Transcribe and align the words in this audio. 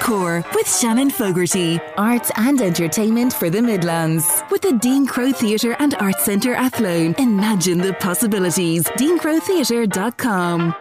Encore 0.00 0.42
with 0.54 0.66
Shannon 0.66 1.10
Fogarty. 1.10 1.78
Arts 1.98 2.32
and 2.36 2.60
entertainment 2.62 3.34
for 3.34 3.50
the 3.50 3.60
Midlands. 3.60 4.42
With 4.50 4.62
the 4.62 4.72
Dean 4.72 5.06
Crowe 5.06 5.30
Theatre 5.30 5.76
and 5.78 5.94
Arts 5.96 6.24
Centre 6.24 6.54
Athlone. 6.54 7.14
Imagine 7.18 7.78
the 7.78 7.92
possibilities. 7.94 8.84
DeanCroweTheatre.com. 8.84 10.74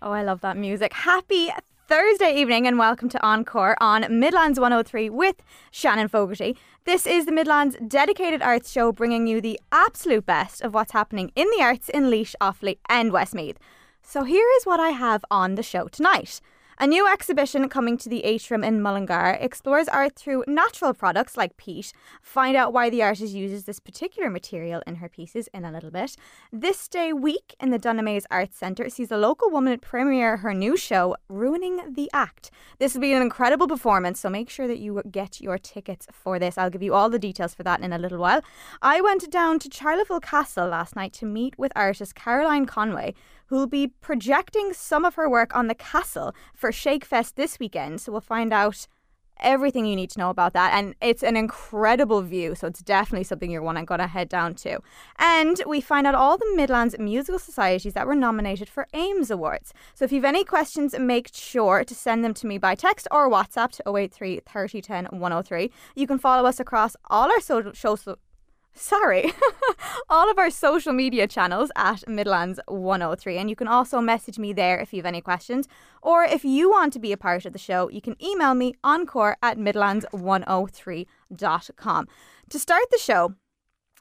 Oh, 0.00 0.12
I 0.12 0.22
love 0.22 0.40
that 0.40 0.56
music. 0.56 0.94
Happy 0.94 1.50
Thursday 1.88 2.34
evening 2.34 2.66
and 2.66 2.78
welcome 2.78 3.10
to 3.10 3.22
Encore 3.22 3.76
on 3.80 4.06
Midlands 4.18 4.58
103 4.58 5.10
with 5.10 5.36
Shannon 5.70 6.08
Fogarty. 6.08 6.56
This 6.84 7.06
is 7.06 7.26
the 7.26 7.32
Midlands 7.32 7.76
dedicated 7.86 8.40
arts 8.40 8.72
show 8.72 8.92
bringing 8.92 9.26
you 9.26 9.42
the 9.42 9.60
absolute 9.70 10.24
best 10.24 10.62
of 10.62 10.72
what's 10.72 10.92
happening 10.92 11.32
in 11.36 11.48
the 11.56 11.62
arts 11.62 11.90
in 11.90 12.04
Laois, 12.08 12.34
Offaly 12.40 12.78
and 12.88 13.12
Westmeath. 13.12 13.58
So 14.08 14.22
here 14.22 14.46
is 14.56 14.64
what 14.64 14.78
I 14.78 14.90
have 14.90 15.24
on 15.32 15.56
the 15.56 15.64
show 15.64 15.88
tonight. 15.88 16.40
A 16.78 16.86
new 16.86 17.10
exhibition 17.10 17.68
coming 17.68 17.96
to 17.96 18.08
the 18.08 18.22
Atrium 18.22 18.62
in 18.62 18.80
Mullingar 18.80 19.36
explores 19.40 19.88
art 19.88 20.14
through 20.14 20.44
natural 20.46 20.94
products 20.94 21.36
like 21.36 21.56
peat. 21.56 21.92
Find 22.22 22.54
out 22.54 22.72
why 22.72 22.88
the 22.88 23.02
artist 23.02 23.34
uses 23.34 23.64
this 23.64 23.80
particular 23.80 24.30
material 24.30 24.80
in 24.86 24.96
her 24.96 25.08
pieces 25.08 25.48
in 25.52 25.64
a 25.64 25.72
little 25.72 25.90
bit. 25.90 26.16
This 26.52 26.86
day 26.86 27.12
week 27.12 27.56
in 27.58 27.70
the 27.70 27.80
Dunamaise 27.80 28.26
Arts 28.30 28.58
Centre 28.58 28.90
sees 28.90 29.10
a 29.10 29.16
local 29.16 29.50
woman 29.50 29.76
premiere 29.80 30.36
her 30.36 30.54
new 30.54 30.76
show, 30.76 31.16
Ruining 31.28 31.94
the 31.94 32.08
Act. 32.12 32.52
This 32.78 32.94
will 32.94 33.00
be 33.00 33.12
an 33.12 33.22
incredible 33.22 33.66
performance, 33.66 34.20
so 34.20 34.30
make 34.30 34.50
sure 34.50 34.68
that 34.68 34.78
you 34.78 35.02
get 35.10 35.40
your 35.40 35.58
tickets 35.58 36.06
for 36.12 36.38
this. 36.38 36.56
I'll 36.56 36.70
give 36.70 36.82
you 36.82 36.94
all 36.94 37.10
the 37.10 37.18
details 37.18 37.54
for 37.54 37.64
that 37.64 37.80
in 37.80 37.92
a 37.92 37.98
little 37.98 38.18
while. 38.18 38.42
I 38.82 39.00
went 39.00 39.28
down 39.32 39.58
to 39.60 39.68
Charleville 39.68 40.22
Castle 40.22 40.68
last 40.68 40.94
night 40.94 41.14
to 41.14 41.26
meet 41.26 41.58
with 41.58 41.72
artist 41.74 42.14
Caroline 42.14 42.66
Conway 42.66 43.14
who'll 43.46 43.66
be 43.66 43.88
projecting 44.00 44.72
some 44.72 45.04
of 45.04 45.14
her 45.14 45.28
work 45.28 45.54
on 45.54 45.66
the 45.66 45.74
castle 45.74 46.34
for 46.54 46.70
Shakefest 46.70 47.34
this 47.34 47.58
weekend. 47.58 48.00
So 48.00 48.12
we'll 48.12 48.20
find 48.20 48.52
out 48.52 48.86
everything 49.40 49.86
you 49.86 49.96
need 49.96 50.10
to 50.10 50.18
know 50.18 50.30
about 50.30 50.52
that. 50.54 50.72
And 50.74 50.94
it's 51.00 51.22
an 51.22 51.36
incredible 51.36 52.22
view, 52.22 52.54
so 52.54 52.66
it's 52.66 52.80
definitely 52.80 53.24
something 53.24 53.50
you're 53.50 53.62
to 53.62 54.06
head 54.06 54.28
down 54.28 54.54
to. 54.56 54.80
And 55.18 55.60
we 55.66 55.80
find 55.80 56.06
out 56.06 56.14
all 56.14 56.38
the 56.38 56.52
Midlands 56.54 56.98
musical 56.98 57.38
societies 57.38 57.94
that 57.94 58.06
were 58.06 58.14
nominated 58.14 58.68
for 58.68 58.86
AIMS 58.94 59.30
Awards. 59.30 59.72
So 59.94 60.04
if 60.04 60.12
you 60.12 60.18
have 60.18 60.24
any 60.24 60.44
questions, 60.44 60.98
make 60.98 61.30
sure 61.32 61.84
to 61.84 61.94
send 61.94 62.24
them 62.24 62.34
to 62.34 62.46
me 62.46 62.58
by 62.58 62.74
text 62.74 63.06
or 63.10 63.30
WhatsApp 63.30 63.72
to 63.72 63.96
083 63.96 64.40
3010 64.46 65.20
103. 65.20 65.70
You 65.94 66.06
can 66.06 66.18
follow 66.18 66.48
us 66.48 66.60
across 66.60 66.96
all 67.10 67.30
our 67.30 67.40
social, 67.40 67.74
social 67.74 68.16
sorry, 68.76 69.32
all 70.10 70.30
of 70.30 70.38
our 70.38 70.50
social 70.50 70.92
media 70.92 71.26
channels 71.26 71.72
at 71.76 72.06
Midlands 72.08 72.60
103. 72.68 73.38
And 73.38 73.50
you 73.50 73.56
can 73.56 73.66
also 73.68 74.00
message 74.00 74.38
me 74.38 74.52
there 74.52 74.78
if 74.78 74.92
you 74.92 74.98
have 74.98 75.06
any 75.06 75.20
questions. 75.20 75.66
Or 76.02 76.24
if 76.24 76.44
you 76.44 76.70
want 76.70 76.92
to 76.92 76.98
be 76.98 77.12
a 77.12 77.16
part 77.16 77.46
of 77.46 77.52
the 77.52 77.58
show, 77.58 77.88
you 77.90 78.00
can 78.00 78.16
email 78.22 78.54
me 78.54 78.74
encore 78.84 79.36
at 79.42 79.58
midlands103.com. 79.58 82.08
To 82.48 82.58
start 82.58 82.84
the 82.90 82.98
show, 82.98 83.34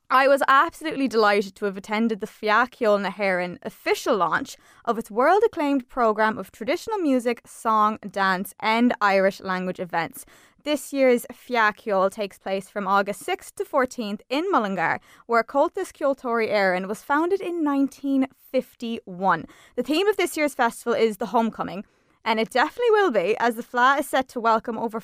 I 0.09 0.27
was 0.27 0.43
absolutely 0.47 1.07
delighted 1.07 1.55
to 1.55 1.65
have 1.65 1.77
attended 1.77 2.19
the 2.19 2.27
Fleadh 2.27 2.69
Cheoil 2.69 2.99
na 2.99 3.09
hÉireann 3.09 3.57
official 3.63 4.15
launch 4.15 4.55
of 4.85 4.99
its 4.99 5.09
world 5.09 5.41
acclaimed 5.43 5.89
programme 5.89 6.37
of 6.37 6.51
traditional 6.51 6.99
music, 6.99 7.41
song, 7.47 7.97
dance, 8.11 8.53
and 8.59 8.93
Irish 9.01 9.41
language 9.41 9.79
events. 9.79 10.23
This 10.63 10.93
year's 10.93 11.25
Fleadh 11.33 11.77
Cheoil 11.77 12.11
takes 12.11 12.37
place 12.37 12.69
from 12.69 12.87
August 12.87 13.25
6th 13.25 13.55
to 13.55 13.65
14th 13.65 14.21
in 14.29 14.45
Mullingar, 14.51 14.99
where 15.25 15.43
Comhaltas 15.43 15.91
Ceoltóirí 15.91 16.51
Éireann 16.51 16.87
was 16.87 17.01
founded 17.01 17.41
in 17.41 17.65
1951. 17.65 19.45
The 19.75 19.83
theme 19.83 20.07
of 20.07 20.17
this 20.17 20.37
year's 20.37 20.53
festival 20.53 20.93
is 20.93 21.17
the 21.17 21.27
homecoming, 21.27 21.83
and 22.23 22.39
it 22.39 22.51
definitely 22.51 22.91
will 22.91 23.11
be, 23.11 23.35
as 23.39 23.55
the 23.55 23.63
Fleadh 23.63 24.01
is 24.01 24.09
set 24.09 24.27
to 24.29 24.39
welcome 24.39 24.77
over 24.77 24.99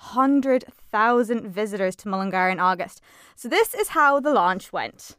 500,000 0.00 1.46
visitors 1.46 1.94
to 1.96 2.08
Mullingar 2.08 2.48
in 2.48 2.58
August. 2.58 3.02
So 3.36 3.48
this 3.48 3.74
is 3.74 3.88
how 3.88 4.18
the 4.18 4.32
launch 4.32 4.72
went. 4.72 5.16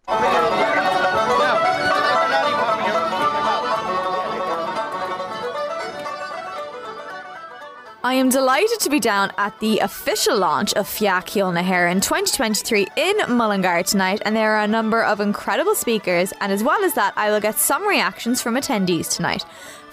I 8.04 8.16
am 8.16 8.30
delighted 8.30 8.80
to 8.80 8.90
be 8.90 9.00
down 9.00 9.32
at 9.38 9.60
the 9.60 9.78
official 9.80 10.36
launch 10.36 10.74
of 10.74 10.88
Fleadh 10.88 11.28
Cheoil 11.28 11.52
na 11.54 11.62
hÉireann 11.62 12.02
2023 12.02 12.88
in 12.98 13.18
Mullingar 13.30 13.84
tonight, 13.84 14.24
and 14.26 14.36
there 14.36 14.56
are 14.56 14.64
a 14.64 14.68
number 14.68 15.04
of 15.04 15.22
incredible 15.22 15.76
speakers, 15.76 16.34
and 16.42 16.52
as 16.52 16.64
well 16.64 16.84
as 16.84 16.96
that, 16.96 17.14
I 17.16 17.30
will 17.30 17.40
get 17.40 17.60
some 17.60 17.88
reactions 17.88 18.42
from 18.42 18.56
attendees 18.56 19.16
tonight. 19.16 19.46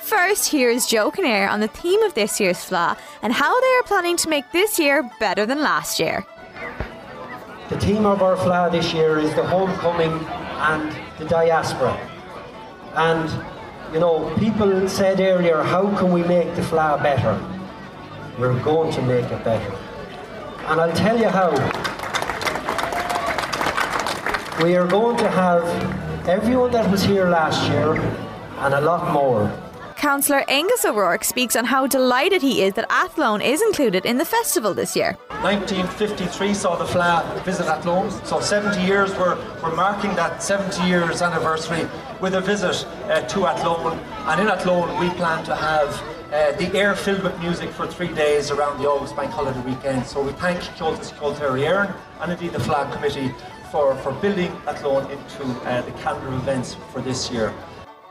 First, 0.08 0.50
here's 0.50 0.86
Joe 0.86 1.10
Kinnear 1.10 1.46
on 1.48 1.60
the 1.60 1.68
theme 1.68 2.02
of 2.02 2.14
this 2.14 2.40
year's 2.40 2.56
Fleadh 2.56 2.98
and 3.20 3.30
how 3.30 3.60
they 3.60 3.74
are 3.74 3.82
planning 3.82 4.16
to 4.16 4.30
make 4.30 4.50
this 4.52 4.78
year 4.78 5.02
better 5.20 5.44
than 5.44 5.60
last 5.60 6.00
year. 6.00 6.24
The 7.68 7.78
theme 7.78 8.06
of 8.06 8.22
our 8.22 8.34
Fleadh 8.34 8.72
this 8.72 8.94
year 8.94 9.18
is 9.18 9.34
the 9.34 9.46
homecoming 9.46 10.12
and 10.60 10.96
the 11.18 11.26
diaspora. 11.26 11.92
And, 12.94 13.28
you 13.92 14.00
know, 14.00 14.34
people 14.38 14.88
said 14.88 15.20
earlier, 15.20 15.62
how 15.62 15.94
can 15.98 16.10
we 16.10 16.22
make 16.22 16.54
the 16.54 16.62
Fleadh 16.62 17.02
better? 17.02 17.38
We're 18.38 18.58
going 18.62 18.90
to 18.92 19.02
make 19.02 19.26
it 19.26 19.44
better. 19.44 19.76
And 20.68 20.80
I'll 20.80 20.96
tell 20.96 21.18
you 21.18 21.28
how. 21.28 21.50
We 24.64 24.74
are 24.74 24.86
going 24.86 25.18
to 25.18 25.28
have 25.28 26.26
everyone 26.26 26.70
that 26.70 26.90
was 26.90 27.02
here 27.02 27.28
last 27.28 27.68
year 27.68 27.96
and 28.60 28.72
a 28.72 28.80
lot 28.80 29.12
more. 29.12 29.52
Councillor 29.98 30.44
Aengus 30.48 30.84
O'Rourke 30.84 31.24
speaks 31.24 31.56
on 31.56 31.64
how 31.64 31.84
delighted 31.84 32.40
he 32.40 32.62
is 32.62 32.74
that 32.74 32.86
Athlone 32.88 33.42
is 33.42 33.60
included 33.60 34.06
in 34.06 34.16
the 34.16 34.24
festival 34.24 34.72
this 34.72 34.94
year. 34.94 35.18
1953 35.42 36.54
saw 36.54 36.76
the 36.76 36.84
Fleadh 36.84 37.44
visit 37.44 37.66
Athlone, 37.66 38.08
so 38.24 38.38
70 38.38 38.80
years 38.80 39.12
we're, 39.16 39.36
we're 39.60 39.74
marking 39.74 40.14
that 40.14 40.40
70 40.40 40.86
years 40.86 41.20
anniversary 41.20 41.88
with 42.20 42.34
a 42.34 42.40
visit 42.40 42.86
uh, 43.06 43.22
to 43.22 43.48
Athlone. 43.48 43.98
And 44.28 44.40
in 44.40 44.46
Athlone 44.46 45.00
we 45.00 45.10
plan 45.16 45.44
to 45.46 45.56
have 45.56 45.88
uh, 46.32 46.52
the 46.52 46.72
air 46.78 46.94
filled 46.94 47.24
with 47.24 47.36
music 47.40 47.68
for 47.70 47.88
three 47.88 48.14
days 48.14 48.52
around 48.52 48.80
the 48.80 48.88
August 48.88 49.16
Bank 49.16 49.32
Holiday 49.32 49.60
weekend. 49.62 50.06
So 50.06 50.22
we 50.22 50.30
thank 50.34 50.60
Comhaltas 50.60 51.12
Ceoltóirí 51.12 51.64
Éireann 51.64 51.92
and 52.20 52.30
indeed 52.30 52.52
the 52.52 52.60
Fleadh 52.60 52.92
Committee 52.92 53.34
for, 53.72 53.96
for 53.96 54.12
building 54.12 54.52
Athlone 54.68 55.10
into 55.10 55.42
uh, 55.68 55.82
the 55.82 55.92
calendar 56.02 56.28
of 56.28 56.34
events 56.34 56.76
for 56.92 57.00
this 57.00 57.32
year. 57.32 57.52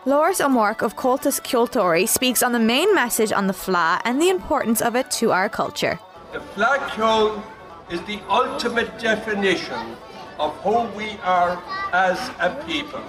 Labhrás 0.07 0.39
Ó 0.39 0.47
Murchú 0.47 0.83
of 0.83 0.95
Comhaltas 0.95 1.41
Ceoltóirí 1.41 2.07
speaks 2.07 2.41
on 2.41 2.53
the 2.53 2.59
main 2.59 2.95
message 2.95 3.33
on 3.33 3.47
the 3.47 3.53
Fleadh 3.53 3.99
and 4.05 4.21
the 4.21 4.29
importance 4.29 4.81
of 4.81 4.95
it 4.95 5.11
to 5.11 5.33
our 5.33 5.49
culture. 5.49 5.99
The 6.31 6.39
Fleadh 6.55 7.43
is 7.91 8.01
the 8.03 8.21
ultimate 8.29 8.97
definition 8.99 9.97
of 10.39 10.55
who 10.63 10.83
we 10.95 11.17
are 11.25 11.61
as 11.91 12.17
a 12.39 12.55
people. 12.65 13.03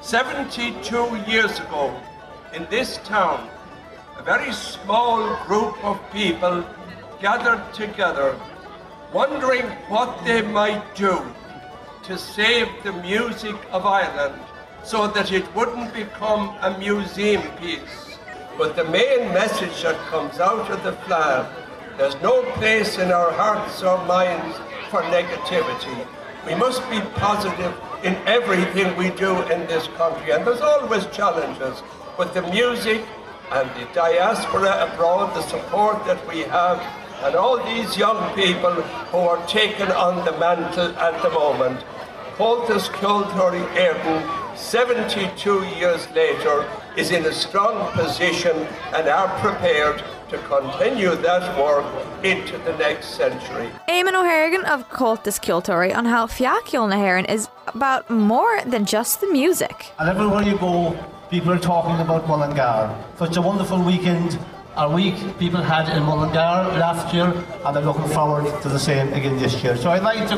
72 0.00 0.96
years 1.28 1.60
ago, 1.60 1.94
in 2.54 2.66
this 2.70 2.96
town, 3.04 3.46
a 4.16 4.22
very 4.22 4.50
small 4.54 5.36
group 5.44 5.76
of 5.84 6.00
people 6.10 6.64
gathered 7.20 7.62
together, 7.74 8.34
wondering 9.12 9.66
what 9.92 10.24
they 10.24 10.40
might 10.40 10.82
do 10.94 11.20
to 12.04 12.16
save 12.16 12.68
the 12.82 12.94
music 12.94 13.56
of 13.72 13.84
Ireland 13.84 14.40
so 14.84 15.08
that 15.08 15.32
it 15.32 15.52
wouldn't 15.54 15.92
become 15.94 16.54
a 16.60 16.78
museum 16.78 17.42
piece. 17.56 18.18
But 18.58 18.76
the 18.76 18.84
main 18.84 19.32
message 19.32 19.82
that 19.82 19.96
comes 20.10 20.38
out 20.38 20.70
of 20.70 20.82
the 20.84 20.92
Fleadh, 20.92 21.50
there's 21.96 22.20
no 22.22 22.42
place 22.52 22.98
in 22.98 23.10
our 23.10 23.32
hearts 23.32 23.82
or 23.82 24.04
minds 24.06 24.56
for 24.90 25.02
negativity. 25.02 26.06
We 26.46 26.54
must 26.54 26.82
be 26.90 27.00
positive 27.14 27.74
in 28.04 28.14
everything 28.26 28.94
we 28.96 29.10
do 29.10 29.40
in 29.52 29.66
this 29.66 29.86
country, 29.96 30.32
and 30.32 30.46
there's 30.46 30.60
always 30.60 31.06
challenges, 31.06 31.82
but 32.18 32.34
the 32.34 32.42
music 32.42 33.02
and 33.50 33.68
the 33.70 33.86
diaspora 33.94 34.92
abroad, 34.92 35.34
the 35.34 35.42
support 35.42 36.04
that 36.04 36.20
we 36.28 36.40
have, 36.40 36.78
and 37.24 37.34
all 37.34 37.64
these 37.64 37.96
young 37.96 38.34
people 38.34 38.72
who 39.10 39.18
are 39.18 39.44
taking 39.46 39.90
on 39.90 40.24
the 40.24 40.32
mantle 40.38 40.94
at 40.98 41.22
the 41.22 41.30
moment. 41.30 41.82
Comhaltas 42.36 42.90
Ceoltóirí 42.90 43.64
Éireann, 43.74 44.43
72 44.56 45.64
years 45.78 46.08
later, 46.14 46.66
is 46.96 47.10
in 47.10 47.24
a 47.26 47.32
strong 47.32 47.90
position 47.92 48.56
and 48.94 49.08
are 49.08 49.28
prepared 49.40 50.02
to 50.30 50.38
continue 50.48 51.14
that 51.16 51.58
work 51.58 51.84
into 52.24 52.56
the 52.58 52.76
next 52.78 53.16
century. 53.16 53.68
Eamon 53.88 54.14
Ó 54.14 54.22
hArgáin 54.22 54.64
of 54.64 54.88
Comhaltas 54.88 55.38
Ceoltóirí 55.38 55.94
on 55.96 56.06
how 56.06 56.26
Fleadh 56.26 56.64
Cheoil 56.66 56.88
na 56.88 56.96
hÉireann 56.96 57.28
is 57.28 57.48
about 57.66 58.08
more 58.10 58.60
than 58.64 58.84
just 58.84 59.20
the 59.20 59.26
music. 59.26 59.92
And 59.98 60.08
everywhere 60.08 60.42
you 60.42 60.56
go, 60.58 60.96
people 61.30 61.52
are 61.52 61.58
talking 61.58 62.00
about 62.00 62.26
Mullingar. 62.26 62.94
Such 63.18 63.36
a 63.36 63.42
wonderful 63.42 63.82
weekend 63.82 64.38
a 64.76 64.90
week 64.90 65.14
people 65.38 65.62
had 65.62 65.88
in 65.96 66.02
Mullingar 66.02 66.78
last 66.78 67.14
year, 67.14 67.32
and 67.64 67.76
they're 67.76 67.84
looking 67.84 68.08
forward 68.08 68.46
to 68.62 68.68
the 68.68 68.78
same 68.78 69.12
again 69.12 69.38
this 69.38 69.62
year. 69.62 69.76
So 69.76 69.90
I'd 69.90 70.02
like 70.02 70.28
to 70.28 70.36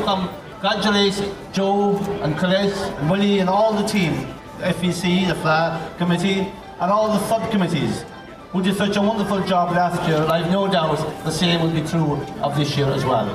congratulate 0.60 1.34
Joe 1.52 1.96
and 2.22 2.36
Colette 2.38 2.76
and 2.98 3.10
Willie 3.10 3.40
and 3.40 3.48
all 3.48 3.74
the 3.74 3.86
team, 3.86 4.26
the 4.58 4.64
FEC, 4.64 5.28
the 5.28 5.34
Fleadh 5.34 5.98
Committee, 5.98 6.50
and 6.80 6.90
all 6.90 7.08
the 7.08 7.18
subcommittees 7.26 8.04
who 8.52 8.62
did 8.62 8.74
such 8.74 8.96
a 8.96 9.02
wonderful 9.02 9.40
job 9.46 9.72
last 9.72 10.08
year. 10.08 10.22
and 10.22 10.32
I've 10.32 10.50
no 10.50 10.66
doubt 10.70 10.96
the 11.24 11.30
same 11.30 11.60
will 11.60 11.70
be 11.70 11.86
true 11.86 12.14
of 12.42 12.56
this 12.56 12.76
year 12.76 12.86
as 12.88 13.04
well. 13.04 13.28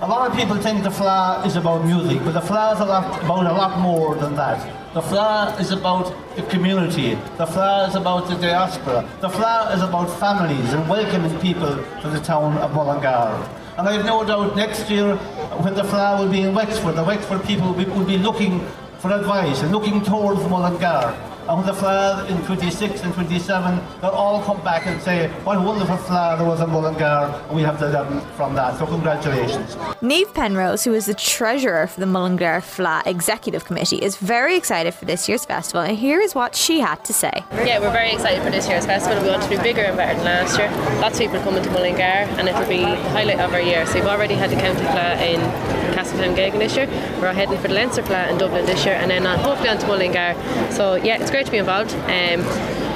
A 0.00 0.08
lot 0.08 0.30
of 0.30 0.36
people 0.36 0.56
think 0.56 0.82
the 0.82 0.88
Fleadh 0.88 1.46
is 1.46 1.56
about 1.56 1.84
music, 1.84 2.24
but 2.24 2.32
the 2.32 2.40
Fleadh 2.40 2.74
is 2.74 2.80
a 2.80 2.86
lot, 2.86 3.22
about 3.22 3.46
a 3.46 3.52
lot 3.52 3.78
more 3.78 4.14
than 4.14 4.34
that. 4.36 4.58
The 4.94 5.02
Fleadh 5.02 5.60
is 5.60 5.72
about 5.72 6.14
the 6.36 6.42
community. 6.44 7.14
The 7.36 7.46
Fleadh 7.46 7.90
is 7.90 7.94
about 7.96 8.28
the 8.28 8.34
diaspora. 8.34 9.06
The 9.20 9.28
Fleadh 9.28 9.74
is 9.74 9.82
about 9.82 10.06
families 10.18 10.72
and 10.72 10.88
welcoming 10.88 11.38
people 11.40 11.76
to 12.00 12.08
the 12.08 12.20
town 12.20 12.56
of 12.58 12.72
Mullingar. 12.74 13.48
And 13.78 13.88
I 13.88 13.92
have 13.92 14.04
no 14.04 14.22
doubt 14.22 14.54
next 14.54 14.90
year, 14.90 15.18
when 15.60 15.74
the 15.74 15.82
Fleadh 15.82 16.18
will 16.18 16.30
be 16.30 16.42
in 16.42 16.54
Wexford, 16.54 16.96
the 16.96 17.04
Wexford 17.04 17.44
people 17.44 17.68
will 17.68 17.84
be, 17.84 17.84
will 17.84 18.04
be 18.04 18.18
looking 18.18 18.60
for 18.98 19.10
advice 19.12 19.62
and 19.62 19.72
looking 19.72 20.02
towards 20.02 20.40
Mullingar 20.48 21.31
and 21.48 21.58
when 21.58 21.66
the 21.66 21.72
Fleadh 21.72 22.28
in 22.30 22.44
26 22.46 23.02
and 23.02 23.12
27, 23.14 23.80
they'll 24.00 24.10
all 24.10 24.42
come 24.42 24.62
back 24.62 24.86
and 24.86 25.00
say, 25.02 25.28
what 25.44 25.56
a 25.56 25.60
wonderful 25.60 25.96
Fleadh 25.96 26.38
there 26.38 26.46
was 26.46 26.60
in 26.60 26.70
Mullingar, 26.70 27.44
and 27.48 27.56
we 27.56 27.62
have 27.62 27.78
to 27.80 27.88
learn 27.88 28.20
from 28.36 28.54
that. 28.54 28.78
So 28.78 28.86
congratulations. 28.86 29.76
Neve 30.00 30.32
Penrose, 30.32 30.84
who 30.84 30.94
is 30.94 31.06
the 31.06 31.14
treasurer 31.14 31.86
for 31.86 32.00
the 32.00 32.06
Mullingar 32.06 32.60
Fleadh 32.60 33.06
Executive 33.06 33.64
Committee, 33.64 34.02
is 34.02 34.16
very 34.16 34.56
excited 34.56 34.94
for 34.94 35.04
this 35.04 35.28
year's 35.28 35.44
festival, 35.44 35.82
and 35.82 35.98
here 35.98 36.20
is 36.20 36.34
what 36.34 36.54
she 36.54 36.80
had 36.80 37.04
to 37.04 37.12
say. 37.12 37.44
Yeah, 37.52 37.80
we're 37.80 37.92
very 37.92 38.12
excited 38.12 38.42
for 38.42 38.50
this 38.50 38.68
year's 38.68 38.86
festival. 38.86 39.22
We 39.22 39.30
want 39.30 39.42
to 39.42 39.50
be 39.50 39.56
bigger 39.56 39.82
and 39.82 39.96
better 39.96 40.14
than 40.14 40.24
last 40.24 40.58
year. 40.58 40.70
Lots 41.00 41.18
of 41.18 41.20
people 41.20 41.40
coming 41.40 41.62
to 41.62 41.70
Mullingar, 41.70 42.02
and 42.38 42.48
it'll 42.48 42.68
be 42.68 42.80
the 42.80 42.96
highlight 43.10 43.40
of 43.40 43.52
our 43.52 43.60
year. 43.60 43.84
So 43.86 43.94
we've 43.94 44.06
already 44.06 44.34
had 44.34 44.50
the 44.50 44.56
County 44.56 44.80
Fleadh 44.80 45.20
in 45.20 45.91
Castletown 46.02 46.34
Geoghegan 46.34 46.58
this 46.58 46.74
year. 46.74 46.88
We're 47.20 47.28
all 47.28 47.34
heading 47.34 47.56
for 47.58 47.68
the 47.68 47.74
Leinster 47.74 48.02
Fleadh 48.02 48.32
in 48.32 48.36
Dublin 48.36 48.66
this 48.66 48.84
year, 48.84 48.96
and 48.96 49.08
then 49.08 49.24
uh, 49.24 49.38
hopefully 49.38 49.68
on 49.68 49.78
to 49.78 49.86
Mullingar. 49.86 50.34
So 50.72 50.96
yeah, 50.96 51.22
it's 51.22 51.30
great 51.30 51.46
to 51.46 51.52
be 51.52 51.58
involved. 51.58 51.94
Um, 51.94 52.42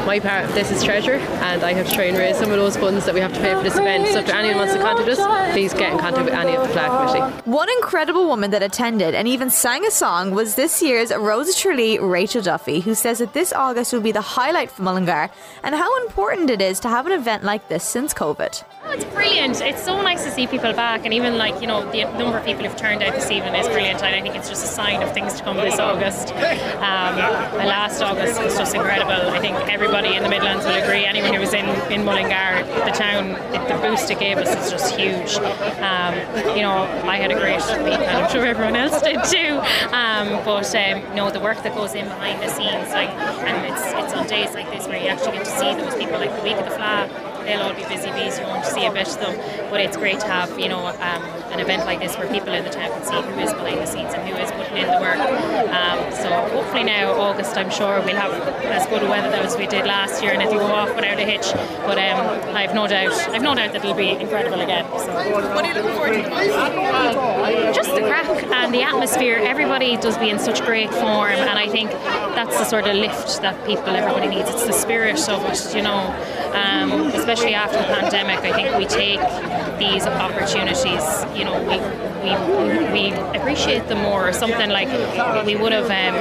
my 0.06 0.20
part 0.20 0.44
of 0.44 0.54
this 0.54 0.70
is 0.70 0.84
treasure, 0.84 1.14
and 1.14 1.64
I 1.64 1.72
have 1.72 1.88
to 1.88 1.94
try 1.94 2.04
and 2.04 2.16
raise 2.16 2.38
some 2.38 2.50
of 2.52 2.56
those 2.56 2.76
funds 2.76 3.04
that 3.06 3.14
we 3.14 3.20
have 3.20 3.32
to 3.34 3.40
pay 3.40 3.54
for 3.54 3.62
this 3.62 3.76
event. 3.76 4.06
So 4.08 4.20
if 4.20 4.28
anyone 4.28 4.58
wants 4.58 4.72
to 4.74 4.78
contact 4.78 5.08
us, 5.08 5.52
please 5.52 5.74
get 5.74 5.92
in 5.92 5.98
contact 5.98 6.24
with 6.26 6.34
any 6.34 6.54
of 6.54 6.66
the 6.66 6.72
Fleadh 6.72 7.12
Committee. 7.12 7.50
One 7.50 7.68
incredible 7.70 8.26
woman 8.28 8.52
that 8.52 8.62
attended 8.62 9.16
and 9.16 9.26
even 9.26 9.50
sang 9.50 9.84
a 9.84 9.90
song 9.90 10.30
was 10.30 10.54
this 10.54 10.80
year's 10.80 11.12
Rose 11.12 11.48
of 11.48 11.56
Tralee, 11.56 11.98
Rachel 11.98 12.40
Duffy, 12.40 12.80
who 12.80 12.94
says 12.94 13.18
that 13.18 13.32
this 13.32 13.52
August 13.52 13.92
will 13.92 14.00
be 14.00 14.12
the 14.12 14.20
highlight 14.20 14.70
for 14.70 14.82
Mullingar 14.82 15.28
and 15.64 15.74
how 15.74 16.04
important 16.04 16.50
it 16.50 16.62
is 16.62 16.78
to 16.80 16.88
have 16.88 17.06
an 17.06 17.12
event 17.12 17.42
like 17.42 17.68
this 17.68 17.82
since 17.82 18.14
COVID. 18.14 18.62
Oh, 18.84 18.92
it's 18.92 19.04
brilliant. 19.06 19.60
It's 19.60 19.82
so 19.82 20.00
nice 20.00 20.22
to 20.24 20.30
see 20.30 20.46
people 20.46 20.72
back, 20.72 21.04
and 21.04 21.12
even 21.12 21.36
like 21.36 21.60
you 21.60 21.66
know 21.66 21.90
the 21.90 22.04
number 22.04 22.38
of 22.38 22.44
people 22.44 22.64
who've 22.64 22.76
turned 22.76 23.02
out 23.02 23.12
this 23.16 23.32
evening 23.32 23.56
is 23.56 23.66
brilliant. 23.66 24.00
And 24.04 24.14
I 24.14 24.20
think 24.22 24.36
it's 24.36 24.48
just 24.48 24.62
a 24.62 24.68
sign 24.68 25.02
of 25.02 25.12
things 25.12 25.34
to 25.34 25.42
come 25.42 25.56
this 25.56 25.80
August. 25.80 26.32
Um, 26.76 27.16
last 27.66 28.00
August 28.00 28.40
was 28.40 28.56
just 28.56 28.76
incredible. 28.76 29.10
I 29.10 29.40
think 29.40 29.56
everybody 29.68 29.95
in 30.04 30.22
the 30.22 30.28
Midlands 30.28 30.64
will 30.64 30.74
agree. 30.74 31.04
Anyone 31.04 31.32
who 31.32 31.40
was 31.40 31.54
in 31.54 31.66
in 31.90 32.04
Mullingar, 32.04 32.64
the 32.84 32.92
town, 32.92 33.30
it, 33.54 33.68
the 33.68 33.78
boost 33.80 34.10
it 34.10 34.18
gave 34.18 34.38
us 34.38 34.54
is 34.54 34.70
just 34.70 34.94
huge. 34.94 35.36
Um, 35.80 36.14
you 36.56 36.62
know, 36.62 36.84
I 37.04 37.16
had 37.16 37.30
a 37.30 37.34
great 37.34 37.64
week, 37.84 37.98
and 37.98 38.16
I'm 38.16 38.30
sure 38.30 38.44
everyone 38.44 38.76
else 38.76 39.00
did 39.02 39.22
too. 39.24 39.58
Um, 39.94 40.44
but 40.44 40.74
um, 40.74 41.14
know, 41.14 41.30
the 41.30 41.40
work 41.40 41.62
that 41.62 41.74
goes 41.74 41.94
in 41.94 42.04
behind 42.04 42.42
the 42.42 42.48
scenes, 42.48 42.90
like, 42.90 43.10
and 43.10 43.72
it's 43.72 43.82
it's 43.92 44.14
on 44.14 44.26
days 44.26 44.54
like 44.54 44.70
this 44.70 44.86
where 44.86 45.00
you 45.00 45.08
actually 45.08 45.38
get 45.38 45.44
to 45.44 45.58
see 45.58 45.74
those 45.74 45.94
people, 45.94 46.18
like 46.18 46.34
the 46.36 46.42
week 46.42 46.56
of 46.56 46.64
the 46.64 46.74
Fleadh 46.76 47.35
they'll 47.46 47.62
all 47.62 47.74
be 47.74 47.84
busy 47.84 48.10
bees. 48.12 48.38
You 48.38 48.44
won't 48.46 48.64
see 48.64 48.84
a 48.84 48.92
bit 48.92 49.08
of 49.08 49.18
them, 49.20 49.36
but 49.70 49.80
it's 49.80 49.96
great 49.96 50.20
to 50.20 50.26
have 50.26 50.58
you 50.58 50.68
know 50.68 50.86
um, 50.86 51.22
an 51.52 51.60
event 51.60 51.86
like 51.86 52.00
this 52.00 52.16
where 52.18 52.28
people 52.28 52.52
in 52.52 52.64
the 52.64 52.70
town 52.70 52.90
can 52.90 53.04
see 53.04 53.20
who 53.22 53.40
is 53.40 53.52
behind 53.52 53.78
the 53.78 53.86
scenes 53.86 54.12
and 54.12 54.28
who 54.28 54.36
is 54.36 54.50
putting 54.52 54.76
in 54.76 54.86
the 54.86 55.00
work. 55.00 55.18
Um, 55.18 56.12
so 56.12 56.28
hopefully 56.54 56.84
now 56.84 57.12
August, 57.12 57.56
I'm 57.56 57.70
sure 57.70 58.00
we'll 58.02 58.16
have 58.16 58.32
as 58.66 58.86
good 58.86 59.02
a 59.02 59.08
weather 59.08 59.34
as 59.36 59.56
we 59.56 59.66
did 59.66 59.86
last 59.86 60.22
year, 60.22 60.32
and 60.32 60.42
it'll 60.42 60.58
go 60.58 60.66
off 60.66 60.94
without 60.94 61.18
a 61.18 61.24
hitch. 61.24 61.52
But 61.86 61.98
um, 61.98 62.54
I've 62.54 62.74
no 62.74 62.86
doubt, 62.86 63.12
I've 63.30 63.42
no 63.42 63.54
doubt 63.54 63.72
that 63.72 63.84
it'll 63.84 63.94
be 63.94 64.10
incredible 64.10 64.60
again. 64.60 64.84
So. 64.98 65.12
What 65.54 65.64
are 65.64 65.68
you 65.68 65.74
looking 65.74 65.92
forward 65.92 66.12
to? 66.14 67.72
Just 67.72 67.94
the 67.94 68.02
crack 68.02 68.26
and 68.26 68.74
the 68.74 68.82
atmosphere. 68.82 69.36
Everybody 69.36 69.96
does 69.96 70.18
be 70.18 70.30
in 70.30 70.38
such 70.38 70.64
great 70.64 70.90
form, 70.90 71.32
and 71.32 71.58
I 71.58 71.68
think 71.68 71.90
that's 71.90 72.58
the 72.58 72.64
sort 72.64 72.86
of 72.86 72.96
lift 72.96 73.40
that 73.42 73.64
people, 73.66 73.88
everybody 73.88 74.28
needs. 74.28 74.50
It's 74.50 74.66
the 74.66 74.72
spirit 74.72 75.28
of 75.28 75.44
it, 75.44 75.74
you 75.74 75.82
know. 75.82 76.14
Um, 76.54 77.10
especially 77.36 77.54
after 77.54 77.78
the 77.78 77.84
pandemic, 77.84 78.38
I 78.38 78.52
think 78.52 78.76
we 78.78 78.86
take 78.86 79.20
these 79.78 80.06
opportunities. 80.06 81.04
You 81.36 81.44
know, 81.44 81.60
we 81.68 81.76
we, 82.26 82.32
we 82.90 83.12
appreciate 83.38 83.86
them 83.86 83.98
more. 84.02 84.32
Something 84.32 84.70
like 84.70 84.88
we 85.46 85.54
would 85.54 85.72
have 85.72 85.90
um, 85.90 86.14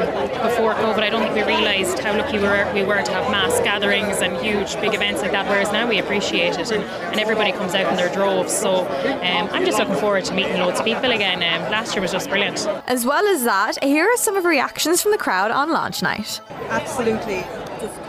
before 0.43 0.73
COVID. 0.75 0.99
I 0.99 1.09
don't 1.09 1.23
think 1.23 1.33
we 1.33 1.43
realised 1.43 1.99
how 1.99 2.15
lucky 2.15 2.37
we 2.37 2.43
were, 2.43 2.71
we 2.75 2.83
were 2.83 3.01
to 3.01 3.11
have 3.11 3.31
mass 3.31 3.59
gatherings 3.61 4.21
and 4.21 4.37
huge 4.37 4.79
big 4.81 4.93
events 4.93 5.21
like 5.21 5.31
that. 5.31 5.47
Whereas 5.47 5.71
now 5.71 5.87
we 5.87 5.97
appreciate 5.97 6.59
it, 6.59 6.71
and, 6.71 6.83
and 6.83 7.19
everybody 7.19 7.51
comes 7.53 7.73
out 7.73 7.89
in 7.89 7.95
their 7.95 8.13
droves. 8.13 8.53
So 8.55 8.85
um, 8.85 9.49
I'm 9.51 9.65
just 9.65 9.79
looking 9.79 9.95
forward 9.95 10.25
to 10.25 10.33
meeting 10.33 10.57
loads 10.57 10.79
of 10.79 10.85
people 10.85 11.11
again. 11.11 11.37
Um, 11.37 11.71
last 11.71 11.95
year 11.95 12.01
was 12.01 12.11
just 12.11 12.29
brilliant. 12.29 12.67
As 12.87 13.05
well 13.05 13.25
as 13.27 13.43
that, 13.45 13.83
here 13.83 14.05
are 14.05 14.17
some 14.17 14.35
of 14.35 14.43
the 14.43 14.49
reactions 14.49 15.01
from 15.01 15.11
the 15.11 15.17
crowd 15.17 15.49
on 15.49 15.71
launch 15.71 16.03
night. 16.03 16.39
Absolutely. 16.69 17.45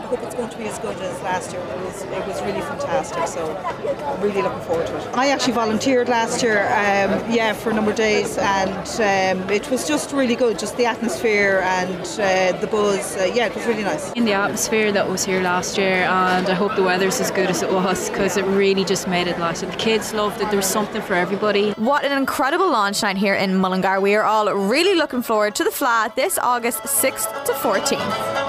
I 0.07 0.09
hope 0.11 0.23
it's 0.23 0.35
going 0.35 0.49
to 0.49 0.57
be 0.57 0.63
as 0.63 0.79
good 0.79 0.95
as 1.01 1.21
last 1.21 1.51
year. 1.51 1.61
It 1.61 1.79
was, 1.81 2.01
it 2.03 2.25
was 2.25 2.41
really 2.41 2.61
fantastic, 2.61 3.27
so 3.27 3.53
I'm 3.57 4.21
really 4.21 4.41
looking 4.41 4.61
forward 4.61 4.87
to 4.87 4.95
it. 4.95 5.17
I 5.17 5.31
actually 5.31 5.51
volunteered 5.51 6.07
last 6.07 6.41
year, 6.41 6.61
um, 6.67 7.29
yeah, 7.29 7.51
for 7.51 7.71
a 7.71 7.73
number 7.73 7.91
of 7.91 7.97
days, 7.97 8.37
and 8.37 8.71
um, 8.71 9.49
it 9.49 9.69
was 9.69 9.85
just 9.85 10.13
really 10.13 10.37
good. 10.37 10.57
Just 10.57 10.77
the 10.77 10.85
atmosphere 10.85 11.59
and 11.61 11.99
uh, 12.21 12.57
the 12.61 12.69
buzz. 12.71 13.17
Uh, 13.17 13.29
yeah, 13.35 13.47
it 13.47 13.55
was 13.55 13.65
really 13.65 13.83
nice. 13.83 14.13
In 14.13 14.23
the 14.23 14.31
atmosphere 14.31 14.93
that 14.93 15.09
was 15.09 15.25
here 15.25 15.41
last 15.41 15.77
year, 15.77 16.03
and 16.03 16.47
I 16.47 16.53
hope 16.53 16.77
the 16.77 16.83
weather's 16.83 17.19
as 17.19 17.29
good 17.29 17.49
as 17.49 17.61
it 17.61 17.69
was 17.69 18.09
because 18.09 18.37
it 18.37 18.45
really 18.45 18.85
just 18.85 19.09
made 19.09 19.27
it 19.27 19.37
last 19.39 19.61
And 19.61 19.73
the 19.73 19.75
kids 19.75 20.13
loved 20.13 20.39
it. 20.39 20.47
There 20.47 20.55
was 20.55 20.67
something 20.67 21.01
for 21.01 21.15
everybody. 21.15 21.71
What 21.71 22.05
an 22.05 22.17
incredible 22.17 22.71
launch 22.71 23.03
night 23.03 23.17
here 23.17 23.35
in 23.35 23.57
Mullingar. 23.57 23.99
We 23.99 24.15
are 24.15 24.23
all 24.23 24.49
really 24.53 24.95
looking 24.95 25.21
forward 25.21 25.53
to 25.55 25.65
the 25.65 25.69
Fleadh 25.69 26.15
this 26.15 26.37
August 26.37 26.79
6th 26.83 27.43
to 27.43 27.51
14th. 27.51 28.46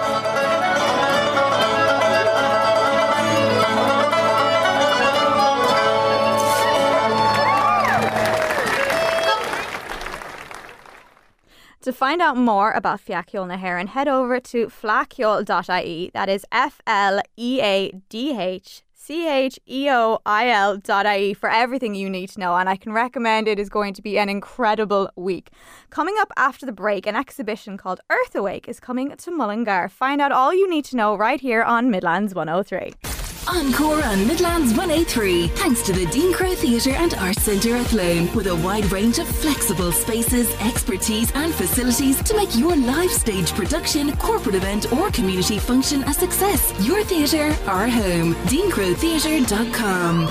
To 11.88 11.93
find 11.94 12.20
out 12.20 12.37
more 12.37 12.73
about 12.73 13.00
Fleadh 13.00 13.31
Cheoil 13.31 13.46
na 13.46 13.56
hÉireann, 13.56 13.88
head 13.88 14.08
over 14.08 14.40
to 14.40 14.67
fleadhcheoil.ie. 14.67 16.11
That 16.12 16.29
is 16.29 16.44
F 16.52 16.82
L 16.87 17.23
E 17.38 17.62
A 17.62 17.93
D 18.11 18.38
H 18.38 18.82
C 18.93 19.26
H 19.26 19.58
E 19.67 19.89
O 19.89 20.19
I 20.27 20.51
L 20.51 20.77
dot 20.77 21.06
for 21.39 21.48
everything 21.48 21.94
you 21.94 22.10
need 22.10 22.29
to 22.29 22.41
know. 22.41 22.56
And 22.56 22.69
I 22.69 22.77
can 22.77 22.93
recommend 22.93 23.48
it 23.48 23.58
is 23.58 23.70
going 23.70 23.94
to 23.94 24.03
be 24.03 24.19
an 24.19 24.29
incredible 24.29 25.08
week. 25.17 25.48
Coming 25.89 26.17
up 26.19 26.31
after 26.36 26.67
the 26.67 26.72
break, 26.72 27.06
an 27.06 27.17
exhibition 27.17 27.79
called 27.79 28.01
Earth 28.10 28.34
Awake 28.34 28.69
is 28.69 28.81
coming 28.81 29.17
to 29.17 29.31
Mullingar. 29.31 29.89
Find 29.89 30.20
out 30.20 30.31
all 30.31 30.53
you 30.53 30.69
need 30.69 30.84
to 30.91 30.96
know 30.96 31.17
right 31.17 31.41
here 31.41 31.63
on 31.63 31.91
Midlands 31.91 32.34
103. 32.34 33.18
Encore 33.48 34.05
on 34.05 34.26
Midlands 34.26 34.74
103, 34.74 35.46
thanks 35.48 35.82
to 35.82 35.93
the 35.94 36.05
Dean 36.06 36.32
Crowe 36.34 36.55
Theatre 36.55 36.90
and 36.90 37.14
Arts 37.14 37.43
Centre 37.43 37.76
at 37.76 37.86
Athlone, 37.86 38.31
with 38.34 38.46
a 38.46 38.56
wide 38.56 38.84
range 38.93 39.19
of 39.19 39.26
flexible 39.26 39.90
spaces, 39.90 40.55
expertise, 40.60 41.32
and 41.34 41.55
facilities 41.55 42.22
to 42.24 42.36
make 42.36 42.55
your 42.55 42.76
live 42.76 43.10
stage 43.10 43.52
production, 43.52 44.14
corporate 44.19 44.55
event, 44.55 44.93
or 44.93 45.10
community 45.10 45.58
function 45.58 46.02
a 46.02 46.12
success. 46.12 46.74
Your 46.86 47.02
theatre, 47.05 47.56
our 47.67 47.88
home. 47.88 48.34
DeanCroweTheatre.com. 48.48 50.28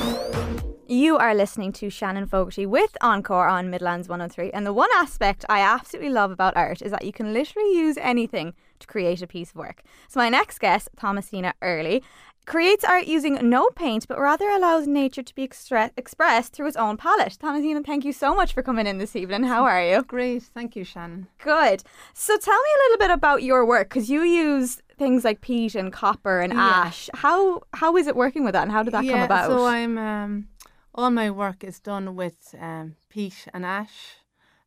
You 0.87 1.17
are 1.17 1.33
listening 1.33 1.71
to 1.73 1.89
Shannon 1.89 2.27
Fogarty 2.27 2.67
with 2.67 2.95
Encore 3.01 3.47
on 3.47 3.71
Midlands 3.71 4.07
103. 4.07 4.51
And 4.51 4.63
the 4.65 4.73
one 4.73 4.89
aspect 4.95 5.43
I 5.49 5.61
absolutely 5.61 6.11
love 6.11 6.29
about 6.29 6.55
art 6.55 6.83
is 6.83 6.91
that 6.91 7.03
you 7.03 7.11
can 7.11 7.33
literally 7.33 7.75
use 7.75 7.97
anything 7.97 8.53
to 8.79 8.87
create 8.87 9.21
a 9.21 9.27
piece 9.27 9.51
of 9.51 9.55
work. 9.57 9.81
So, 10.07 10.19
my 10.19 10.29
next 10.29 10.59
guest, 10.59 10.89
Thomasina 10.97 11.53
Early, 11.61 12.03
creates 12.45 12.85
art 12.85 13.07
using 13.07 13.33
no 13.49 13.69
paint 13.75 14.07
but 14.07 14.17
rather 14.17 14.47
allows 14.49 14.87
nature 14.87 15.21
to 15.21 15.35
be 15.35 15.45
extre- 15.45 15.91
expressed 15.97 16.53
through 16.53 16.67
its 16.67 16.77
own 16.77 16.95
palette. 16.95 17.37
Thomasina, 17.41 17.83
thank 17.83 18.05
you 18.05 18.13
so 18.13 18.33
much 18.33 18.53
for 18.53 18.61
coming 18.63 18.87
in 18.87 18.99
this 18.99 19.15
evening. 19.17 19.43
How 19.43 19.65
are 19.65 19.83
you? 19.83 20.03
Great, 20.03 20.43
thank 20.43 20.75
you, 20.77 20.85
Shannon. 20.85 21.27
Good. 21.39 21.83
So, 22.13 22.37
tell 22.37 22.61
me 22.61 22.69
a 22.75 22.81
little 22.83 22.97
bit 23.07 23.11
about 23.11 23.43
your 23.43 23.65
work 23.65 23.89
because 23.89 24.09
you 24.09 24.21
use 24.23 24.81
things 24.97 25.23
like 25.23 25.41
peat 25.41 25.75
and 25.75 25.91
copper 25.93 26.39
and 26.39 26.53
Yeah. 26.53 26.85
ash. 26.85 27.09
How 27.13 27.61
how 27.73 27.95
is 27.97 28.07
it 28.07 28.15
working 28.15 28.43
with 28.43 28.53
that 28.53 28.63
and 28.63 28.71
how 28.71 28.83
did 28.83 28.93
that 28.93 29.03
yeah, 29.05 29.11
come 29.13 29.21
about? 29.21 29.47
So 29.49 29.65
I'm 29.65 29.97
um, 29.97 30.47
all 30.95 31.11
my 31.11 31.29
work 31.29 31.63
is 31.63 31.79
done 31.79 32.15
with 32.15 32.55
um, 32.59 32.95
peat 33.09 33.47
and 33.53 33.63
ash, 33.65 34.15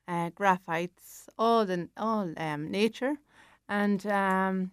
uh, 0.07 0.31
graphites, 0.31 1.29
all 1.37 1.65
the 1.67 1.89
all 1.97 2.33
um, 2.37 2.71
nature, 2.71 3.15
and 3.71 4.05
um, 4.07 4.73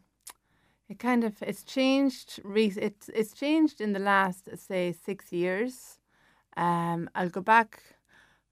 it 0.90 1.00
kind 1.00 1.24
of 1.24 1.42
it's 1.42 1.64
changed. 1.64 2.42
Re- 2.44 2.74
it's 2.76 3.10
it's 3.10 3.34
changed 3.34 3.80
in 3.80 3.94
the 3.94 4.00
last 4.00 4.50
say 4.58 4.92
six 4.92 5.32
years. 5.32 6.00
Um, 6.58 7.10
I'll 7.14 7.30
go 7.30 7.42
back, 7.42 7.82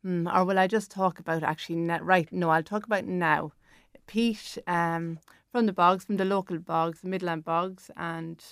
hmm, 0.04 0.28
or 0.28 0.46
will 0.46 0.60
I 0.60 0.68
just 0.68 0.92
talk 0.92 1.20
about 1.20 1.44
actually 1.44 1.78
na- 1.78 2.00
right? 2.02 2.32
No, 2.32 2.52
I'll 2.52 2.64
talk 2.64 2.86
about 2.86 3.06
now. 3.06 3.52
Peat 4.08 4.60
um, 4.68 5.20
from 5.52 5.66
the 5.66 5.74
bogs, 5.74 6.06
from 6.06 6.18
the 6.18 6.26
local 6.26 6.60
bogs, 6.60 7.04
Midland 7.04 7.44
bogs, 7.44 7.90
and 7.98 8.44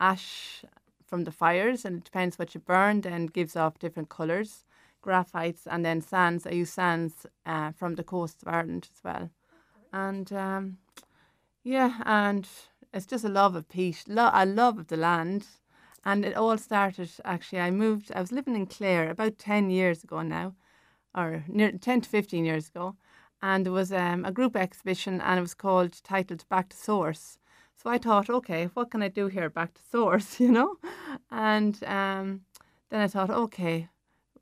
ash 0.00 0.64
from 1.06 1.22
the 1.22 1.30
fires, 1.30 1.84
and 1.84 1.98
it 1.98 2.04
depends 2.04 2.38
what 2.38 2.54
you 2.54 2.60
burn, 2.60 3.02
and 3.06 3.32
gives 3.32 3.54
off 3.54 3.78
different 3.78 4.08
colours. 4.08 4.64
Graphites 5.04 5.68
and 5.70 5.84
then 5.84 6.00
sands. 6.00 6.46
I 6.46 6.50
use 6.50 6.72
sands 6.72 7.26
uh, 7.46 7.70
from 7.70 7.94
the 7.94 8.02
coast 8.02 8.42
of 8.42 8.48
Ireland 8.48 8.88
as 8.92 9.04
well, 9.04 9.30
and 9.92 10.32
um, 10.32 10.78
yeah, 11.66 11.94
and 12.06 12.48
it's 12.94 13.06
just 13.06 13.24
a 13.24 13.28
love 13.28 13.56
of 13.56 13.68
peat, 13.68 14.04
lo- 14.06 14.30
a 14.32 14.46
love 14.46 14.78
of 14.78 14.86
the 14.86 14.96
land, 14.96 15.46
and 16.04 16.24
it 16.24 16.36
all 16.36 16.56
started 16.58 17.10
actually. 17.24 17.58
I 17.58 17.72
moved. 17.72 18.12
I 18.14 18.20
was 18.20 18.30
living 18.30 18.54
in 18.54 18.66
Clare 18.66 19.10
about 19.10 19.36
ten 19.36 19.68
years 19.68 20.04
ago 20.04 20.22
now, 20.22 20.54
or 21.12 21.42
near 21.48 21.72
ten 21.72 22.02
to 22.02 22.08
fifteen 22.08 22.44
years 22.44 22.68
ago, 22.68 22.94
and 23.42 23.66
there 23.66 23.72
was 23.72 23.92
um, 23.92 24.24
a 24.24 24.30
group 24.30 24.54
exhibition, 24.54 25.20
and 25.20 25.38
it 25.38 25.42
was 25.42 25.54
called 25.54 26.00
titled 26.04 26.48
Back 26.48 26.68
to 26.68 26.76
Source. 26.76 27.38
So 27.74 27.90
I 27.90 27.98
thought, 27.98 28.30
okay, 28.30 28.66
what 28.74 28.92
can 28.92 29.02
I 29.02 29.08
do 29.08 29.26
here? 29.26 29.50
Back 29.50 29.74
to 29.74 29.82
source, 29.90 30.38
you 30.44 30.52
know, 30.52 30.76
and 31.32 31.82
um, 31.82 32.42
then 32.90 33.00
I 33.00 33.08
thought, 33.08 33.30
okay, 33.30 33.88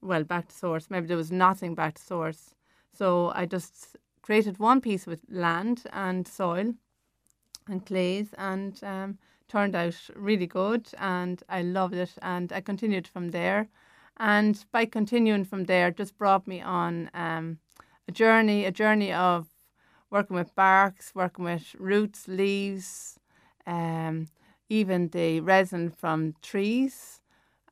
well, 0.03 0.25
back 0.25 0.49
to 0.49 0.55
source. 0.55 0.91
Maybe 0.91 1.07
there 1.07 1.17
was 1.17 1.33
nothing 1.33 1.75
back 1.75 1.95
to 1.95 2.03
source. 2.03 2.55
So 2.93 3.33
I 3.35 3.47
just 3.47 3.97
created 4.21 4.59
one 4.59 4.83
piece 4.83 5.07
with 5.07 5.23
land 5.31 5.85
and 5.91 6.29
soil 6.29 6.75
and 7.69 7.85
clays 7.85 8.29
and 8.39 8.83
um, 8.83 9.19
turned 9.49 9.75
out 9.75 9.97
really 10.15 10.47
good 10.47 10.89
and 10.99 11.43
I 11.49 11.63
loved 11.63 11.95
it 11.95 12.13
and 12.23 12.53
I 12.53 12.61
continued 12.61 13.07
from 13.07 13.31
there. 13.31 13.69
And 14.17 14.65
by 14.71 14.85
continuing 14.85 15.45
from 15.45 15.65
there, 15.65 15.91
just 15.91 16.17
brought 16.17 16.47
me 16.47 16.61
on 16.61 17.11
um, 17.15 17.59
a 18.09 18.13
journey, 18.13 18.65
a 18.65 18.71
journey 18.71 19.13
of 19.13 19.49
working 20.11 20.37
with 20.37 20.55
barks, 20.55 21.13
working 21.15 21.45
with 21.45 21.75
roots, 21.79 22.29
leaves, 22.29 23.19
um, 23.67 24.29
even 24.69 25.09
the 25.09 25.41
resin 25.41 25.91
from 25.91 26.35
trees, 26.43 27.21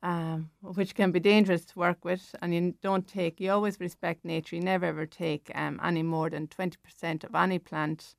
um, 0.01 0.49
which 0.61 0.95
can 0.95 1.11
be 1.11 1.19
dangerous 1.19 1.63
to 1.65 1.79
work 1.79 2.03
with. 2.03 2.35
And 2.41 2.53
you 2.53 2.73
don't 2.81 3.07
take, 3.07 3.39
you 3.39 3.51
always 3.51 3.79
respect 3.79 4.25
nature. 4.25 4.57
You 4.57 4.61
never 4.61 4.85
ever 4.85 5.05
take 5.05 5.49
um, 5.55 5.79
any 5.81 6.03
more 6.03 6.29
than 6.29 6.47
20% 6.47 7.23
of 7.23 7.33
any 7.33 7.59
plant. 7.59 8.15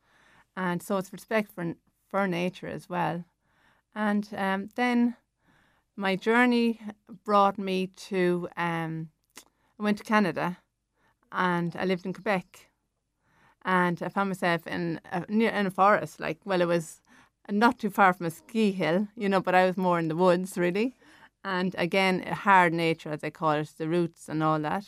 And 0.57 0.83
so 0.83 0.97
it's 0.97 1.13
respect 1.13 1.53
for, 1.53 1.75
for 2.09 2.27
nature 2.29 2.69
as 2.69 2.89
well. 2.89 3.25
And 3.95 4.29
um, 4.37 4.69
then 4.77 5.17
my 5.97 6.17
journey 6.17 6.81
brought 7.25 7.59
me 7.59 7.89
to, 8.09 8.49
um, 8.57 9.11
I 9.79 9.83
went 9.83 9.99
to 9.99 10.05
Canada 10.05 10.59
and 11.31 11.75
I 11.77 11.85
lived 11.85 12.07
in 12.07 12.13
Quebec. 12.13 12.71
And 13.65 14.03
I 14.03 14.09
found 14.09 14.29
myself 14.29 14.67
in 14.67 15.01
a, 15.11 15.25
near 15.29 15.51
in 15.51 15.67
a 15.67 15.71
forest, 15.71 16.21
like 16.21 16.39
well, 16.45 16.61
it 16.61 16.69
was 16.69 17.01
not 17.51 17.79
too 17.79 17.91
far 17.91 18.13
from 18.13 18.27
a 18.27 18.31
ski 18.31 18.73
hill, 18.73 19.09
you 19.17 19.29
know, 19.29 19.41
but 19.41 19.55
I 19.55 19.67
was 19.67 19.77
more 19.77 19.99
in 19.99 20.09
the 20.09 20.17
woods 20.17 20.59
really. 20.59 20.95
And 21.45 21.75
again, 21.79 22.23
hard 22.23 22.73
nature, 22.73 23.11
as 23.11 23.23
I 23.23 23.31
call 23.31 23.53
it, 23.53 23.71
the 23.79 23.89
roots 23.89 24.29
and 24.29 24.43
all 24.43 24.59
that. 24.61 24.87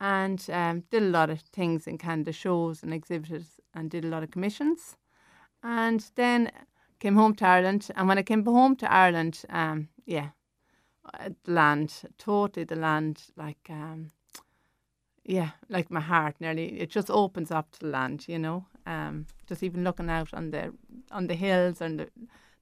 And 0.00 0.44
um, 0.50 0.84
did 0.90 1.02
a 1.02 1.06
lot 1.06 1.30
of 1.30 1.40
things 1.40 1.86
in 1.86 1.96
Canada, 1.98 2.32
shows 2.32 2.82
and 2.82 2.92
exhibitors, 2.92 3.60
and 3.74 3.90
did 3.90 4.04
a 4.04 4.08
lot 4.08 4.22
of 4.22 4.30
commissions. 4.30 4.96
And 5.62 6.04
then 6.16 6.50
came 7.02 7.16
home 7.16 7.34
to 7.36 7.46
Ireland. 7.46 7.90
And 7.96 8.08
when 8.08 8.18
I 8.18 8.22
came 8.22 8.44
home 8.44 8.76
to 8.76 8.92
Ireland, 8.92 9.42
um, 9.50 9.88
yeah, 10.06 10.30
uh, 11.14 11.30
the 11.44 11.52
land, 11.52 12.02
totally 12.18 12.64
the 12.64 12.76
land, 12.76 13.24
like, 13.36 13.68
um, 13.68 14.12
yeah, 15.24 15.50
like 15.68 15.90
my 15.90 16.00
heart 16.00 16.36
nearly, 16.40 16.80
it 16.80 16.90
just 16.90 17.10
opens 17.10 17.50
up 17.50 17.70
to 17.72 17.80
the 17.80 17.88
land, 17.88 18.28
you 18.28 18.38
know. 18.38 18.66
Um, 18.86 19.26
just 19.46 19.62
even 19.62 19.84
looking 19.84 20.10
out 20.10 20.34
on 20.34 20.50
the 20.50 20.72
on 21.12 21.28
the 21.28 21.34
hills 21.34 21.80
and 21.80 22.00
the, 22.00 22.08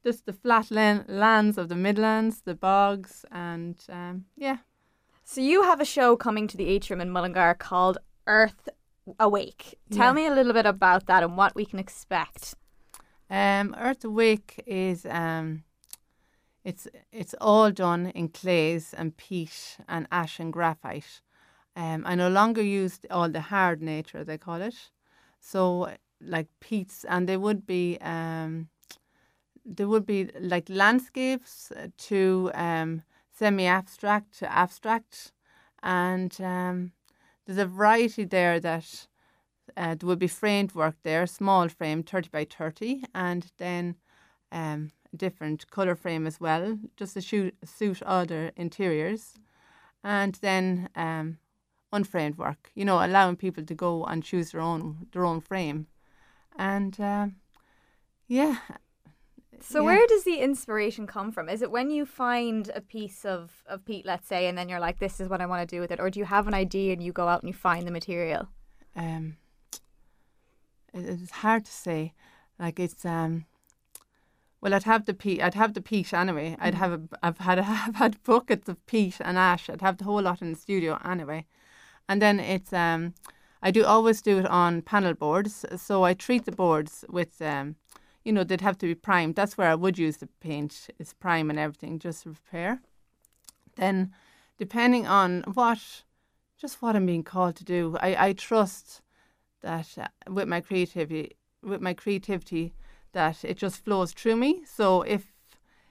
just 0.05 0.27
the 0.27 0.33
flat 0.33 0.71
lan- 0.71 1.07
lands 1.09 1.57
of 1.57 1.69
the 1.69 1.77
Midlands, 1.77 2.43
the 2.43 2.55
bogs, 2.55 3.25
and 3.31 3.77
um, 3.89 4.27
yeah. 4.37 4.59
So 5.25 5.41
you 5.41 5.63
have 5.63 5.81
a 5.81 5.85
show 5.85 6.17
coming 6.17 6.49
to 6.49 6.57
the 6.57 6.69
atrium 6.69 7.01
in 7.01 7.11
Mullingar 7.11 7.55
called 7.55 7.99
Earth 8.27 8.69
Awake. 9.19 9.79
Tell 9.91 10.09
Yeah. 10.09 10.13
me 10.13 10.27
a 10.27 10.35
little 10.35 10.53
bit 10.53 10.67
about 10.67 11.07
that 11.07 11.23
and 11.23 11.37
what 11.37 11.55
we 11.55 11.65
can 11.65 11.79
expect. 11.79 12.55
Um, 13.29 13.75
Earth 13.79 14.05
Awake 14.05 14.63
is 14.67 15.07
um, 15.07 15.63
it's 16.65 16.89
it's 17.13 17.35
all 17.41 17.71
done 17.71 18.07
in 18.15 18.29
clays 18.29 18.95
and 18.95 19.17
peat 19.17 19.79
and 19.89 20.07
ash 20.11 20.41
and 20.41 20.53
graphite. 20.53 21.21
Um, 21.77 22.03
I 22.05 22.15
no 22.17 22.29
longer 22.29 22.63
use 22.63 22.99
all 23.11 23.29
the 23.31 23.41
hard 23.41 23.81
nature 23.81 24.25
they 24.25 24.39
call 24.39 24.61
it, 24.61 24.91
so 25.41 25.89
like 26.21 26.49
peats, 26.61 27.05
and 27.05 27.29
they 27.29 27.37
would 27.37 27.65
be 27.67 27.99
um, 28.01 28.69
there 29.65 29.89
would 29.89 30.07
be 30.07 30.29
like 30.41 30.69
landscapes 30.69 31.73
to 31.97 32.51
um, 32.55 33.03
semi-abstract 33.39 34.39
to 34.41 34.53
abstract, 34.53 35.33
and 35.83 36.41
um, 36.41 36.93
there's 37.51 37.67
a 37.67 37.67
variety 37.67 38.23
there 38.23 38.61
that 38.61 39.09
uh, 39.77 39.97
there 39.97 40.07
would 40.07 40.21
be 40.21 40.29
framed 40.29 40.73
work 40.73 40.95
there, 41.03 41.27
small 41.27 41.69
frame, 41.69 42.05
30 42.05 42.29
by 42.29 42.45
30, 42.45 43.03
and 43.13 43.51
then 43.59 43.97
um, 44.53 44.93
a 45.13 45.17
different 45.17 45.69
colour 45.69 45.97
frame 45.97 46.29
as 46.29 46.39
well, 46.39 46.79
just 46.97 47.15
to 47.15 47.21
shoot, 47.21 47.57
suit 47.65 48.03
other 48.05 48.53
interiors. 48.55 49.35
And 50.05 50.37
then 50.37 50.91
um, 50.95 51.39
unframed 51.93 52.39
work, 52.39 52.71
you 52.77 52.85
know, 52.85 53.05
allowing 53.05 53.35
people 53.35 53.65
to 53.65 53.75
go 53.75 54.05
and 54.05 54.23
choose 54.23 54.53
their 54.53 54.61
own 54.61 55.09
their 55.13 55.25
own 55.25 55.41
frame. 55.41 55.89
And 56.57 56.99
um 57.01 57.37
yeah. 58.29 58.59
So 59.63 59.81
yeah. 59.81 59.87
where 59.87 60.07
does 60.07 60.25
the 60.25 60.37
inspiration 60.39 61.07
come 61.07 61.31
from? 61.33 61.49
Is 61.49 61.63
it 61.63 61.71
when 61.71 61.91
you 61.91 62.07
find 62.07 62.71
a 62.75 62.81
piece 62.81 63.25
of, 63.25 63.63
of 63.67 63.85
peat, 63.85 64.07
let's 64.07 64.27
say, 64.27 64.47
and 64.47 64.57
then 64.57 64.69
you're 64.69 64.81
like, 64.81 64.99
this 64.99 65.21
is 65.21 65.29
what 65.29 65.41
I 65.41 65.47
want 65.47 65.69
to 65.69 65.77
do 65.77 65.81
with 65.81 65.91
it? 65.91 66.01
Or 66.01 66.09
do 66.11 66.19
you 66.19 66.25
have 66.25 66.49
an 66.49 66.55
idea 66.55 66.93
and 66.93 67.03
you 67.03 67.13
go 67.13 67.29
out 67.29 67.43
and 67.43 67.49
you 67.49 67.55
find 67.55 67.87
the 67.87 67.91
material? 67.91 68.49
um, 68.97 69.37
it- 70.93 71.05
it's 71.07 71.31
hard 71.31 71.65
to 71.67 71.73
say. 71.73 72.15
Like 72.59 72.79
it's 72.81 73.05
um, 73.05 73.47
well, 74.61 74.75
I'd 74.75 74.83
have 74.85 75.07
the 75.07 75.15
peat. 75.15 75.41
I'd 75.43 75.55
have 75.55 75.73
the 75.75 75.81
peat 75.81 76.13
anyway. 76.13 76.57
I'd 76.61 76.75
have 76.75 76.93
a. 76.93 77.01
I've 77.23 77.39
had. 77.39 77.59
I've 77.87 77.97
had 77.97 78.23
buckets 78.25 78.69
of 78.69 78.85
peat 78.87 79.17
and 79.21 79.39
ash. 79.39 79.71
I'd 79.71 79.81
have 79.81 79.97
the 79.97 80.05
whole 80.05 80.21
lot 80.23 80.43
in 80.43 80.53
the 80.53 80.59
studio 80.59 80.99
anyway, 81.05 81.47
and 82.09 82.21
then 82.21 82.41
it's 82.41 82.73
um, 82.73 83.15
I 83.63 83.71
do 83.71 83.85
always 83.85 84.21
do 84.21 84.39
it 84.39 84.47
on 84.47 84.83
panel 84.83 85.15
boards. 85.15 85.65
So 85.77 86.03
I 86.03 86.13
treat 86.15 86.45
the 86.45 86.53
boards 86.53 87.05
with 87.09 87.41
um, 87.41 87.77
you 88.25 88.33
know, 88.33 88.45
they'd 88.45 88.61
have 88.61 88.79
to 88.79 88.87
be 88.87 88.95
primed. 88.95 89.35
That's 89.35 89.57
where 89.57 89.71
I 89.71 89.75
would 89.75 89.99
use 89.99 90.19
the 90.19 90.29
paint. 90.41 90.89
Is 90.99 91.15
prime 91.15 91.51
and 91.51 91.59
everything 91.59 91.99
just 91.99 92.23
to 92.23 92.31
prepare. 92.31 92.81
Then, 93.77 94.13
depending 94.59 95.07
on 95.07 95.43
what, 95.55 96.03
just 96.59 96.83
what 96.83 96.97
I'm 96.97 97.07
being 97.07 97.25
called 97.25 97.57
to 97.57 97.65
do, 97.65 97.97
I 98.01 98.29
I 98.29 98.33
trust 98.33 99.03
that 99.63 99.89
uh, 99.99 100.07
with 100.29 100.49
my 100.49 100.61
creativity 100.61 101.37
with 101.63 101.81
my 101.81 101.95
creativity 101.95 102.73
that 103.13 103.45
it 103.45 103.57
just 103.57 103.85
flows 103.85 104.13
through 104.13 104.37
me 104.37 104.63
so 104.65 105.03
if 105.03 105.33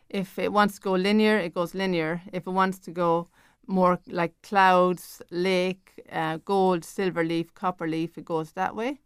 if 0.10 0.40
it 0.40 0.52
wants 0.52 0.76
to 0.76 0.82
go 0.82 0.94
linear 0.94 1.38
it 1.38 1.54
goes 1.54 1.76
linear 1.76 2.22
if 2.34 2.48
it 2.48 2.52
wants 2.52 2.80
to 2.80 2.92
go 2.92 3.28
more 3.68 4.00
like 4.08 4.34
clouds 4.42 5.22
lake 5.30 6.02
uh, 6.12 6.38
gold 6.38 6.84
silver 6.84 7.24
leaf 7.24 7.54
copper 7.54 7.88
leaf 7.88 8.18
it 8.18 8.26
goes 8.26 8.54
that 8.54 8.76
way 8.76 9.00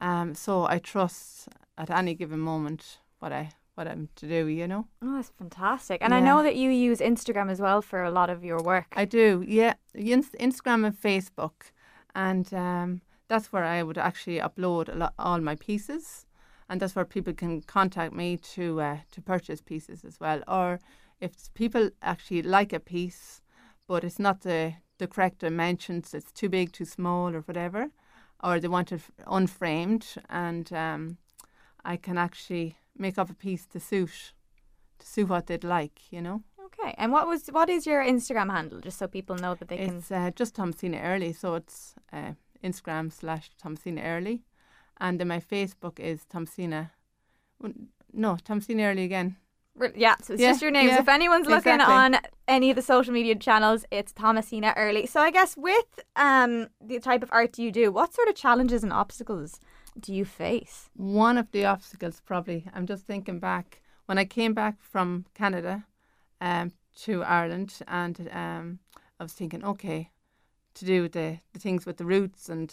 um, 0.00 0.34
so 0.34 0.66
i 0.66 0.78
trust 0.78 1.48
at 1.78 1.90
any 1.90 2.14
given 2.14 2.40
moment 2.40 2.98
what 3.18 3.32
i 3.32 3.50
what 3.74 3.88
i'm 3.88 4.08
to 4.16 4.26
do 4.26 4.46
you 4.46 4.66
know 4.66 4.86
Oh, 5.02 5.16
that's 5.16 5.32
fantastic. 5.38 6.00
And 6.02 6.14
I 6.14 6.20
know 6.20 6.42
that 6.42 6.56
you 6.56 6.70
use 6.70 7.00
Instagram 7.00 7.50
as 7.50 7.60
well 7.60 7.82
for 7.82 8.02
a 8.02 8.10
lot 8.10 8.30
of 8.30 8.42
your 8.42 8.60
work. 8.62 8.86
I 8.96 9.04
do, 9.04 9.44
yeah. 9.46 9.74
Instagram 9.94 10.86
and 10.86 10.96
Facebook, 10.96 11.72
and 12.14 12.52
um, 12.54 13.00
that's 13.28 13.52
where 13.52 13.64
I 13.64 13.82
would 13.82 13.98
actually 13.98 14.38
upload 14.38 14.88
a 14.88 14.96
lot, 14.96 15.14
all 15.18 15.40
my 15.40 15.56
pieces, 15.56 16.26
and 16.68 16.80
that's 16.80 16.96
where 16.96 17.04
people 17.04 17.32
can 17.32 17.60
contact 17.62 18.12
me 18.14 18.36
to 18.54 18.80
uh, 18.80 18.98
to 19.12 19.20
purchase 19.20 19.60
pieces 19.60 20.04
as 20.04 20.18
well. 20.18 20.42
Or 20.48 20.80
if 21.20 21.32
people 21.54 21.90
actually 22.02 22.42
like 22.42 22.72
a 22.72 22.80
piece, 22.80 23.42
but 23.86 24.04
it's 24.04 24.18
not 24.18 24.40
the 24.40 24.74
the 24.98 25.06
correct 25.06 25.40
dimensions, 25.40 26.14
it's 26.14 26.32
too 26.32 26.48
big, 26.48 26.72
too 26.72 26.84
small, 26.84 27.34
or 27.34 27.40
whatever, 27.40 27.90
or 28.42 28.58
they 28.58 28.68
want 28.68 28.92
it 28.92 29.02
unframed, 29.26 30.14
and 30.30 30.72
um, 30.72 31.18
I 31.84 31.96
can 31.96 32.18
actually 32.18 32.76
make 32.96 33.18
up 33.18 33.30
a 33.30 33.34
piece 33.34 33.66
to 33.66 33.80
suit 33.80 34.32
to 34.98 35.06
suit 35.06 35.28
what 35.28 35.46
they'd 35.46 35.64
like, 35.64 36.12
you 36.12 36.22
know. 36.22 36.42
Okay. 36.66 36.94
And 36.98 37.12
what 37.12 37.26
was 37.28 37.48
what 37.48 37.68
is 37.68 37.86
your 37.86 38.02
Instagram 38.02 38.50
handle, 38.50 38.80
just 38.80 38.98
so 38.98 39.06
people 39.06 39.36
know 39.36 39.54
that 39.54 39.68
they 39.68 39.76
can? 39.76 39.96
It's 39.98 40.10
uh, 40.10 40.30
just 40.34 40.54
Thomasina 40.54 40.98
Early, 40.98 41.32
so 41.32 41.54
it's 41.54 41.94
uh, 42.12 42.32
Instagram 42.62 43.12
slash 43.12 43.50
Thomasina 43.62 44.02
Early, 44.02 44.42
and 45.00 45.18
then 45.20 45.28
my 45.28 45.40
Facebook 45.40 46.00
is 46.00 46.24
Thomasina. 46.24 46.90
No, 48.12 48.36
Thomasina 48.44 48.84
Early 48.84 49.04
again. 49.04 49.36
Yeah, 49.96 50.14
so 50.22 50.34
it's 50.34 50.42
Yeah, 50.42 50.50
just 50.50 50.62
your 50.62 50.70
names. 50.70 50.90
yeah, 50.92 51.00
If 51.00 51.08
anyone's 51.08 51.46
looking 51.48 51.74
exactly. 51.74 51.94
on 51.94 52.16
any 52.46 52.70
of 52.70 52.76
the 52.76 52.82
social 52.82 53.12
media 53.12 53.34
channels, 53.34 53.84
it's 53.90 54.12
Thomasina 54.12 54.72
Early. 54.76 55.06
So 55.06 55.20
I 55.20 55.30
guess 55.32 55.56
with 55.56 56.00
um 56.16 56.68
the 56.80 57.00
type 57.00 57.22
of 57.22 57.30
art 57.32 57.58
you 57.58 57.72
do, 57.72 57.90
what 57.90 58.14
sort 58.14 58.28
of 58.28 58.34
challenges 58.36 58.82
and 58.84 58.92
obstacles 58.92 59.58
do 59.98 60.14
you 60.14 60.24
face? 60.24 60.90
One 60.94 61.38
of 61.38 61.50
the 61.52 61.64
obstacles, 61.64 62.20
probably, 62.24 62.66
I'm 62.74 62.86
just 62.86 63.06
thinking 63.06 63.38
back 63.38 63.80
when 64.06 64.18
I 64.18 64.24
came 64.24 64.54
back 64.54 64.76
from 64.80 65.26
Canada 65.34 65.84
um, 66.40 66.72
to 67.02 67.22
Ireland, 67.22 67.78
and 67.88 68.28
um, 68.32 68.78
I 69.18 69.22
was 69.22 69.32
thinking, 69.32 69.64
okay, 69.64 70.10
to 70.74 70.84
do 70.84 71.08
the, 71.08 71.38
the 71.52 71.58
things 71.58 71.86
with 71.86 71.96
the 71.96 72.04
roots 72.04 72.48
and 72.48 72.72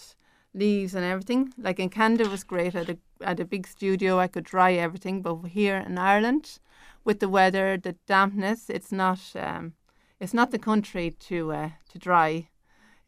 leaves 0.53 0.95
and 0.95 1.05
everything. 1.05 1.53
Like 1.57 1.79
in 1.79 1.89
Canada 1.89 2.29
was 2.29 2.43
great. 2.43 2.75
I 2.75 2.79
had 2.79 2.89
a, 2.89 2.97
I 3.23 3.29
had 3.29 3.39
a 3.39 3.45
big 3.45 3.67
studio. 3.67 4.19
I 4.19 4.27
could 4.27 4.43
dry 4.43 4.73
everything. 4.73 5.21
But 5.21 5.43
here 5.43 5.77
in 5.77 5.97
Ireland, 5.97 6.59
with 7.03 7.19
the 7.19 7.29
weather, 7.29 7.77
the 7.77 7.95
dampness, 8.07 8.69
it's 8.69 8.91
not 8.91 9.19
um, 9.35 9.73
it's 10.19 10.33
not 10.33 10.51
the 10.51 10.59
country 10.59 11.11
to 11.11 11.51
uh, 11.51 11.69
to 11.89 11.99
dry. 11.99 12.49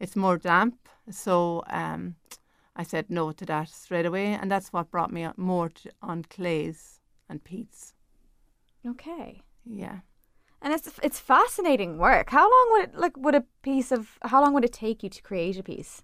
It's 0.00 0.16
more 0.16 0.38
damp. 0.38 0.88
So 1.10 1.62
um, 1.68 2.16
I 2.76 2.82
said 2.82 3.10
no 3.10 3.32
to 3.32 3.44
that 3.46 3.68
straight 3.68 4.06
away, 4.06 4.34
and 4.34 4.50
that's 4.50 4.72
what 4.72 4.90
brought 4.90 5.12
me 5.12 5.28
more 5.36 5.68
to, 5.68 5.90
on 6.02 6.24
clays 6.24 7.00
and 7.28 7.42
peats. 7.44 7.94
Okay. 8.86 9.42
Yeah. 9.64 10.00
And 10.60 10.72
it's 10.72 10.98
it's 11.02 11.20
fascinating 11.20 11.98
work. 11.98 12.30
How 12.30 12.42
long 12.50 12.68
would 12.72 12.82
it 12.88 12.94
like 12.96 13.16
would 13.16 13.34
a 13.34 13.44
piece 13.62 13.92
of 13.92 14.18
how 14.22 14.40
long 14.42 14.54
would 14.54 14.64
it 14.64 14.72
take 14.72 15.02
you 15.02 15.10
to 15.10 15.22
create 15.22 15.58
a 15.58 15.62
piece? 15.62 16.02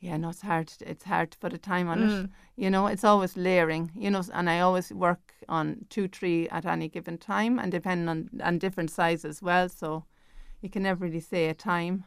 Yeah, 0.00 0.16
no, 0.16 0.30
it's 0.30 0.40
hard. 0.42 0.72
It's 0.80 1.04
hard 1.04 1.30
to 1.30 1.38
put 1.38 1.52
a 1.52 1.58
time 1.58 1.88
on 1.88 2.00
Mm. 2.00 2.24
it. 2.24 2.30
You 2.56 2.70
know, 2.70 2.86
it's 2.88 3.04
always 3.04 3.36
layering. 3.36 3.92
You 3.94 4.10
know, 4.10 4.22
and 4.32 4.50
I 4.50 4.60
always 4.60 4.90
work 4.92 5.34
on 5.48 5.86
two, 5.90 6.08
three 6.08 6.48
at 6.48 6.64
any 6.66 6.88
given 6.88 7.18
time, 7.18 7.58
and 7.58 7.70
depending 7.70 8.08
on 8.08 8.28
on 8.42 8.58
different 8.58 8.90
sizes 8.90 9.24
as 9.24 9.42
well. 9.42 9.68
So 9.68 10.04
you 10.60 10.70
can 10.70 10.82
never 10.82 11.04
really 11.04 11.20
say 11.20 11.48
a 11.48 11.54
time. 11.54 12.04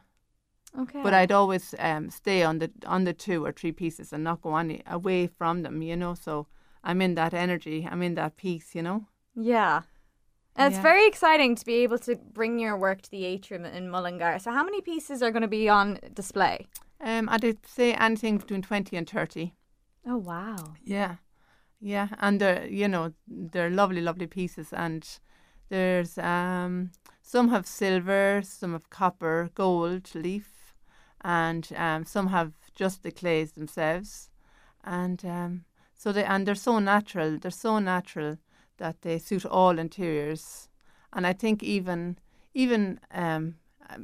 Okay. 0.78 1.02
But 1.02 1.14
I'd 1.14 1.32
always 1.32 1.74
um, 1.80 2.10
stay 2.10 2.44
on 2.44 2.60
the 2.60 2.72
on 2.86 3.04
the 3.06 3.14
two 3.14 3.46
or 3.46 3.52
three 3.52 3.72
pieces 3.72 4.14
and 4.14 4.24
not 4.24 4.42
go 4.42 4.56
any 4.56 4.82
away 4.86 5.28
from 5.28 5.64
them. 5.64 5.82
You 5.82 5.96
know, 5.96 6.16
so 6.16 6.48
I'm 6.84 7.02
in 7.02 7.16
that 7.16 7.34
energy. 7.34 7.88
I'm 7.90 8.02
in 8.02 8.16
that 8.16 8.38
piece. 8.38 8.76
You 8.76 8.84
know. 8.84 9.08
Yeah. 9.36 9.82
And 10.58 10.74
it's 10.74 10.82
very 10.82 11.06
exciting 11.06 11.56
to 11.56 11.66
be 11.66 11.84
able 11.84 11.98
to 12.00 12.16
bring 12.16 12.60
your 12.60 12.78
work 12.78 13.02
to 13.02 13.12
the 13.12 13.26
atrium 13.26 13.66
in 13.66 13.90
Mullingar. 13.90 14.40
So 14.40 14.52
how 14.52 14.64
many 14.64 14.80
pieces 14.80 15.22
are 15.22 15.30
going 15.30 15.42
to 15.42 15.50
be 15.50 15.68
on 15.68 16.00
display? 16.14 16.68
Um, 17.02 17.28
I'd 17.28 17.68
say 17.68 17.94
anything 17.94 18.38
between 18.38 18.62
twenty 18.62 18.96
and 18.96 19.10
thirty. 19.10 19.54
Oh 20.08 20.18
wow. 20.18 20.76
Yeah, 20.84 21.16
yeah, 21.82 22.08
and 22.20 22.40
they're 22.40 22.66
you 22.68 22.88
know 22.88 23.14
they're 23.28 23.70
lovely, 23.70 24.02
lovely 24.02 24.28
pieces, 24.28 24.72
and 24.72 25.06
there's 25.70 26.18
um 26.18 26.92
some 27.22 27.50
have 27.50 27.68
silver, 27.68 28.42
some 28.44 28.72
have 28.72 28.90
copper, 28.90 29.50
gold 29.56 30.10
leaf, 30.16 30.55
and 31.26 31.74
um 31.76 32.06
some 32.06 32.28
have 32.28 32.54
just 32.76 33.02
the 33.04 33.12
clays 33.12 33.54
themselves, 33.54 34.30
and 34.84 35.26
um 35.26 35.66
so 35.96 36.12
they 36.12 36.24
and 36.24 36.46
they're 36.46 36.56
so 36.56 36.80
natural. 36.80 37.40
They're 37.40 37.52
so 37.52 37.80
natural 37.80 38.38
that 38.78 39.02
they 39.02 39.18
suit 39.18 39.46
all 39.46 39.80
interiors, 39.80 40.70
and 41.12 41.26
I 41.28 41.34
think 41.34 41.64
even 41.64 42.18
even 42.54 43.00
um 43.12 43.56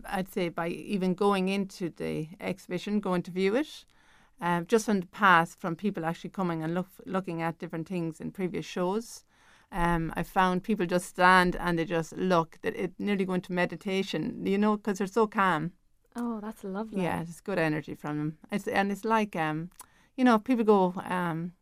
I'd 0.05 0.31
say 0.31 0.49
by 0.49 0.67
even 0.69 1.13
going 1.13 1.49
into 1.49 1.89
the 1.89 2.29
exhibition, 2.39 2.99
going 2.99 3.23
to 3.23 3.31
view 3.31 3.55
it, 3.55 3.85
um, 4.39 4.65
just 4.67 4.85
from 4.85 4.99
the 5.01 5.07
past, 5.07 5.59
from 5.59 5.75
people 5.75 6.05
actually 6.05 6.29
coming 6.29 6.63
and 6.63 6.73
look, 6.73 6.87
looking 7.05 7.41
at 7.41 7.59
different 7.59 7.87
things 7.87 8.21
in 8.21 8.31
previous 8.31 8.65
shows, 8.65 9.23
um, 9.71 10.13
I 10.15 10.23
found 10.23 10.63
people 10.63 10.85
just 10.85 11.07
stand 11.07 11.55
and 11.55 11.77
they 11.77 11.85
just 11.85 12.15
look. 12.17 12.59
That 12.61 12.75
it 12.75 12.93
nearly 12.99 13.25
go 13.25 13.33
into 13.33 13.53
meditation, 13.53 14.45
you 14.45 14.57
know, 14.57 14.77
because 14.77 14.97
they're 14.97 15.07
so 15.07 15.27
calm. 15.27 15.71
Oh, 16.15 16.39
that's 16.41 16.63
lovely. 16.63 17.03
Yeah, 17.03 17.21
it's 17.21 17.39
good 17.39 17.59
energy 17.59 17.95
from 17.95 18.17
them. 18.17 18.37
It's 18.51 18.67
and 18.67 18.91
it's 18.91 19.05
like 19.05 19.35
um, 19.35 19.69
you 20.15 20.23
know, 20.23 20.39
people 20.39 20.65
go 20.65 20.93
um, 21.05 21.53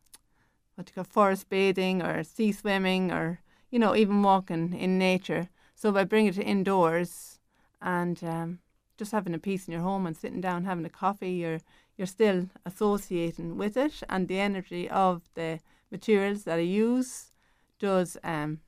what 0.74 0.86
do 0.86 0.90
you 0.90 0.94
call 0.94 1.04
forest 1.04 1.48
bathing 1.48 2.02
or 2.02 2.24
sea 2.24 2.52
swimming 2.52 3.12
or 3.12 3.40
you 3.70 3.78
know 3.78 3.94
even 3.94 4.22
walking 4.22 4.74
in 4.74 4.98
nature. 4.98 5.48
So 5.74 5.92
by 5.92 6.04
bringing 6.04 6.32
it 6.34 6.38
indoors 6.38 7.38
and 7.80 8.22
um, 8.24 8.58
just 8.98 9.12
having 9.12 9.34
a 9.34 9.38
piece 9.38 9.66
in 9.66 9.72
your 9.72 9.82
home 9.82 10.06
and 10.06 10.16
sitting 10.16 10.40
down 10.40 10.64
having 10.64 10.84
a 10.84 10.90
coffee, 10.90 11.32
you're 11.32 11.60
you're 11.96 12.06
still 12.06 12.48
associating 12.66 13.56
with 13.56 13.76
it, 13.76 14.02
and 14.08 14.26
the 14.26 14.40
energy 14.40 14.88
of 14.90 15.22
the 15.34 15.60
materials 15.90 16.44
that 16.44 16.58
I 16.58 16.62
use 16.62 17.30
does 17.78 18.16
um, 18.24 18.60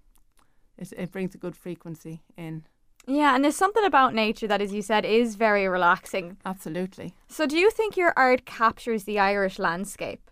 it, 0.78 0.92
it 0.96 1.12
brings 1.12 1.34
a 1.34 1.38
good 1.38 1.56
frequency 1.56 2.22
in. 2.36 2.64
Yeah, 3.06 3.34
and 3.34 3.42
there's 3.42 3.56
something 3.56 3.84
about 3.84 4.14
nature 4.14 4.46
that, 4.46 4.62
as 4.62 4.72
you 4.72 4.82
said, 4.82 5.04
is 5.04 5.34
very 5.34 5.66
relaxing. 5.66 6.36
Absolutely. 6.44 7.14
So 7.28 7.46
do 7.46 7.58
you 7.58 7.70
think 7.70 7.96
your 7.96 8.12
art 8.16 8.44
captures 8.44 9.04
the 9.04 9.18
Irish 9.18 9.58
landscape? 9.58 10.30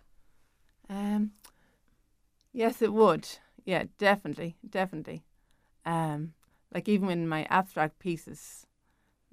Um, 0.89 1.31
yes, 2.53 2.81
it 2.81 2.93
would. 2.93 3.27
Yeah, 3.65 3.83
definitely, 3.97 4.55
definitely. 4.67 5.23
Um, 5.85 6.33
like 6.73 6.87
even 6.87 7.09
in 7.09 7.27
my 7.27 7.45
abstract 7.49 7.99
pieces, 7.99 8.65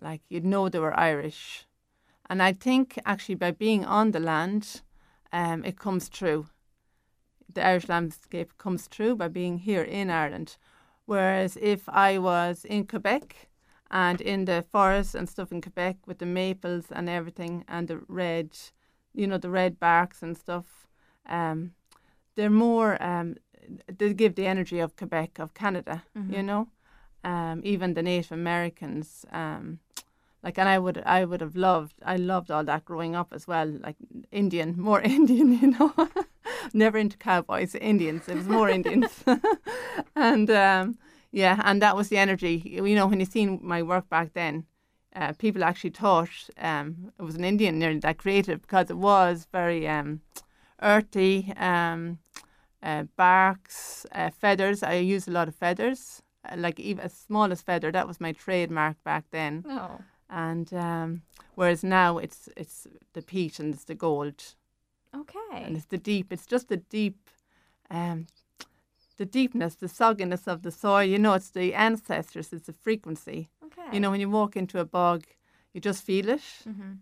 like 0.01 0.23
you'd 0.29 0.45
know 0.45 0.69
they 0.69 0.79
were 0.79 0.99
Irish, 0.99 1.67
and 2.29 2.43
I 2.43 2.53
think 2.53 2.99
actually 3.07 3.37
by 3.37 3.53
being 3.53 3.85
on 3.85 4.11
the 4.11 4.21
land, 4.21 4.83
um, 5.33 5.65
it 5.65 5.79
comes 5.79 6.09
true. 6.09 6.49
The 7.53 7.65
Irish 7.65 7.89
landscape 7.89 8.59
comes 8.59 8.89
true 8.89 9.17
by 9.17 9.29
being 9.29 9.59
here 9.59 9.83
in 9.83 10.11
Ireland. 10.11 10.57
Whereas 11.09 11.57
if 11.63 11.89
I 11.89 12.19
was 12.19 12.67
in 12.67 12.87
Quebec 12.87 13.49
and 13.91 14.21
in 14.21 14.45
the 14.45 14.63
forest 14.71 15.15
and 15.15 15.27
stuff 15.27 15.51
in 15.51 15.63
Quebec 15.63 15.97
with 16.07 16.19
the 16.19 16.27
maples 16.27 16.85
and 16.93 17.09
everything 17.09 17.65
and 17.67 17.89
the 17.89 18.01
red, 18.09 18.51
you 19.15 19.27
know, 19.27 19.39
the 19.39 19.49
red 19.49 19.81
barks 19.81 20.23
and 20.23 20.37
stuff, 20.37 20.87
um, 21.25 21.73
they're 22.35 22.51
more, 22.51 23.03
um, 23.03 23.37
they 23.99 24.13
give 24.13 24.35
the 24.35 24.47
energy 24.47 24.81
of 24.81 24.97
Quebec, 24.97 25.39
of 25.39 25.55
Canada, 25.55 26.03
you 26.15 26.43
Mhm. 26.43 26.45
know. 26.45 26.69
Um, 27.25 27.63
even 27.65 27.95
the 27.95 28.03
Native 28.03 28.33
Americans, 28.33 29.25
um, 29.33 29.79
like, 30.43 30.59
and 30.61 30.69
I 30.69 30.79
would, 30.79 30.99
I 31.07 31.25
would 31.25 31.41
have 31.41 31.57
loved, 31.57 31.95
I 32.05 32.17
loved 32.17 32.51
all 32.51 32.65
that 32.65 32.85
growing 32.85 33.17
up 33.17 33.33
as 33.33 33.49
well, 33.49 33.67
like 33.67 33.97
Indian, 34.31 34.75
more 34.79 35.01
Indian, 35.19 35.53
you 35.61 35.69
know. 35.71 35.93
Never 36.73 36.99
into 36.99 37.17
cowboys, 37.17 37.75
Indians. 37.75 38.29
It 38.29 38.37
was 38.37 38.49
more 38.49 38.69
Indians, 38.69 39.25
and 40.17 40.51
um, 40.51 40.99
yeah, 41.33 41.61
and 41.65 41.83
that 41.83 41.97
was 41.97 42.09
the 42.09 42.19
energy. 42.19 42.63
You 42.65 42.95
know, 42.95 43.07
when 43.07 43.21
you 43.21 43.27
seen 43.27 43.61
my 43.63 43.83
work 43.83 44.09
back 44.09 44.33
then, 44.35 44.67
uh, 45.15 45.33
people 45.33 45.65
actually 45.65 45.91
thought 45.91 46.29
um, 46.59 47.13
it 47.19 47.23
was 47.23 47.35
an 47.35 47.45
Indian 47.45 47.79
nearly 47.79 47.99
that 48.01 48.19
created 48.19 48.63
because 48.63 48.91
it 48.91 48.97
was 48.97 49.47
very 49.53 49.89
um, 49.89 50.21
earthy, 50.83 51.53
um, 51.57 52.19
uh, 52.83 53.05
barks, 53.17 54.07
uh, 54.13 54.31
feathers. 54.31 54.83
I 54.83 54.95
used 54.95 55.29
a 55.29 55.33
lot 55.33 55.49
of 55.49 55.55
feathers, 55.55 56.23
uh, 56.49 56.57
like 56.57 56.79
even 56.79 57.05
as 57.05 57.15
small 57.15 57.51
as 57.53 57.63
feather. 57.63 57.91
That 57.91 58.07
was 58.07 58.21
my 58.21 58.33
trademark 58.33 59.03
back 59.05 59.25
then. 59.31 59.65
Oh. 59.69 60.01
And 60.31 60.73
um, 60.75 61.23
whereas 61.55 61.83
now 61.83 62.19
it's 62.19 62.49
it's 62.57 62.87
the 63.15 63.23
peat 63.23 63.59
and 63.59 63.75
it's 63.75 63.85
the 63.85 63.95
gold 63.95 64.55
Okay. 65.15 65.63
and 65.65 65.77
it's 65.77 65.87
the 65.87 65.99
deep. 65.99 66.33
It's 66.33 66.47
just 66.47 66.69
the 66.69 66.77
deep, 66.77 67.31
um, 67.91 68.27
the 69.17 69.27
deepness, 69.27 69.75
the 69.75 69.87
sogginess 69.87 70.47
of 70.47 70.63
the 70.63 70.71
soil. 70.71 71.03
You 71.05 71.19
know, 71.19 71.35
it's 71.35 71.51
the 71.51 71.75
ancestors. 71.75 72.53
It's 72.53 72.67
the 72.67 72.73
frequency. 72.73 73.49
Okay. 73.65 73.89
You 73.93 74.01
know, 74.01 74.11
when 74.11 74.21
you 74.21 74.31
walk 74.31 74.57
into 74.57 74.79
a 74.79 74.85
bog, 74.85 75.25
you 75.73 75.81
just 75.81 76.05
feel 76.05 76.29
it. 76.29 76.43
Mhm. 76.67 76.99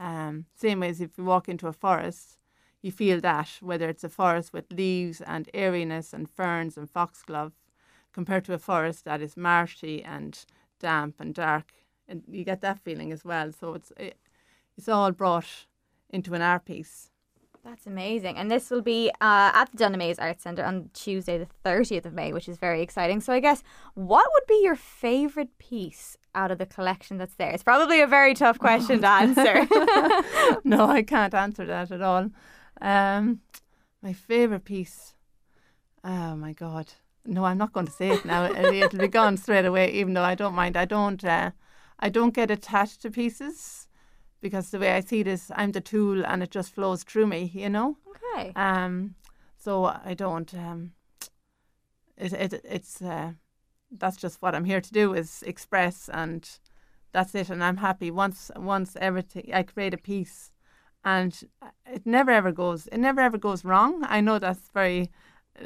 Um, 0.00 0.46
same 0.54 0.80
way 0.80 0.88
as 0.90 1.00
if 1.00 1.18
you 1.18 1.24
walk 1.24 1.48
into 1.48 1.66
a 1.66 1.72
forest, 1.72 2.38
you 2.82 2.92
feel 2.92 3.20
that. 3.20 3.58
Whether 3.60 3.88
it's 3.88 4.04
a 4.04 4.08
forest 4.08 4.52
with 4.52 4.72
leaves 4.72 5.20
and 5.20 5.48
airiness 5.52 6.12
and 6.12 6.30
ferns 6.30 6.76
and 6.78 6.88
foxglove, 6.88 7.52
compared 8.12 8.44
to 8.44 8.54
a 8.54 8.58
forest 8.58 9.04
that 9.04 9.20
is 9.20 9.36
marshy 9.36 10.02
and 10.04 10.44
damp 10.78 11.16
and 11.18 11.34
dark, 11.34 11.72
and 12.06 12.22
you 12.28 12.44
get 12.44 12.60
that 12.60 12.78
feeling 12.78 13.12
as 13.12 13.24
well. 13.24 13.52
So 13.52 13.74
it's 13.74 13.92
it, 13.96 14.16
it's 14.76 14.88
all 14.88 15.10
brought 15.12 15.66
into 16.10 16.34
an 16.34 16.42
art 16.42 16.64
piece. 16.64 17.10
That's 17.68 17.86
amazing. 17.86 18.38
And 18.38 18.50
this 18.50 18.70
will 18.70 18.80
be 18.80 19.10
uh, 19.20 19.50
at 19.52 19.70
the 19.70 19.76
Dunamaise 19.76 20.18
Arts 20.18 20.42
Centre 20.42 20.64
on 20.64 20.88
Tuesday, 20.94 21.36
the 21.36 21.48
30th 21.66 22.06
of 22.06 22.14
May, 22.14 22.32
which 22.32 22.48
is 22.48 22.56
very 22.56 22.80
exciting. 22.80 23.20
So, 23.20 23.30
I 23.30 23.40
guess, 23.40 23.62
what 23.92 24.26
would 24.32 24.46
be 24.48 24.62
your 24.62 24.74
favourite 24.74 25.58
piece 25.58 26.16
out 26.34 26.50
of 26.50 26.56
the 26.56 26.64
collection 26.64 27.18
that's 27.18 27.34
there? 27.34 27.50
It's 27.50 27.62
probably 27.62 28.00
a 28.00 28.06
very 28.06 28.32
tough 28.32 28.58
question 28.66 29.02
to 29.02 29.06
answer. 29.06 29.66
no, 30.64 30.88
I 30.88 31.02
can't 31.06 31.34
answer 31.34 31.66
that 31.66 31.90
at 31.90 32.00
all. 32.00 32.30
Um, 32.80 33.40
my 34.02 34.14
favourite 34.14 34.64
piece. 34.64 35.14
Oh 36.02 36.36
my 36.36 36.54
God! 36.54 36.94
No, 37.26 37.44
I'm 37.44 37.58
not 37.58 37.74
going 37.74 37.84
to 37.84 37.92
say 37.92 38.08
it 38.08 38.24
now. 38.24 38.46
It'll, 38.46 38.72
it'll 38.72 38.98
be 38.98 39.08
gone 39.08 39.36
straight 39.36 39.66
away. 39.66 39.92
Even 39.92 40.14
though 40.14 40.22
I 40.22 40.36
don't 40.36 40.54
mind, 40.54 40.74
I 40.74 40.86
don't. 40.86 41.22
Uh, 41.22 41.50
I 42.00 42.08
don't 42.08 42.32
get 42.32 42.50
attached 42.50 43.02
to 43.02 43.10
pieces 43.10 43.87
because 44.40 44.70
the 44.70 44.78
way 44.78 44.92
I 44.92 45.00
see 45.00 45.22
this, 45.22 45.50
I'm 45.54 45.72
the 45.72 45.80
tool, 45.80 46.24
and 46.24 46.42
it 46.42 46.50
just 46.50 46.74
flows 46.74 47.02
through 47.02 47.26
me. 47.26 47.50
You 47.54 47.68
know. 47.68 47.96
Okay. 48.34 48.52
Um. 48.56 49.14
So 49.56 49.84
I 49.84 50.14
don't. 50.14 50.52
Um. 50.54 50.92
It 52.16 52.32
it 52.32 52.60
it's 52.64 53.00
uh, 53.02 53.32
that's 53.90 54.16
just 54.16 54.42
what 54.42 54.54
I'm 54.54 54.64
here 54.64 54.80
to 54.80 54.92
do 54.92 55.14
is 55.14 55.42
express 55.46 56.10
and 56.12 56.48
that's 57.12 57.34
it 57.34 57.48
and 57.48 57.64
I'm 57.64 57.78
happy 57.78 58.10
once 58.10 58.50
once 58.56 58.96
everything 59.00 59.50
I 59.52 59.62
create 59.62 59.94
a 59.94 59.98
piece 59.98 60.50
and 61.04 61.40
it 61.86 62.04
never 62.04 62.30
ever 62.30 62.52
goes 62.52 62.86
it 62.88 62.98
never 62.98 63.20
ever 63.20 63.38
goes 63.38 63.64
wrong 63.64 64.04
I 64.06 64.20
know 64.20 64.38
that's 64.38 64.68
very 64.74 65.10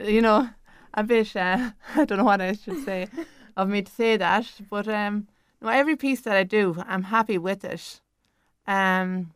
you 0.05 0.21
know 0.21 0.51
a 0.95 1.03
bit 1.03 1.35
uh, 1.35 1.71
I 1.97 2.05
don't 2.05 2.19
know 2.19 2.25
what 2.25 2.41
I 2.41 2.53
should 2.53 2.85
say 2.85 3.09
of 3.57 3.69
me 3.69 3.83
to 3.83 3.93
say 3.93 4.17
that, 4.17 4.47
but 4.71 4.89
um, 4.89 5.29
no, 5.61 5.69
every 5.69 5.97
piece 5.97 6.23
that 6.23 6.37
I 6.37 6.45
do, 6.45 6.83
I'm 6.87 7.05
happy 7.05 7.39
with 7.39 7.65
it. 7.65 8.01
Um, 8.67 9.33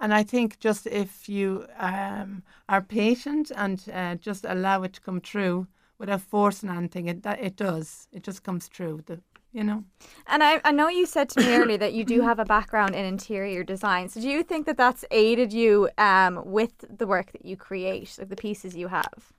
and 0.00 0.14
I 0.14 0.22
think 0.22 0.60
just 0.60 0.86
if 0.86 1.28
you 1.28 1.66
um, 1.78 2.42
are 2.68 2.80
patient 2.80 3.50
and 3.54 3.84
uh, 3.92 4.14
just 4.14 4.44
allow 4.48 4.82
it 4.84 4.92
to 4.94 5.00
come 5.00 5.20
true 5.20 5.66
without 5.98 6.20
forcing 6.20 6.70
anything, 6.70 7.08
it 7.08 7.22
that 7.24 7.40
it 7.40 7.56
does. 7.56 8.06
It 8.12 8.22
just 8.22 8.44
comes 8.44 8.68
true. 8.68 9.02
The, 9.06 9.20
you 9.52 9.64
know. 9.64 9.84
And 10.26 10.42
I, 10.42 10.60
I 10.64 10.72
know 10.72 10.88
you 10.88 11.06
said 11.06 11.28
to 11.30 11.40
me 11.40 11.54
earlier 11.54 11.78
that 11.78 11.94
you 11.94 12.04
do 12.04 12.20
have 12.20 12.38
a 12.38 12.44
background 12.44 12.94
in 12.94 13.04
interior 13.04 13.64
design. 13.64 14.08
So 14.08 14.20
do 14.20 14.28
you 14.28 14.42
think 14.42 14.66
that 14.66 14.76
that's 14.76 15.04
aided 15.10 15.52
you 15.52 15.88
um, 15.98 16.42
with 16.44 16.84
the 16.96 17.06
work 17.06 17.32
that 17.32 17.44
you 17.44 17.56
create, 17.56 18.14
like 18.18 18.28
the 18.28 18.36
pieces 18.36 18.76
you 18.76 18.88
have? 18.88 19.32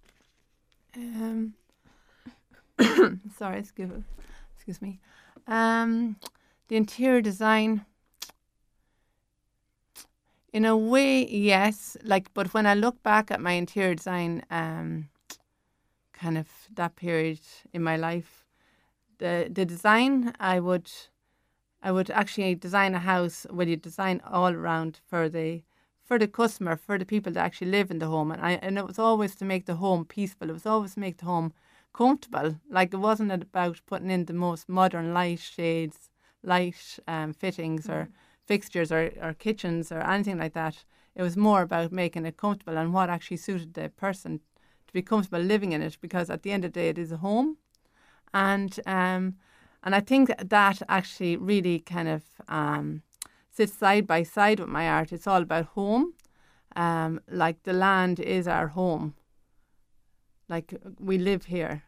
Um, 0.95 1.53
sorry, 3.37 3.59
excuse, 3.59 3.91
excuse 4.55 4.81
me. 4.81 4.99
Um, 5.47 6.17
the 6.67 6.75
interior 6.75 7.21
design, 7.21 7.85
in 10.53 10.65
a 10.65 10.75
way, 10.75 11.27
yes. 11.27 11.97
Like, 12.03 12.33
but 12.33 12.53
when 12.53 12.65
I 12.65 12.73
look 12.73 13.01
back 13.03 13.31
at 13.31 13.41
my 13.41 13.53
interior 13.53 13.95
design, 13.95 14.43
um, 14.49 15.09
kind 16.13 16.37
of 16.37 16.47
that 16.73 16.95
period 16.95 17.39
in 17.73 17.83
my 17.83 17.95
life, 17.95 18.45
the 19.19 19.49
the 19.51 19.65
design 19.65 20.33
I 20.39 20.59
would, 20.59 20.89
I 21.81 21.91
would 21.91 22.09
actually 22.09 22.55
design 22.55 22.95
a 22.95 22.99
house 22.99 23.45
where 23.49 23.67
you 23.67 23.77
design 23.77 24.21
all 24.25 24.53
around 24.53 24.99
for 25.07 25.29
the 25.29 25.63
for 26.03 26.17
the 26.17 26.27
customer, 26.27 26.75
for 26.75 26.97
the 26.97 27.05
people 27.05 27.31
that 27.33 27.45
actually 27.45 27.69
live 27.71 27.91
in 27.91 27.99
the 27.99 28.07
home, 28.07 28.31
and 28.31 28.41
I 28.41 28.53
and 28.53 28.77
it 28.77 28.87
was 28.87 28.99
always 28.99 29.35
to 29.35 29.45
make 29.45 29.65
the 29.65 29.75
home 29.75 30.05
peaceful. 30.05 30.49
It 30.49 30.53
was 30.53 30.65
always 30.65 30.95
to 30.95 30.99
make 30.99 31.17
the 31.17 31.25
home 31.25 31.53
comfortable. 31.93 32.59
Like 32.69 32.93
it 32.93 32.97
wasn't 32.97 33.31
about 33.31 33.81
putting 33.85 34.09
in 34.09 34.25
the 34.25 34.33
most 34.33 34.67
modern 34.67 35.13
light 35.13 35.39
shades, 35.39 36.09
light 36.43 36.99
um, 37.07 37.33
fittings 37.33 37.87
or 37.89 38.09
fixtures 38.49 38.91
or, 38.91 39.11
or 39.21 39.33
kitchens 39.47 39.91
or 39.91 40.01
anything 40.13 40.39
like 40.43 40.53
that. 40.53 40.75
It 41.15 41.21
was 41.21 41.37
more 41.37 41.61
about 41.61 41.91
making 41.91 42.25
it 42.25 42.35
comfortable 42.35 42.77
and 42.79 42.93
what 42.93 43.09
actually 43.09 43.37
suited 43.37 43.75
the 43.75 43.89
person 44.05 44.39
to 44.87 44.93
be 44.93 45.03
comfortable 45.03 45.45
living 45.53 45.71
in 45.71 45.81
it 45.83 45.97
because 46.01 46.31
at 46.31 46.41
the 46.41 46.51
end 46.51 46.65
of 46.65 46.73
the 46.73 46.79
day 46.79 46.89
it 46.89 46.97
is 46.97 47.11
a 47.11 47.17
home. 47.17 47.57
And 48.33 48.71
um, 48.87 49.23
and 49.83 49.93
I 49.99 50.01
think 50.11 50.25
that 50.55 50.81
actually 50.87 51.37
really 51.37 51.77
kind 51.79 52.09
of 52.15 52.23
um, 52.47 53.03
sits 53.57 53.73
side 53.83 54.05
by 54.07 54.23
side 54.23 54.59
with 54.59 54.69
my 54.69 54.85
art. 54.97 55.13
It's 55.13 55.27
all 55.27 55.43
about 55.43 55.67
home. 55.79 56.05
Um, 56.75 57.21
like 57.43 57.57
the 57.63 57.73
land 57.73 58.19
is 58.19 58.47
our 58.47 58.69
home. 58.69 59.13
Like 60.53 60.69
we 60.99 61.17
live 61.17 61.45
here, 61.45 61.83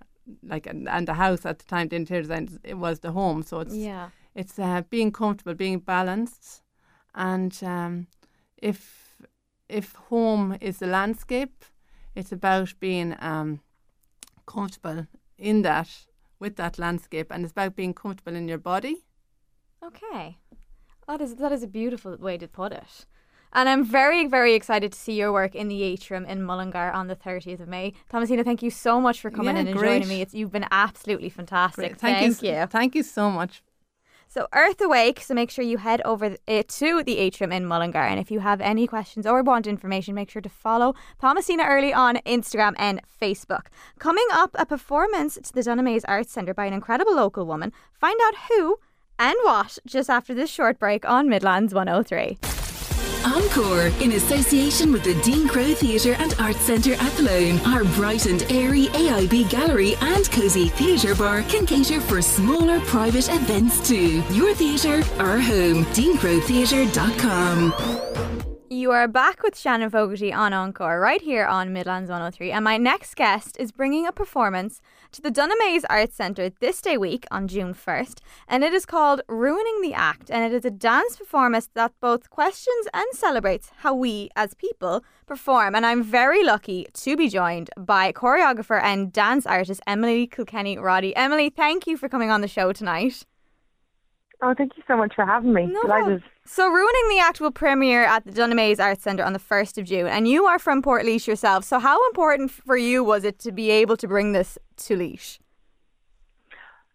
like 0.53 0.67
and, 0.71 0.87
and 0.87 1.07
the 1.07 1.15
house 1.15 1.43
at 1.45 1.57
the 1.59 1.65
time, 1.65 1.87
the 1.87 1.95
interior 1.95 2.21
design, 2.21 2.59
it 2.63 2.77
was 2.77 2.99
the 2.99 3.11
home. 3.11 3.41
So 3.43 3.61
it's 3.61 3.75
Yeah. 3.75 4.09
It's 4.35 4.57
uh, 4.59 4.81
being 4.89 5.11
comfortable, 5.11 5.53
being 5.53 5.79
balanced, 5.79 6.61
and 7.13 7.57
um, 7.63 8.07
if 8.57 9.17
if 9.67 9.93
home 10.09 10.57
is 10.61 10.79
the 10.79 10.87
landscape, 10.87 11.65
it's 12.15 12.31
about 12.31 12.73
being 12.79 13.15
um, 13.19 13.61
comfortable 14.45 15.07
in 15.37 15.61
that 15.63 15.89
with 16.39 16.55
that 16.55 16.77
landscape, 16.79 17.27
and 17.31 17.43
it's 17.43 17.51
about 17.51 17.75
being 17.75 17.93
comfortable 17.93 18.35
in 18.35 18.47
your 18.47 18.57
body. 18.57 19.03
Okay. 19.83 20.37
That 21.07 21.21
is 21.21 21.35
that 21.35 21.51
is 21.51 21.63
a 21.63 21.67
beautiful 21.67 22.15
way 22.17 22.37
to 22.37 22.47
put 22.47 22.71
it. 22.71 23.05
And 23.53 23.67
I'm 23.67 23.83
very, 23.83 24.27
very 24.27 24.53
excited 24.53 24.93
to 24.93 24.97
see 24.97 25.13
your 25.13 25.33
work 25.33 25.55
in 25.55 25.67
the 25.67 25.83
atrium 25.83 26.25
in 26.25 26.41
Mullingar 26.41 26.91
on 26.91 27.07
the 27.07 27.17
30th 27.17 27.59
of 27.59 27.67
May. 27.67 27.93
Thomasina, 28.09 28.45
thank 28.45 28.63
you 28.63 28.69
so 28.69 29.01
much 29.01 29.19
for 29.19 29.29
coming 29.29 29.55
Yeah, 29.55 29.61
in 29.61 29.67
and 29.67 29.77
great. 29.77 29.89
joining 29.89 30.07
me. 30.07 30.21
It's, 30.21 30.33
you've 30.33 30.53
been 30.53 30.67
absolutely 30.71 31.27
fantastic. 31.27 31.99
Great. 31.99 31.99
Thank, 31.99 32.41
you, 32.41 32.49
you. 32.49 32.65
Thank 32.67 32.95
you 32.95 33.03
so 33.03 33.29
much. 33.29 33.61
So 34.33 34.47
Earth 34.53 34.79
Awake, 34.79 35.19
so 35.19 35.33
make 35.33 35.51
sure 35.51 35.65
you 35.65 35.77
head 35.77 36.01
over 36.05 36.37
uh, 36.47 36.63
to 36.65 37.03
the 37.03 37.17
atrium 37.17 37.51
in 37.51 37.65
Mullingar. 37.65 37.99
And 37.99 38.17
if 38.17 38.31
you 38.31 38.39
have 38.39 38.61
any 38.61 38.87
questions 38.87 39.27
or 39.27 39.43
want 39.43 39.67
information, 39.67 40.15
make 40.15 40.29
sure 40.29 40.41
to 40.41 40.47
follow 40.47 40.95
Thomasina 41.19 41.65
Early 41.65 41.93
on 41.93 42.15
Instagram 42.25 42.73
and 42.77 43.01
Facebook. 43.21 43.65
Coming 43.99 44.25
up, 44.31 44.51
a 44.57 44.65
performance 44.65 45.37
to 45.43 45.51
the 45.51 45.59
Dunamaise 45.59 46.05
Arts 46.07 46.31
Centre 46.31 46.53
by 46.53 46.63
an 46.65 46.71
incredible 46.71 47.13
local 47.13 47.45
woman. 47.45 47.73
Find 47.91 48.17
out 48.23 48.35
who 48.47 48.77
and 49.19 49.35
what 49.43 49.77
just 49.85 50.09
after 50.09 50.33
this 50.33 50.49
short 50.49 50.79
break 50.79 51.03
on 51.03 51.27
Midlands 51.27 51.73
103. 51.73 52.60
Encore, 53.25 53.87
in 54.01 54.13
association 54.13 54.91
with 54.91 55.03
the 55.03 55.13
Dean 55.21 55.47
Crowe 55.47 55.73
Theatre 55.73 56.15
and 56.19 56.33
Arts 56.39 56.61
Centre 56.61 56.93
Athlone, 56.95 57.59
our 57.65 57.83
bright 57.95 58.25
and 58.25 58.43
airy 58.51 58.87
AIB 58.87 59.49
gallery 59.49 59.95
and 60.01 60.29
cosy 60.31 60.69
theatre 60.69 61.13
bar 61.15 61.43
can 61.43 61.65
cater 61.65 62.01
for 62.01 62.21
smaller 62.21 62.79
private 62.81 63.29
events 63.29 63.87
too. 63.87 64.23
Your 64.31 64.53
theatre, 64.53 65.03
our 65.19 65.39
home. 65.39 65.85
DeanCroweTheatre.com. 65.85 67.73
You 68.69 68.91
are 68.91 69.07
back 69.07 69.43
with 69.43 69.59
Shannon 69.59 69.89
Fogarty 69.89 70.31
on 70.33 70.53
Encore 70.53 70.99
right 70.99 71.21
here 71.21 71.45
on 71.45 71.73
Midlands 71.73 72.09
103. 72.09 72.51
And 72.51 72.63
my 72.63 72.77
next 72.77 73.15
guest 73.15 73.57
is 73.59 73.71
bringing 73.71 74.07
a 74.07 74.11
performance 74.11 74.81
to 75.11 75.21
the 75.21 75.31
Dunamaise 75.31 75.83
Arts 75.89 76.15
Centre 76.15 76.49
this 76.59 76.81
day 76.81 76.97
week 76.97 77.25
on 77.31 77.47
June 77.47 77.73
1st. 77.73 78.19
And 78.47 78.63
it 78.63 78.73
is 78.73 78.85
called 78.85 79.21
Ruining 79.27 79.81
the 79.81 79.93
Act. 79.93 80.31
And 80.31 80.43
it 80.43 80.55
is 80.55 80.65
a 80.65 80.71
dance 80.71 81.17
performance 81.17 81.69
that 81.73 81.91
both 81.99 82.29
questions 82.29 82.87
and 82.93 83.05
celebrates 83.13 83.71
how 83.77 83.93
we 83.93 84.29
as 84.35 84.53
people 84.53 85.03
perform. 85.25 85.75
And 85.75 85.85
I'm 85.85 86.03
very 86.03 86.43
lucky 86.43 86.87
to 86.93 87.17
be 87.17 87.27
joined 87.27 87.69
by 87.77 88.11
choreographer 88.11 88.81
and 88.81 89.11
dance 89.11 89.45
artist 89.45 89.81
Emily 89.85 90.27
Kilkenny 90.27 90.77
Roddy. 90.77 91.15
Emily, 91.15 91.49
thank 91.49 91.87
you 91.87 91.97
for 91.97 92.07
coming 92.07 92.31
on 92.31 92.41
the 92.41 92.47
show 92.47 92.71
tonight. 92.71 93.25
Oh, 94.41 94.53
thank 94.57 94.75
you 94.77 94.83
so 94.87 94.97
much 94.97 95.13
for 95.15 95.25
having 95.25 95.53
me. 95.53 95.67
No 95.67 95.81
Delighted. 95.81 96.23
So, 96.45 96.67
Ruining 96.67 97.09
the 97.09 97.19
Act 97.19 97.39
will 97.39 97.51
premiere 97.51 98.03
at 98.03 98.25
the 98.25 98.31
Dunamaise 98.31 98.79
Arts 98.79 99.03
Centre 99.03 99.23
on 99.23 99.33
the 99.33 99.39
1st 99.39 99.77
of 99.77 99.85
June, 99.85 100.07
and 100.07 100.27
you 100.27 100.45
are 100.45 100.57
from 100.57 100.81
Port 100.81 101.05
yourself. 101.05 101.63
So, 101.63 101.79
how 101.79 102.05
important 102.07 102.49
for 102.49 102.75
you 102.75 103.03
was 103.03 103.23
it 103.23 103.37
to 103.39 103.51
be 103.51 103.69
able 103.69 103.95
to 103.97 104.07
bring 104.07 104.31
this 104.31 104.57
to 104.77 104.95
Laois? 104.95 105.37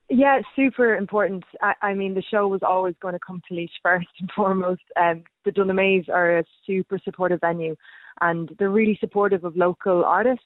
Yeah, 0.08 0.40
super 0.54 0.96
important. 0.96 1.44
I, 1.62 1.74
I 1.82 1.94
mean, 1.94 2.14
the 2.14 2.22
show 2.22 2.48
was 2.48 2.62
always 2.62 2.94
going 3.00 3.14
to 3.14 3.20
come 3.24 3.40
to 3.48 3.54
Laois 3.54 3.68
first 3.82 4.08
and 4.18 4.30
foremost. 4.34 4.82
Um, 4.96 5.22
the 5.44 5.52
Dunamaise 5.52 6.08
are 6.08 6.38
a 6.38 6.44
super 6.66 6.98
supportive 7.04 7.40
venue, 7.40 7.76
and 8.20 8.50
they're 8.58 8.70
really 8.70 8.98
supportive 9.00 9.44
of 9.44 9.56
local 9.56 10.04
artists. 10.04 10.44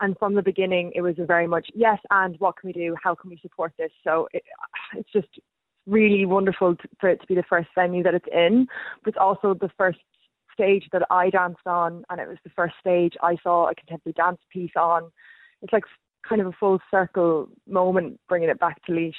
And 0.00 0.16
from 0.16 0.36
the 0.36 0.42
beginning, 0.42 0.92
it 0.94 1.00
was 1.00 1.18
a 1.18 1.26
very 1.26 1.48
much 1.48 1.68
yes, 1.74 1.98
and 2.10 2.36
what 2.38 2.56
can 2.56 2.68
we 2.68 2.72
do? 2.72 2.94
How 3.02 3.16
can 3.16 3.30
we 3.30 3.38
support 3.42 3.72
this? 3.76 3.90
So 4.04 4.28
it, 4.32 4.44
it's 4.94 5.10
just 5.12 5.40
really 5.88 6.24
wonderful 6.26 6.76
to, 6.76 6.88
for 7.00 7.08
it 7.08 7.20
to 7.20 7.26
be 7.26 7.34
the 7.34 7.42
first 7.48 7.68
venue 7.74 8.02
that 8.02 8.14
it's 8.14 8.28
in, 8.32 8.66
but 9.02 9.10
it's 9.10 9.18
also 9.20 9.54
the 9.54 9.70
first 9.76 9.98
stage 10.52 10.88
that 10.92 11.02
I 11.10 11.30
danced 11.30 11.66
on, 11.66 12.04
and 12.10 12.20
it 12.20 12.28
was 12.28 12.38
the 12.44 12.50
first 12.50 12.74
stage 12.80 13.14
I 13.22 13.36
saw 13.42 13.68
a 13.70 13.74
contemporary 13.74 14.14
dance 14.14 14.40
piece 14.52 14.72
on. 14.76 15.10
It's 15.62 15.72
like 15.72 15.84
kind 16.28 16.40
of 16.40 16.46
a 16.48 16.52
full 16.52 16.80
circle 16.90 17.48
moment 17.66 18.20
bringing 18.28 18.48
it 18.48 18.58
back 18.60 18.84
to 18.86 18.92
Laois. 18.92 19.12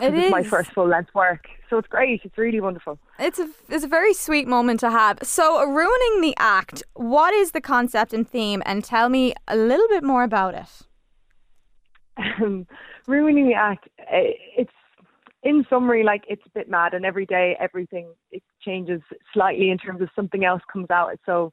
It 0.00 0.14
is. 0.14 0.30
My 0.32 0.42
first 0.42 0.72
full 0.72 0.88
length 0.88 1.14
work, 1.14 1.46
so 1.70 1.78
it's 1.78 1.86
great. 1.86 2.22
It's 2.24 2.36
really 2.36 2.60
wonderful. 2.60 2.98
It's 3.20 3.38
a, 3.38 3.48
it's 3.68 3.84
a 3.84 3.88
very 3.88 4.12
sweet 4.14 4.48
moment 4.48 4.80
to 4.80 4.90
have. 4.90 5.18
So, 5.22 5.64
Ruining 5.64 6.20
the 6.20 6.34
Act, 6.38 6.82
what 6.94 7.32
is 7.32 7.52
the 7.52 7.60
concept 7.60 8.12
and 8.12 8.28
theme? 8.28 8.62
And 8.66 8.82
tell 8.82 9.08
me 9.08 9.32
a 9.46 9.56
little 9.56 9.86
bit 9.88 10.02
more 10.02 10.24
about 10.24 10.54
it. 10.54 10.82
um, 12.42 12.66
ruining 13.06 13.46
the 13.48 13.54
act. 13.54 13.88
eh, 14.10 14.32
It's 14.56 14.72
in 15.42 15.64
summary, 15.68 16.04
like 16.04 16.22
it's 16.28 16.42
a 16.46 16.50
bit 16.50 16.68
mad, 16.68 16.94
and 16.94 17.04
every 17.04 17.26
day 17.26 17.56
everything 17.58 18.12
it 18.30 18.42
changes 18.64 19.00
slightly 19.32 19.70
in 19.70 19.78
terms 19.78 20.00
of 20.00 20.08
something 20.14 20.44
else 20.44 20.62
comes 20.72 20.90
out. 20.90 21.18
So 21.26 21.52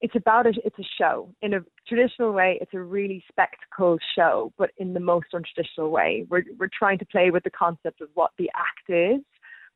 it's 0.00 0.16
about 0.16 0.46
it. 0.46 0.56
It's 0.64 0.78
a 0.78 0.88
show 0.98 1.30
in 1.40 1.54
a 1.54 1.60
traditional 1.88 2.32
way. 2.32 2.58
It's 2.60 2.74
a 2.74 2.80
really 2.80 3.24
spectacle 3.28 3.98
show, 4.14 4.52
but 4.58 4.70
in 4.76 4.92
the 4.92 5.00
most 5.00 5.28
untraditional 5.32 5.90
way. 5.90 6.26
We're 6.28 6.44
we're 6.58 6.68
trying 6.78 6.98
to 6.98 7.06
play 7.06 7.30
with 7.30 7.44
the 7.44 7.50
concept 7.50 8.00
of 8.00 8.08
what 8.14 8.32
the 8.36 8.50
act 8.54 8.90
is 8.90 9.22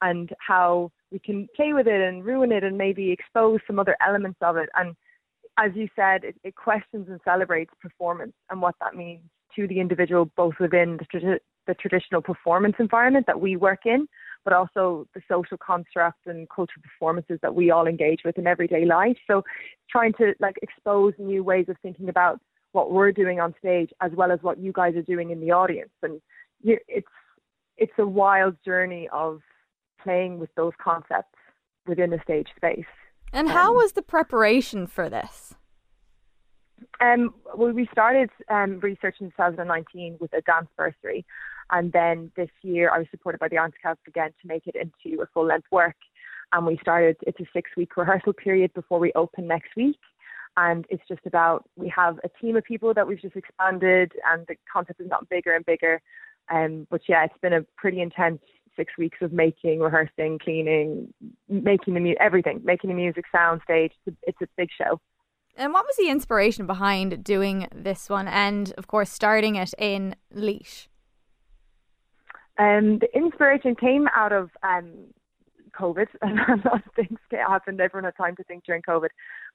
and 0.02 0.30
how 0.38 0.90
we 1.10 1.18
can 1.18 1.48
play 1.56 1.72
with 1.72 1.86
it 1.86 2.00
and 2.00 2.24
ruin 2.24 2.52
it 2.52 2.62
and 2.64 2.76
maybe 2.76 3.10
expose 3.10 3.60
some 3.66 3.78
other 3.78 3.96
elements 4.06 4.38
of 4.42 4.56
it. 4.56 4.68
And 4.76 4.94
as 5.58 5.72
you 5.74 5.88
said, 5.96 6.24
it, 6.24 6.36
it 6.44 6.54
questions 6.54 7.08
and 7.08 7.20
celebrates 7.24 7.72
performance 7.80 8.34
and 8.50 8.60
what 8.60 8.76
that 8.80 8.94
means 8.94 9.22
to 9.56 9.66
the 9.66 9.80
individual, 9.80 10.30
both 10.36 10.54
within 10.60 10.98
the, 10.98 11.40
the 11.68 11.74
traditional 11.74 12.20
performance 12.20 12.74
environment 12.80 13.26
that 13.26 13.40
we 13.40 13.54
work 13.54 13.80
in, 13.84 14.08
but 14.44 14.52
also 14.52 15.06
the 15.14 15.20
social 15.28 15.58
constructs 15.58 16.22
and 16.26 16.48
cultural 16.48 16.82
performances 16.82 17.38
that 17.42 17.54
we 17.54 17.70
all 17.70 17.86
engage 17.86 18.20
with 18.24 18.38
in 18.38 18.46
everyday 18.48 18.84
life. 18.84 19.16
So, 19.28 19.44
trying 19.88 20.14
to 20.14 20.34
like 20.40 20.56
expose 20.62 21.12
new 21.18 21.44
ways 21.44 21.66
of 21.68 21.76
thinking 21.82 22.08
about 22.08 22.40
what 22.72 22.90
we're 22.90 23.12
doing 23.12 23.38
on 23.38 23.54
stage, 23.58 23.90
as 24.00 24.10
well 24.12 24.32
as 24.32 24.40
what 24.42 24.58
you 24.58 24.72
guys 24.72 24.96
are 24.96 25.02
doing 25.02 25.30
in 25.30 25.40
the 25.40 25.52
audience, 25.52 25.92
and 26.02 26.20
you, 26.62 26.78
it's 26.88 27.06
it's 27.76 27.92
a 27.98 28.06
wild 28.06 28.56
journey 28.64 29.08
of 29.12 29.40
playing 30.02 30.38
with 30.38 30.50
those 30.56 30.72
concepts 30.82 31.38
within 31.86 32.10
the 32.10 32.20
stage 32.24 32.48
space. 32.56 32.86
And 33.32 33.50
how 33.50 33.74
was 33.74 33.92
the 33.92 34.02
preparation 34.02 34.86
for 34.86 35.08
this? 35.08 35.54
Um, 37.00 37.34
well, 37.54 37.72
we 37.72 37.88
started 37.92 38.30
um, 38.48 38.80
research 38.80 39.16
in 39.20 39.30
2019 39.30 40.16
with 40.20 40.32
a 40.32 40.40
dance 40.42 40.68
bursary, 40.76 41.24
And 41.70 41.92
then 41.92 42.30
this 42.36 42.50
year, 42.62 42.90
I 42.90 42.98
was 42.98 43.06
supported 43.10 43.38
by 43.38 43.48
the 43.48 43.58
Arts 43.58 43.76
Council 43.82 44.02
again 44.06 44.30
to 44.40 44.48
make 44.48 44.66
it 44.66 44.74
into 44.76 45.22
a 45.22 45.26
full 45.34 45.46
length 45.46 45.66
work. 45.70 45.96
And 46.52 46.66
we 46.66 46.78
started, 46.80 47.16
it's 47.26 47.38
a 47.40 47.44
six 47.52 47.70
week 47.76 47.96
rehearsal 47.96 48.32
period 48.32 48.72
before 48.74 48.98
we 48.98 49.12
open 49.14 49.46
next 49.46 49.76
week. 49.76 49.98
And 50.56 50.86
it's 50.88 51.02
just 51.06 51.20
about, 51.26 51.68
we 51.76 51.92
have 51.94 52.18
a 52.24 52.30
team 52.40 52.56
of 52.56 52.64
people 52.64 52.92
that 52.94 53.06
we've 53.06 53.20
just 53.20 53.36
expanded, 53.36 54.12
and 54.26 54.46
the 54.48 54.56
concept 54.72 55.00
has 55.00 55.08
gotten 55.08 55.28
bigger 55.30 55.54
and 55.54 55.64
bigger. 55.64 56.00
Um, 56.50 56.86
but 56.90 57.02
yeah, 57.08 57.24
it's 57.24 57.38
been 57.40 57.52
a 57.52 57.62
pretty 57.76 58.00
intense 58.00 58.40
six 58.74 58.94
weeks 58.96 59.18
of 59.20 59.32
making, 59.32 59.80
rehearsing, 59.80 60.38
cleaning, 60.38 61.12
making 61.48 61.94
the 61.94 62.00
mu- 62.00 62.14
everything, 62.18 62.60
making 62.64 62.88
the 62.88 62.96
music, 62.96 63.24
sound, 63.30 63.60
stage. 63.64 63.92
It's 64.06 64.16
a, 64.16 64.28
it's 64.28 64.38
a 64.42 64.46
big 64.56 64.70
show. 64.76 65.00
And 65.56 65.72
what 65.72 65.84
was 65.84 65.96
the 65.96 66.08
inspiration 66.08 66.66
behind 66.66 67.22
doing 67.24 67.66
this 67.74 68.08
one 68.08 68.28
and, 68.28 68.72
of 68.78 68.86
course, 68.86 69.10
starting 69.10 69.56
it 69.56 69.74
in 69.78 70.14
Laois? 70.32 70.86
Um, 72.58 72.98
the 72.98 73.08
inspiration 73.14 73.74
came 73.76 74.08
out 74.14 74.32
of 74.32 74.50
um, 74.62 74.90
COVID, 75.78 76.06
a 76.22 76.68
lot 76.68 76.84
of 76.86 76.92
things 76.96 77.18
happened. 77.30 77.80
Everyone 77.80 78.04
had 78.04 78.16
time 78.16 78.36
to 78.36 78.44
think 78.44 78.64
during 78.64 78.82
COVID. 78.82 79.08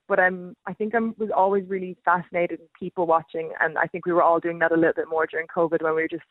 But 0.07 0.19
um, 0.19 0.55
I 0.67 0.73
think 0.73 0.95
I 0.95 0.99
was 1.17 1.29
always 1.35 1.67
really 1.67 1.97
fascinated 2.03 2.59
in 2.59 2.67
people 2.77 3.05
watching, 3.05 3.51
and 3.61 3.77
I 3.77 3.87
think 3.87 4.05
we 4.05 4.11
were 4.11 4.23
all 4.23 4.39
doing 4.39 4.59
that 4.59 4.71
a 4.71 4.75
little 4.75 4.93
bit 4.93 5.09
more 5.09 5.25
during 5.25 5.47
COVID 5.47 5.81
when 5.81 5.95
we 5.95 6.01
were 6.01 6.07
just 6.09 6.23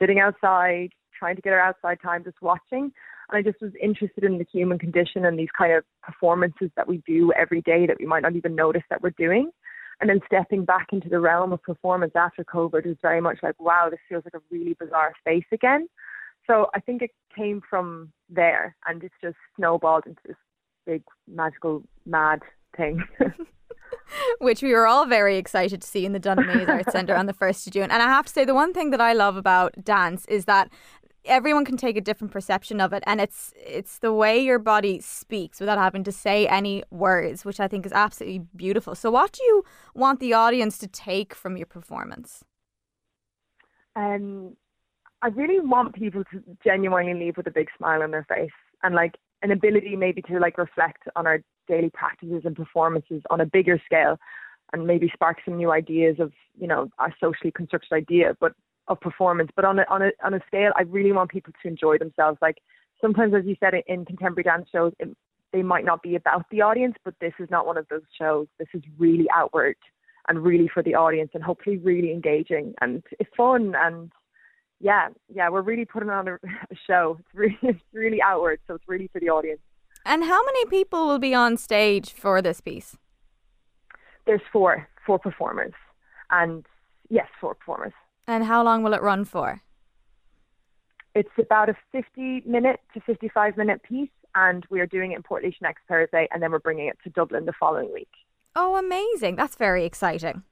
sitting 0.00 0.18
outside, 0.18 0.90
trying 1.16 1.36
to 1.36 1.42
get 1.42 1.52
our 1.52 1.60
outside 1.60 1.98
time, 2.02 2.24
just 2.24 2.42
watching. 2.42 2.90
And 3.30 3.38
I 3.38 3.42
just 3.42 3.60
was 3.60 3.72
interested 3.80 4.24
in 4.24 4.38
the 4.38 4.46
human 4.52 4.78
condition 4.78 5.24
and 5.24 5.38
these 5.38 5.48
kind 5.56 5.72
of 5.72 5.84
performances 6.02 6.70
that 6.76 6.88
we 6.88 7.02
do 7.06 7.32
every 7.32 7.62
day 7.62 7.86
that 7.86 7.98
we 8.00 8.06
might 8.06 8.22
not 8.22 8.34
even 8.34 8.54
notice 8.54 8.82
that 8.90 9.00
we're 9.00 9.10
doing. 9.10 9.50
And 10.00 10.10
then 10.10 10.20
stepping 10.26 10.64
back 10.64 10.88
into 10.92 11.08
the 11.08 11.20
realm 11.20 11.52
of 11.52 11.62
performance 11.62 12.12
after 12.14 12.44
COVID 12.44 12.86
was 12.86 12.96
very 13.00 13.20
much 13.20 13.38
like, 13.42 13.58
wow, 13.60 13.88
this 13.90 14.00
feels 14.08 14.24
like 14.24 14.34
a 14.34 14.42
really 14.50 14.74
bizarre 14.74 15.12
space 15.20 15.44
again. 15.52 15.88
So 16.46 16.68
I 16.74 16.80
think 16.80 17.02
it 17.02 17.10
came 17.34 17.62
from 17.68 18.12
there 18.28 18.76
and 18.86 19.02
it's 19.02 19.14
just 19.22 19.36
snowballed 19.56 20.06
into 20.06 20.20
this 20.26 20.36
big, 20.86 21.02
magical, 21.28 21.82
mad 22.04 22.40
thing. 22.76 23.02
Which 24.38 24.62
we 24.62 24.72
were 24.72 24.86
all 24.86 25.06
very 25.06 25.36
excited 25.38 25.80
to 25.80 25.88
see 25.88 26.04
in 26.04 26.12
the 26.12 26.20
Dunamaise 26.20 26.68
Arts 26.68 26.92
Centre 26.92 27.14
on 27.14 27.26
the 27.26 27.32
1st 27.32 27.68
of 27.68 27.72
June. 27.72 27.90
And 27.90 28.02
I 28.02 28.06
have 28.06 28.26
to 28.26 28.32
say, 28.32 28.44
the 28.44 28.54
one 28.54 28.74
thing 28.74 28.90
that 28.90 29.00
I 29.00 29.12
love 29.12 29.36
about 29.36 29.82
dance 29.82 30.26
is 30.26 30.44
that 30.44 30.70
everyone 31.24 31.64
can 31.64 31.76
take 31.76 31.96
a 31.96 32.00
different 32.00 32.32
perception 32.32 32.80
of 32.80 32.92
it 32.92 33.02
and 33.06 33.20
it's 33.20 33.52
it's 33.56 33.98
the 33.98 34.12
way 34.12 34.38
your 34.38 34.58
body 34.58 35.00
speaks 35.00 35.60
without 35.60 35.78
having 35.78 36.04
to 36.04 36.12
say 36.12 36.46
any 36.46 36.82
words 36.90 37.44
which 37.44 37.60
i 37.60 37.68
think 37.68 37.86
is 37.86 37.92
absolutely 37.92 38.40
beautiful. 38.54 38.94
So 38.94 39.10
what 39.10 39.32
do 39.32 39.42
you 39.44 39.64
want 39.94 40.20
the 40.20 40.32
audience 40.34 40.78
to 40.78 40.86
take 40.86 41.34
from 41.34 41.56
your 41.56 41.66
performance? 41.66 42.44
Um 43.96 44.56
i 45.22 45.28
really 45.28 45.60
want 45.60 45.94
people 45.94 46.24
to 46.32 46.42
genuinely 46.62 47.14
leave 47.14 47.36
with 47.36 47.46
a 47.46 47.50
big 47.50 47.68
smile 47.78 48.02
on 48.02 48.10
their 48.10 48.26
face 48.28 48.50
and 48.82 48.94
like 48.94 49.16
an 49.42 49.50
ability 49.50 49.96
maybe 49.96 50.22
to 50.22 50.38
like 50.38 50.58
reflect 50.58 51.02
on 51.16 51.26
our 51.26 51.40
daily 51.68 51.90
practices 51.90 52.42
and 52.44 52.56
performances 52.56 53.22
on 53.30 53.40
a 53.40 53.46
bigger 53.46 53.80
scale 53.84 54.18
and 54.72 54.86
maybe 54.86 55.10
spark 55.14 55.38
some 55.44 55.56
new 55.56 55.70
ideas 55.70 56.16
of 56.18 56.32
you 56.58 56.66
know 56.66 56.90
our 56.98 57.14
socially 57.20 57.52
constructed 57.52 57.92
idea. 57.92 58.36
But 58.40 58.52
of 58.88 59.00
performance, 59.00 59.50
but 59.56 59.64
on 59.64 59.78
a 59.78 59.84
on 59.88 60.02
a 60.02 60.10
on 60.24 60.34
a 60.34 60.40
scale, 60.46 60.72
I 60.76 60.82
really 60.82 61.12
want 61.12 61.30
people 61.30 61.52
to 61.62 61.68
enjoy 61.68 61.98
themselves. 61.98 62.38
Like 62.42 62.58
sometimes, 63.00 63.34
as 63.34 63.44
you 63.44 63.56
said, 63.60 63.74
in 63.86 64.04
contemporary 64.04 64.44
dance 64.44 64.68
shows, 64.70 64.92
it, 64.98 65.16
they 65.52 65.62
might 65.62 65.84
not 65.84 66.02
be 66.02 66.16
about 66.16 66.44
the 66.50 66.62
audience, 66.62 66.94
but 67.04 67.14
this 67.20 67.32
is 67.38 67.48
not 67.50 67.66
one 67.66 67.78
of 67.78 67.86
those 67.88 68.02
shows. 68.18 68.46
This 68.58 68.68
is 68.74 68.82
really 68.98 69.26
outward 69.34 69.76
and 70.26 70.42
really 70.42 70.68
for 70.72 70.82
the 70.82 70.94
audience, 70.94 71.30
and 71.34 71.42
hopefully 71.42 71.76
really 71.78 72.12
engaging 72.12 72.74
and 72.80 73.02
it's 73.18 73.30
fun 73.36 73.74
and 73.76 74.10
yeah, 74.80 75.08
yeah, 75.32 75.48
we're 75.48 75.62
really 75.62 75.86
putting 75.86 76.10
on 76.10 76.28
a, 76.28 76.34
a 76.70 76.76
show. 76.86 77.16
It's 77.20 77.34
really 77.34 77.58
it's 77.62 77.80
really 77.92 78.20
outward, 78.22 78.60
so 78.66 78.74
it's 78.74 78.84
really 78.86 79.08
for 79.12 79.20
the 79.20 79.30
audience. 79.30 79.60
And 80.04 80.24
how 80.24 80.44
many 80.44 80.66
people 80.66 81.06
will 81.06 81.18
be 81.18 81.34
on 81.34 81.56
stage 81.56 82.12
for 82.12 82.42
this 82.42 82.60
piece? 82.60 82.96
There's 84.26 84.42
four, 84.52 84.86
four 85.06 85.18
performers, 85.18 85.72
and 86.30 86.66
yes, 87.08 87.26
four 87.40 87.54
performers. 87.54 87.92
And 88.26 88.44
how 88.44 88.62
long 88.62 88.82
will 88.82 88.94
it 88.94 89.02
run 89.02 89.24
for? 89.24 89.62
It's 91.14 91.28
about 91.38 91.68
a 91.68 91.76
50 91.92 92.42
minute 92.46 92.80
to 92.94 93.00
55 93.00 93.56
minute 93.56 93.82
piece, 93.82 94.10
and 94.34 94.66
we 94.70 94.80
are 94.80 94.86
doing 94.86 95.12
it 95.12 95.16
in 95.16 95.22
Portlaoise 95.22 95.60
next 95.60 95.82
Thursday, 95.88 96.26
and 96.32 96.42
then 96.42 96.50
we're 96.50 96.58
bringing 96.58 96.88
it 96.88 96.98
to 97.04 97.10
Dublin 97.10 97.44
the 97.44 97.52
following 97.58 97.92
week. 97.92 98.10
Oh, 98.56 98.76
amazing. 98.76 99.36
That's 99.36 99.56
very 99.56 99.84
exciting. 99.84 100.42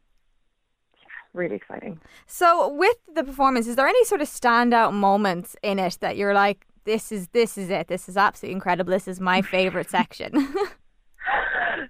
Yeah, 0.95 1.09
Really 1.33 1.57
exciting. 1.57 2.01
So, 2.27 2.69
with 2.69 2.97
the 3.13 3.25
performance, 3.25 3.67
is 3.67 3.77
there 3.77 3.87
any 3.87 4.05
sort 4.05 4.21
of 4.21 4.29
standout 4.29 4.93
moments 4.93 5.57
in 5.63 5.79
it 5.79 5.99
that 6.01 6.17
you're 6.17 6.35
like, 6.35 6.67
this 6.85 7.13
is 7.13 7.29
this 7.29 7.57
is 7.57 7.71
it. 7.71 7.89
This 7.89 8.09
is 8.09 8.17
absolutely 8.17 8.55
incredible. 8.55 8.91
This 8.91 9.09
is 9.09 9.21
my 9.21 9.43
favorite 9.43 9.91
section. 9.99 10.33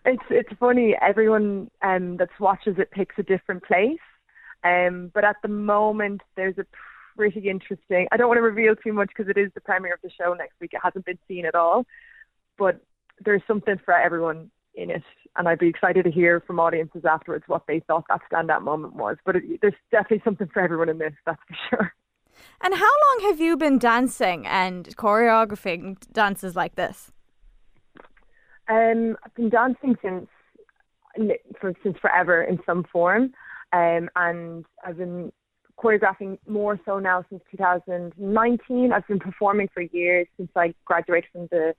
it's 0.04 0.22
it's 0.30 0.52
funny. 0.58 0.96
Everyone 1.00 1.70
um, 1.82 2.16
that 2.18 2.28
watches 2.38 2.76
it 2.78 2.90
picks 2.90 3.18
a 3.18 3.22
different 3.22 3.64
place. 3.64 3.98
Um, 4.64 5.10
but 5.12 5.24
at 5.24 5.36
the 5.42 5.48
moment, 5.48 6.20
there's 6.36 6.58
a 6.58 6.66
pretty 7.16 7.48
interesting. 7.48 8.06
I 8.12 8.16
don't 8.16 8.28
want 8.28 8.38
to 8.38 8.42
reveal 8.42 8.76
too 8.76 8.92
much 8.92 9.08
because 9.08 9.28
it 9.28 9.38
is 9.38 9.50
the 9.54 9.60
premiere 9.60 9.94
of 9.94 10.00
the 10.02 10.10
show 10.10 10.34
next 10.34 10.54
week. 10.60 10.70
It 10.72 10.80
hasn't 10.82 11.04
been 11.04 11.18
seen 11.28 11.46
at 11.46 11.54
all, 11.54 11.84
but 12.58 12.80
there's 13.24 13.42
something 13.46 13.78
for 13.84 13.94
everyone 13.94 14.50
in 14.74 14.90
it, 14.90 15.02
and 15.36 15.48
I'd 15.48 15.58
be 15.58 15.68
excited 15.68 16.04
to 16.04 16.10
hear 16.10 16.40
from 16.40 16.58
audiences 16.58 17.04
afterwards 17.04 17.44
what 17.46 17.66
they 17.66 17.80
thought 17.80 18.04
that 18.08 18.20
standout 18.30 18.62
moment 18.62 18.94
was. 18.94 19.16
But 19.24 19.36
it, 19.36 19.60
there's 19.60 19.74
definitely 19.90 20.22
something 20.24 20.48
for 20.48 20.62
everyone 20.62 20.88
in 20.88 20.98
this, 20.98 21.12
that's 21.26 21.40
for 21.46 21.56
sure. 21.68 21.94
And 22.62 22.74
how 22.74 22.80
long 22.80 23.30
have 23.30 23.40
you 23.40 23.56
been 23.56 23.78
dancing 23.78 24.46
and 24.46 24.96
choreographing 24.96 25.96
dances 26.12 26.56
like 26.56 26.76
this? 26.76 27.12
Um, 28.68 29.18
I've 29.24 29.34
been 29.34 29.50
dancing 29.50 29.96
since 30.00 30.28
for, 31.60 31.74
since 31.82 31.98
forever 31.98 32.42
in 32.42 32.58
some 32.64 32.84
form. 32.90 33.34
Um, 33.72 34.10
and 34.16 34.64
I've 34.84 34.98
been 34.98 35.32
choreographing 35.82 36.38
more 36.46 36.78
so 36.84 36.98
now 36.98 37.24
since 37.30 37.42
2019. 37.50 38.92
I've 38.92 39.06
been 39.06 39.18
performing 39.18 39.68
for 39.72 39.82
years 39.82 40.26
since 40.36 40.50
I 40.54 40.74
graduated 40.84 41.30
from 41.32 41.48
the 41.50 41.74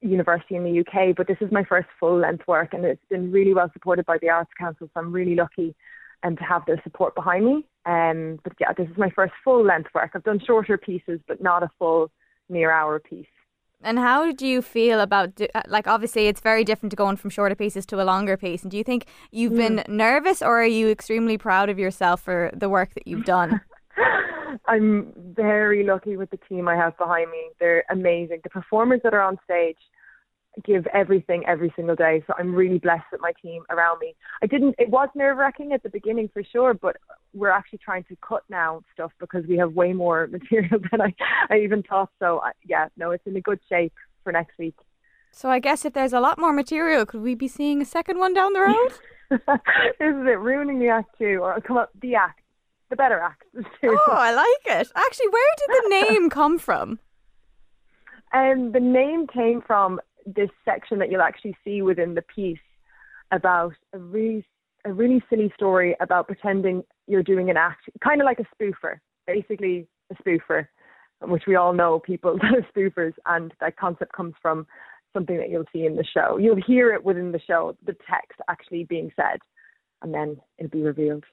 university 0.00 0.56
in 0.56 0.64
the 0.64 0.80
UK, 0.80 1.14
but 1.16 1.26
this 1.26 1.36
is 1.40 1.52
my 1.52 1.64
first 1.64 1.88
full 1.98 2.18
length 2.18 2.46
work 2.48 2.72
and 2.72 2.84
it's 2.84 3.04
been 3.10 3.30
really 3.30 3.52
well 3.54 3.70
supported 3.72 4.06
by 4.06 4.16
the 4.18 4.30
Arts 4.30 4.50
Council, 4.58 4.88
so 4.92 5.00
I'm 5.00 5.12
really 5.12 5.34
lucky 5.34 5.74
um, 6.22 6.36
to 6.36 6.44
have 6.44 6.62
their 6.66 6.80
support 6.82 7.14
behind 7.14 7.44
me. 7.44 7.66
Um, 7.86 8.38
but 8.42 8.54
yeah, 8.60 8.72
this 8.72 8.88
is 8.88 8.96
my 8.96 9.10
first 9.10 9.32
full 9.44 9.64
length 9.64 9.90
work. 9.94 10.10
I've 10.14 10.24
done 10.24 10.40
shorter 10.46 10.78
pieces, 10.78 11.20
but 11.28 11.42
not 11.42 11.62
a 11.62 11.70
full 11.78 12.10
near 12.48 12.70
hour 12.70 12.98
piece. 12.98 13.26
And 13.82 13.98
how 13.98 14.30
do 14.32 14.46
you 14.46 14.60
feel 14.60 15.00
about 15.00 15.34
do, 15.36 15.46
uh, 15.54 15.62
like 15.66 15.86
obviously 15.86 16.28
it's 16.28 16.40
very 16.40 16.64
different 16.64 16.90
to 16.90 16.96
going 16.96 17.16
from 17.16 17.30
shorter 17.30 17.54
pieces 17.54 17.86
to 17.86 18.02
a 18.02 18.04
longer 18.04 18.36
piece. 18.36 18.62
And 18.62 18.70
do 18.70 18.76
you 18.76 18.84
think 18.84 19.06
you've 19.30 19.52
mm. 19.52 19.56
been 19.56 19.84
nervous 19.88 20.42
or 20.42 20.60
are 20.60 20.66
you 20.66 20.88
extremely 20.88 21.38
proud 21.38 21.70
of 21.70 21.78
yourself 21.78 22.20
for 22.20 22.50
the 22.52 22.68
work 22.68 22.94
that 22.94 23.06
you've 23.06 23.24
done? 23.24 23.60
I'm 24.66 25.12
very 25.16 25.84
lucky 25.84 26.16
with 26.16 26.30
the 26.30 26.38
team 26.48 26.68
I 26.68 26.76
have 26.76 26.96
behind 26.98 27.30
me. 27.30 27.50
They're 27.58 27.84
amazing. 27.90 28.40
The 28.42 28.50
performers 28.50 29.00
that 29.02 29.14
are 29.14 29.22
on 29.22 29.38
stage 29.44 29.78
give 30.64 30.86
everything 30.88 31.44
every 31.46 31.72
single 31.76 31.94
day. 31.94 32.22
So 32.26 32.34
I'm 32.38 32.54
really 32.54 32.78
blessed 32.78 33.04
with 33.12 33.20
my 33.20 33.32
team 33.40 33.62
around 33.70 33.98
me. 34.00 34.14
I 34.42 34.46
didn't, 34.46 34.74
it 34.78 34.90
was 34.90 35.08
nerve 35.14 35.36
wracking 35.36 35.72
at 35.72 35.82
the 35.82 35.88
beginning 35.88 36.28
for 36.32 36.42
sure, 36.42 36.74
but 36.74 36.96
we're 37.32 37.50
actually 37.50 37.78
trying 37.78 38.04
to 38.04 38.16
cut 38.16 38.42
now 38.48 38.82
stuff 38.92 39.12
because 39.20 39.44
we 39.46 39.56
have 39.58 39.72
way 39.72 39.92
more 39.92 40.26
material 40.30 40.80
than 40.90 41.00
I, 41.00 41.14
I 41.48 41.58
even 41.58 41.82
thought. 41.82 42.10
So 42.18 42.40
I, 42.42 42.52
yeah, 42.64 42.88
no, 42.96 43.10
it's 43.12 43.26
in 43.26 43.36
a 43.36 43.40
good 43.40 43.60
shape 43.68 43.94
for 44.24 44.32
next 44.32 44.58
week. 44.58 44.76
So 45.32 45.48
I 45.48 45.60
guess 45.60 45.84
if 45.84 45.92
there's 45.92 46.12
a 46.12 46.20
lot 46.20 46.38
more 46.38 46.52
material, 46.52 47.06
could 47.06 47.22
we 47.22 47.34
be 47.34 47.48
seeing 47.48 47.80
a 47.80 47.84
second 47.84 48.18
one 48.18 48.34
down 48.34 48.52
the 48.52 48.60
road? 48.60 48.92
this 49.30 49.38
is 50.00 50.26
it, 50.26 50.38
ruining 50.40 50.80
the 50.80 50.88
act 50.88 51.16
too, 51.18 51.40
or 51.42 51.60
come 51.60 51.76
up 51.76 51.90
the 52.02 52.16
act, 52.16 52.40
the 52.88 52.96
better 52.96 53.20
act. 53.20 53.44
oh, 53.84 54.06
I 54.08 54.34
like 54.34 54.80
it. 54.80 54.90
Actually, 54.96 55.28
where 55.28 55.54
did 55.56 55.84
the 55.84 55.88
name 55.88 56.30
come 56.30 56.58
from? 56.58 56.98
Um, 58.32 58.72
the 58.72 58.80
name 58.80 59.26
came 59.26 59.60
from 59.60 60.00
this 60.34 60.50
section 60.64 60.98
that 60.98 61.10
you'll 61.10 61.22
actually 61.22 61.56
see 61.64 61.82
within 61.82 62.14
the 62.14 62.22
piece 62.22 62.58
about 63.32 63.74
a 63.92 63.98
really 63.98 64.44
a 64.86 64.92
really 64.92 65.22
silly 65.28 65.52
story 65.54 65.94
about 66.00 66.26
pretending 66.26 66.82
you're 67.06 67.22
doing 67.22 67.50
an 67.50 67.56
act, 67.56 67.82
kind 68.02 68.20
of 68.20 68.24
like 68.24 68.40
a 68.40 68.46
spoofer, 68.54 68.98
basically 69.26 69.86
a 70.10 70.14
spoofer, 70.22 70.66
which 71.22 71.42
we 71.46 71.54
all 71.54 71.74
know 71.74 72.00
people 72.00 72.38
that 72.42 72.54
are 72.54 72.66
spoofers, 72.74 73.12
and 73.26 73.52
that 73.60 73.76
concept 73.76 74.12
comes 74.12 74.34
from 74.40 74.66
something 75.12 75.36
that 75.36 75.50
you'll 75.50 75.64
see 75.72 75.84
in 75.84 75.96
the 75.96 76.04
show. 76.04 76.38
You'll 76.38 76.62
hear 76.66 76.94
it 76.94 77.04
within 77.04 77.32
the 77.32 77.40
show, 77.40 77.76
the 77.84 77.96
text 78.08 78.40
actually 78.48 78.84
being 78.84 79.10
said, 79.16 79.38
and 80.02 80.14
then 80.14 80.40
it'll 80.58 80.70
be 80.70 80.82
revealed. 80.82 81.24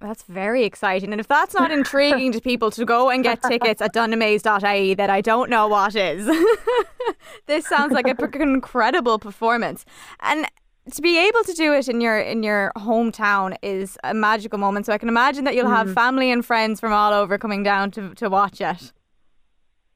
That's 0.00 0.24
very 0.24 0.64
exciting. 0.64 1.12
And 1.12 1.20
if 1.20 1.26
that's 1.26 1.54
not 1.54 1.70
intriguing 1.70 2.30
to 2.32 2.40
people 2.40 2.70
to 2.72 2.84
go 2.84 3.08
and 3.08 3.22
get 3.24 3.42
tickets 3.42 3.80
at 3.80 3.94
dunamaise.ie, 3.94 4.94
then 4.94 5.10
I 5.10 5.20
don't 5.22 5.48
know 5.48 5.68
what 5.68 5.94
is. 5.96 6.26
this 7.46 7.66
sounds 7.66 7.92
like 7.92 8.06
an 8.06 8.16
incredible 8.40 9.18
performance. 9.18 9.84
And 10.20 10.46
to 10.92 11.00
be 11.02 11.18
able 11.18 11.42
to 11.44 11.52
do 11.54 11.72
it 11.72 11.88
in 11.88 12.00
your 12.00 12.18
in 12.18 12.42
your 12.42 12.72
hometown 12.76 13.56
is 13.62 13.96
a 14.04 14.12
magical 14.12 14.58
moment. 14.58 14.86
So 14.86 14.92
I 14.92 14.98
can 14.98 15.08
imagine 15.08 15.44
that 15.44 15.54
you'll 15.54 15.68
have 15.70 15.88
Mm. 15.88 15.94
family 15.94 16.30
and 16.30 16.44
friends 16.44 16.78
from 16.78 16.92
all 16.92 17.12
over 17.12 17.38
coming 17.38 17.62
down 17.62 17.90
to 17.92 18.14
to 18.16 18.28
watch 18.28 18.60
it. 18.60 18.92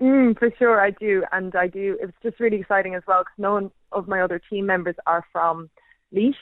Mm, 0.00 0.38
for 0.38 0.50
sure, 0.58 0.80
I 0.80 0.92
do, 0.92 1.24
and 1.30 1.54
I 1.54 1.66
do. 1.66 1.98
It's 2.00 2.16
just 2.22 2.40
really 2.40 2.56
exciting 2.56 2.94
as 2.94 3.02
well 3.06 3.20
because 3.20 3.34
none 3.38 3.70
of 3.92 4.08
my 4.08 4.22
other 4.22 4.40
team 4.50 4.64
members 4.64 4.96
are 5.06 5.24
from 5.30 5.68
Laois, 6.10 6.32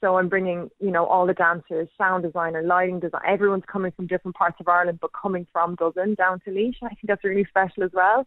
so 0.00 0.16
I'm 0.16 0.28
bringing, 0.28 0.70
you 0.80 0.90
know, 0.90 1.04
all 1.04 1.26
the 1.26 1.34
dancers, 1.34 1.88
sound 1.98 2.22
designer, 2.22 2.62
lighting 2.62 3.00
design. 3.00 3.20
Everyone's 3.26 3.64
coming 3.70 3.92
from 3.92 4.06
different 4.06 4.36
parts 4.36 4.56
of 4.60 4.68
Ireland, 4.68 4.98
but 5.00 5.10
coming 5.12 5.46
from 5.52 5.74
Dublin 5.74 6.14
down 6.14 6.40
to 6.40 6.50
Laois. 6.50 6.74
I 6.82 6.88
think 6.88 7.06
that's 7.06 7.24
really 7.24 7.44
special 7.44 7.82
as 7.82 7.90
well. 7.92 8.26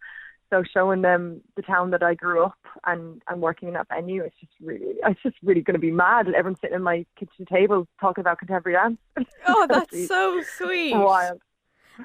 So 0.51 0.63
showing 0.71 1.01
them 1.01 1.41
the 1.55 1.63
town 1.63 1.89
that 1.91 2.03
I 2.03 2.13
grew 2.13 2.43
up 2.43 2.59
and 2.85 3.23
and 3.27 3.41
working 3.41 3.69
in 3.69 3.73
that 3.73 3.87
venue, 3.89 4.21
it's 4.21 4.35
just 4.39 4.51
really, 4.61 4.95
it's 5.03 5.23
just 5.23 5.35
really 5.41 5.61
going 5.61 5.73
to 5.73 5.79
be 5.79 5.89
mad. 5.89 6.27
Everyone's 6.27 6.59
sitting 6.61 6.75
at 6.75 6.81
my 6.81 7.07
kitchen 7.17 7.45
table 7.51 7.87
talking 7.99 8.21
about 8.21 8.37
contemporary 8.37 8.77
dance. 8.77 9.27
Oh, 9.47 9.65
that's 9.67 10.07
so 10.07 10.41
sweet. 10.57 10.93
Wild. 10.95 11.41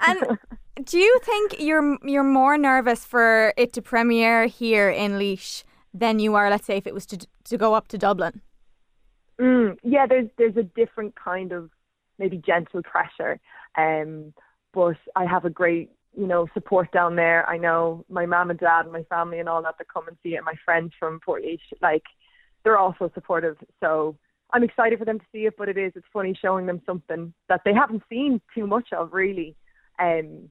And 0.05 0.39
do 0.83 0.97
you 0.97 1.19
think 1.23 1.59
you're 1.59 1.97
you're 2.03 2.23
more 2.23 2.57
nervous 2.57 3.05
for 3.05 3.53
it 3.55 3.71
to 3.73 3.83
premiere 3.83 4.47
here 4.47 4.89
in 4.89 5.19
Laois 5.19 5.63
than 5.93 6.17
you 6.17 6.33
are, 6.33 6.49
let's 6.49 6.65
say, 6.65 6.77
if 6.77 6.87
it 6.87 6.93
was 6.95 7.05
to 7.07 7.27
to 7.43 7.57
go 7.57 7.75
up 7.75 7.87
to 7.89 7.99
Dublin? 7.99 8.41
Mm, 9.39 9.77
yeah, 9.83 10.05
there's 10.07 10.29
there's 10.37 10.57
a 10.57 10.63
different 10.63 11.15
kind 11.15 11.51
of 11.51 11.69
maybe 12.17 12.37
gentle 12.37 12.83
pressure, 12.83 13.39
um, 13.77 14.33
but 14.73 14.97
I 15.15 15.25
have 15.25 15.45
a 15.45 15.49
great 15.49 15.91
you 16.15 16.27
know 16.27 16.47
support 16.53 16.91
down 16.91 17.15
there. 17.15 17.47
I 17.47 17.57
know 17.57 18.05
my 18.09 18.25
mom 18.25 18.49
and 18.49 18.59
dad 18.59 18.81
and 18.81 18.91
my 18.91 19.03
family 19.03 19.39
and 19.39 19.47
all 19.47 19.63
that 19.63 19.77
that 19.77 19.87
come 19.87 20.07
and 20.07 20.17
see 20.21 20.35
it. 20.35 20.43
My 20.43 20.55
friends 20.65 20.91
from 20.99 21.21
Portlaoise, 21.25 21.59
like 21.81 22.03
they're 22.63 22.77
also 22.77 23.09
supportive. 23.13 23.55
So 23.79 24.17
I'm 24.51 24.63
excited 24.63 24.99
for 24.99 25.05
them 25.05 25.19
to 25.19 25.25
see 25.31 25.45
it. 25.45 25.55
But 25.57 25.69
it 25.69 25.77
is 25.77 25.93
it's 25.95 26.05
funny 26.11 26.37
showing 26.39 26.65
them 26.65 26.81
something 26.85 27.33
that 27.47 27.61
they 27.63 27.73
haven't 27.73 28.03
seen 28.09 28.41
too 28.53 28.67
much 28.67 28.89
of 28.91 29.13
really. 29.13 29.55
Um, 29.99 30.49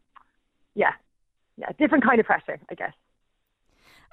yeah, 0.74 0.92
yeah, 1.58 1.70
different 1.78 2.04
kind 2.04 2.20
of 2.20 2.26
pressure, 2.26 2.58
I 2.70 2.74
guess. 2.74 2.92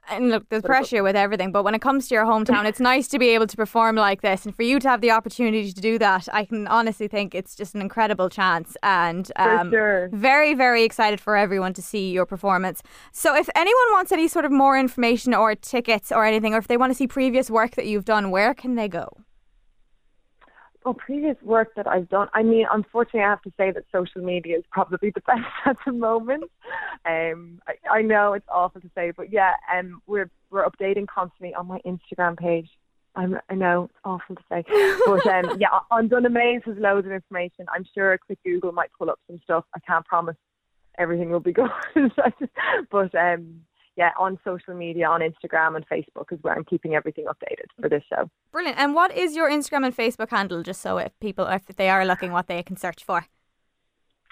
And 0.09 0.29
look, 0.29 0.49
there's 0.49 0.61
But 0.61 0.69
pressure 0.69 1.03
with 1.03 1.15
everything, 1.15 1.51
but 1.51 1.63
when 1.63 1.73
it 1.73 1.81
comes 1.81 2.07
to 2.07 2.15
your 2.15 2.25
hometown, 2.25 2.65
it's 2.65 2.79
nice 2.79 3.07
to 3.09 3.19
be 3.19 3.29
able 3.29 3.47
to 3.47 3.57
perform 3.57 3.95
like 3.95 4.21
this, 4.21 4.45
and 4.45 4.55
for 4.55 4.63
you 4.63 4.79
to 4.79 4.89
have 4.89 5.01
the 5.01 5.11
opportunity 5.11 5.71
to 5.71 5.81
do 5.81 5.97
that, 5.99 6.27
I 6.31 6.45
can 6.45 6.67
honestly 6.67 7.07
think 7.07 7.33
it's 7.33 7.55
just 7.55 7.75
an 7.75 7.81
incredible 7.81 8.29
chance, 8.29 8.77
and 8.83 9.31
um, 9.35 9.71
sure. 9.71 10.09
very, 10.13 10.53
very 10.53 10.83
excited 10.83 11.19
for 11.19 11.35
everyone 11.35 11.73
to 11.73 11.81
see 11.81 12.11
your 12.11 12.25
performance. 12.25 12.83
So, 13.11 13.35
if 13.35 13.49
anyone 13.55 13.87
wants 13.93 14.11
any 14.11 14.27
sort 14.27 14.45
of 14.45 14.51
more 14.51 14.77
information 14.77 15.33
or 15.33 15.55
tickets 15.55 16.11
or 16.11 16.25
anything, 16.25 16.53
or 16.53 16.57
if 16.57 16.67
they 16.67 16.77
want 16.77 16.91
to 16.91 16.95
see 16.95 17.07
previous 17.07 17.49
work 17.49 17.75
that 17.75 17.87
you've 17.87 18.05
done, 18.05 18.31
where 18.31 18.53
can 18.53 18.75
they 18.75 18.87
go? 18.87 19.09
Well, 20.86 20.93
previous 20.93 21.36
work 21.41 21.74
that 21.78 21.88
I've 21.88 22.08
done, 22.10 22.28
I 22.36 22.43
mean, 22.43 22.67
unfortunately, 22.71 23.21
I 23.21 23.30
have 23.32 23.41
to 23.41 23.52
say 23.58 23.71
that 23.71 23.86
social 23.91 24.21
media 24.21 24.60
is 24.60 24.63
probably 24.71 25.10
the 25.10 25.21
best 25.26 25.41
at 25.65 25.78
the 25.84 25.91
moment. 25.91 26.43
Um, 27.10 27.60
I, 27.67 27.98
I 27.98 28.02
know 28.04 28.34
it's 28.34 28.45
awful 28.48 28.82
to 28.82 28.89
say, 28.93 29.12
but 29.17 29.34
yeah, 29.34 29.54
um, 29.76 30.04
we're 30.06 30.30
we're 30.52 30.63
updating 30.63 31.08
constantly 31.08 31.56
on 31.56 31.65
my 31.65 31.80
Instagram 31.88 32.38
page. 32.38 32.69
I'm, 33.15 33.39
I 33.50 33.56
know 33.56 33.86
it's 33.86 34.00
awful 34.04 34.36
to 34.36 34.43
say, 34.48 34.63
but 35.08 35.26
um, 35.52 35.58
yeah, 35.60 35.69
on 35.89 36.08
Dunamaise 36.08 36.63
has 36.65 36.78
loads 36.78 37.08
of 37.08 37.13
information. 37.13 37.65
I'm 37.74 37.86
sure 37.95 38.13
a 38.13 38.19
quick 38.19 38.38
Google 38.45 38.71
might 38.71 38.91
pull 38.95 39.10
up 39.10 39.19
some 39.26 39.39
stuff. 39.43 39.65
I 39.76 39.80
can't 39.80 40.06
promise 40.06 40.38
everything 41.00 41.32
will 41.32 41.39
be 41.39 41.52
good, 41.54 41.71
but 42.91 43.15
um, 43.15 43.62
yeah, 43.95 44.12
on 44.19 44.38
social 44.43 44.73
media, 44.73 45.08
on 45.08 45.21
Instagram 45.21 45.75
and 45.75 45.88
Facebook 45.88 46.31
is 46.31 46.39
where 46.41 46.53
I'm 46.53 46.65
keeping 46.65 46.95
everything 46.95 47.25
updated 47.25 47.67
for 47.79 47.89
this 47.89 48.03
show. 48.10 48.29
Brilliant. 48.51 48.77
And 48.77 48.93
what 48.93 49.15
is 49.15 49.36
your 49.36 49.49
Instagram 49.49 49.86
and 49.86 49.95
Facebook 49.95 50.29
handle, 50.29 50.63
just 50.63 50.81
so 50.81 50.97
if 50.97 51.17
people, 51.19 51.47
if 51.47 51.65
they 51.67 51.89
are 51.89 52.05
looking, 52.05 52.31
what 52.31 52.47
they 52.47 52.62
can 52.63 52.77
search 52.77 53.03
for? 53.03 53.27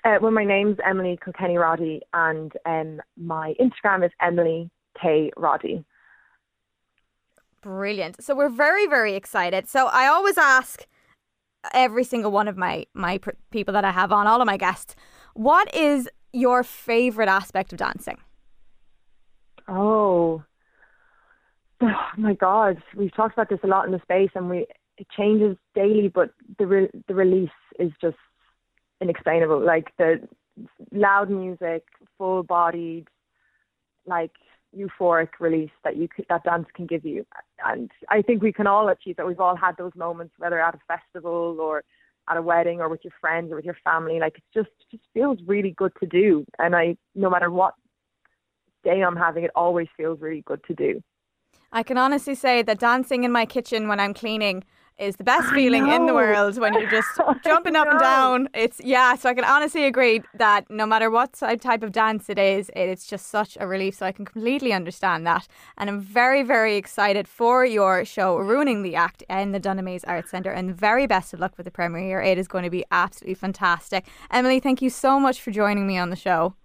Uh, 0.03 0.17
well, 0.21 0.31
my 0.31 0.43
name's 0.43 0.77
Emily 0.85 1.17
Kilkenny 1.23 1.57
Roddy, 1.57 2.01
and 2.13 2.51
um, 2.65 3.01
my 3.15 3.53
Instagram 3.59 4.05
is 4.05 4.11
Emily 4.21 4.69
K 5.01 5.31
Roddy. 5.37 5.85
Brilliant. 7.61 8.21
So 8.21 8.35
we're 8.35 8.49
very, 8.49 8.85
very 8.85 9.15
excited. 9.15 9.69
So 9.69 9.87
I 9.87 10.07
always 10.07 10.37
ask 10.37 10.85
every 11.73 12.03
single 12.03 12.31
one 12.31 12.49
of 12.49 12.57
my 12.57 12.85
my 12.93 13.17
pr- 13.17 13.31
people 13.51 13.73
that 13.73 13.85
I 13.85 13.91
have 13.91 14.11
on, 14.11 14.27
all 14.27 14.41
of 14.41 14.45
my 14.45 14.57
guests, 14.57 14.95
what 15.33 15.73
is 15.73 16.09
your 16.33 16.63
favorite 16.63 17.29
aspect 17.29 17.71
of 17.71 17.79
dancing? 17.79 18.17
Oh. 19.67 20.43
oh 21.81 22.01
my 22.17 22.33
God, 22.33 22.81
we've 22.95 23.15
talked 23.15 23.33
about 23.33 23.49
this 23.49 23.59
a 23.63 23.67
lot 23.67 23.85
in 23.85 23.91
the 23.91 24.01
space, 24.01 24.31
and 24.35 24.49
we 24.49 24.65
it 24.97 25.07
changes 25.17 25.57
daily, 25.73 26.07
but 26.07 26.31
the 26.59 26.67
re- 26.67 27.03
the 27.07 27.15
release 27.15 27.49
is 27.79 27.91
just 27.99 28.17
inexplainable. 29.01 29.63
Like 29.63 29.91
the 29.97 30.27
loud 30.91 31.29
music, 31.29 31.83
full 32.17 32.43
bodied, 32.43 33.07
like 34.05 34.31
euphoric 34.77 35.29
release 35.39 35.71
that 35.83 35.97
you 35.97 36.07
could, 36.07 36.25
that 36.29 36.43
dance 36.43 36.67
can 36.75 36.85
give 36.85 37.05
you, 37.05 37.25
and 37.65 37.91
I 38.09 38.21
think 38.21 38.41
we 38.41 38.53
can 38.53 38.67
all 38.67 38.89
achieve 38.89 39.17
that. 39.17 39.27
We've 39.27 39.39
all 39.39 39.55
had 39.55 39.77
those 39.77 39.93
moments, 39.95 40.35
whether 40.37 40.61
at 40.61 40.75
a 40.75 40.79
festival 40.87 41.57
or 41.59 41.83
at 42.29 42.37
a 42.37 42.41
wedding 42.41 42.79
or 42.79 42.89
with 42.89 43.03
your 43.03 43.13
friends 43.19 43.51
or 43.51 43.55
with 43.55 43.65
your 43.65 43.77
family. 43.83 44.19
Like 44.19 44.37
it 44.37 44.43
just 44.53 44.69
just 44.91 45.03
feels 45.13 45.39
really 45.45 45.71
good 45.71 45.91
to 45.99 46.05
do, 46.05 46.45
and 46.59 46.75
I 46.75 46.97
no 47.15 47.29
matter 47.29 47.49
what 47.49 47.73
day 48.83 49.01
I'm 49.01 49.15
having, 49.15 49.43
it 49.43 49.51
always 49.55 49.87
feels 49.95 50.19
really 50.21 50.41
good 50.41 50.63
to 50.65 50.73
do. 50.73 51.01
I 51.71 51.83
can 51.83 51.97
honestly 51.97 52.35
say 52.35 52.61
that 52.61 52.79
dancing 52.79 53.23
in 53.23 53.31
my 53.31 53.45
kitchen 53.45 53.87
when 53.87 53.99
I'm 53.99 54.13
cleaning 54.13 54.63
is 54.99 55.15
the 55.15 55.23
best 55.23 55.49
feeling 55.53 55.87
in 55.89 56.05
the 56.05 56.13
world 56.13 56.57
when 56.59 56.73
you're 56.73 56.89
just 56.89 57.09
jumping 57.43 57.75
up 57.75 57.87
and 57.87 57.99
down. 57.99 58.47
It's 58.53 58.79
yeah, 58.83 59.15
so 59.15 59.29
I 59.29 59.33
can 59.33 59.43
honestly 59.43 59.85
agree 59.85 60.21
that 60.35 60.69
no 60.69 60.85
matter 60.85 61.09
what 61.09 61.33
type 61.33 61.83
of 61.83 61.91
dance 61.91 62.29
it 62.29 62.37
is, 62.37 62.69
it's 62.75 63.07
just 63.07 63.27
such 63.27 63.57
a 63.59 63.67
relief. 63.67 63.95
So 63.95 64.05
I 64.05 64.11
can 64.11 64.25
completely 64.25 64.71
understand 64.71 65.25
that, 65.25 65.47
and 65.77 65.89
I'm 65.89 65.99
very 65.99 66.43
very 66.43 66.75
excited 66.75 67.27
for 67.27 67.65
your 67.65 68.05
show, 68.05 68.37
ruining 68.37 68.83
the 68.83 68.95
act 68.95 69.23
in 69.29 69.51
the 69.51 69.59
Dunamaise 69.59 70.03
Arts 70.07 70.29
Centre, 70.29 70.51
and 70.51 70.75
very 70.75 71.07
best 71.07 71.33
of 71.33 71.39
luck 71.39 71.57
with 71.57 71.65
the 71.65 71.71
premiere. 71.71 72.03
Here. 72.03 72.21
It 72.21 72.37
is 72.37 72.47
going 72.47 72.63
to 72.63 72.69
be 72.69 72.85
absolutely 72.91 73.35
fantastic. 73.35 74.05
Emily, 74.29 74.59
thank 74.59 74.81
you 74.81 74.89
so 74.89 75.19
much 75.19 75.41
for 75.41 75.51
joining 75.51 75.87
me 75.87 75.97
on 75.97 76.09
the 76.09 76.15
show. 76.15 76.55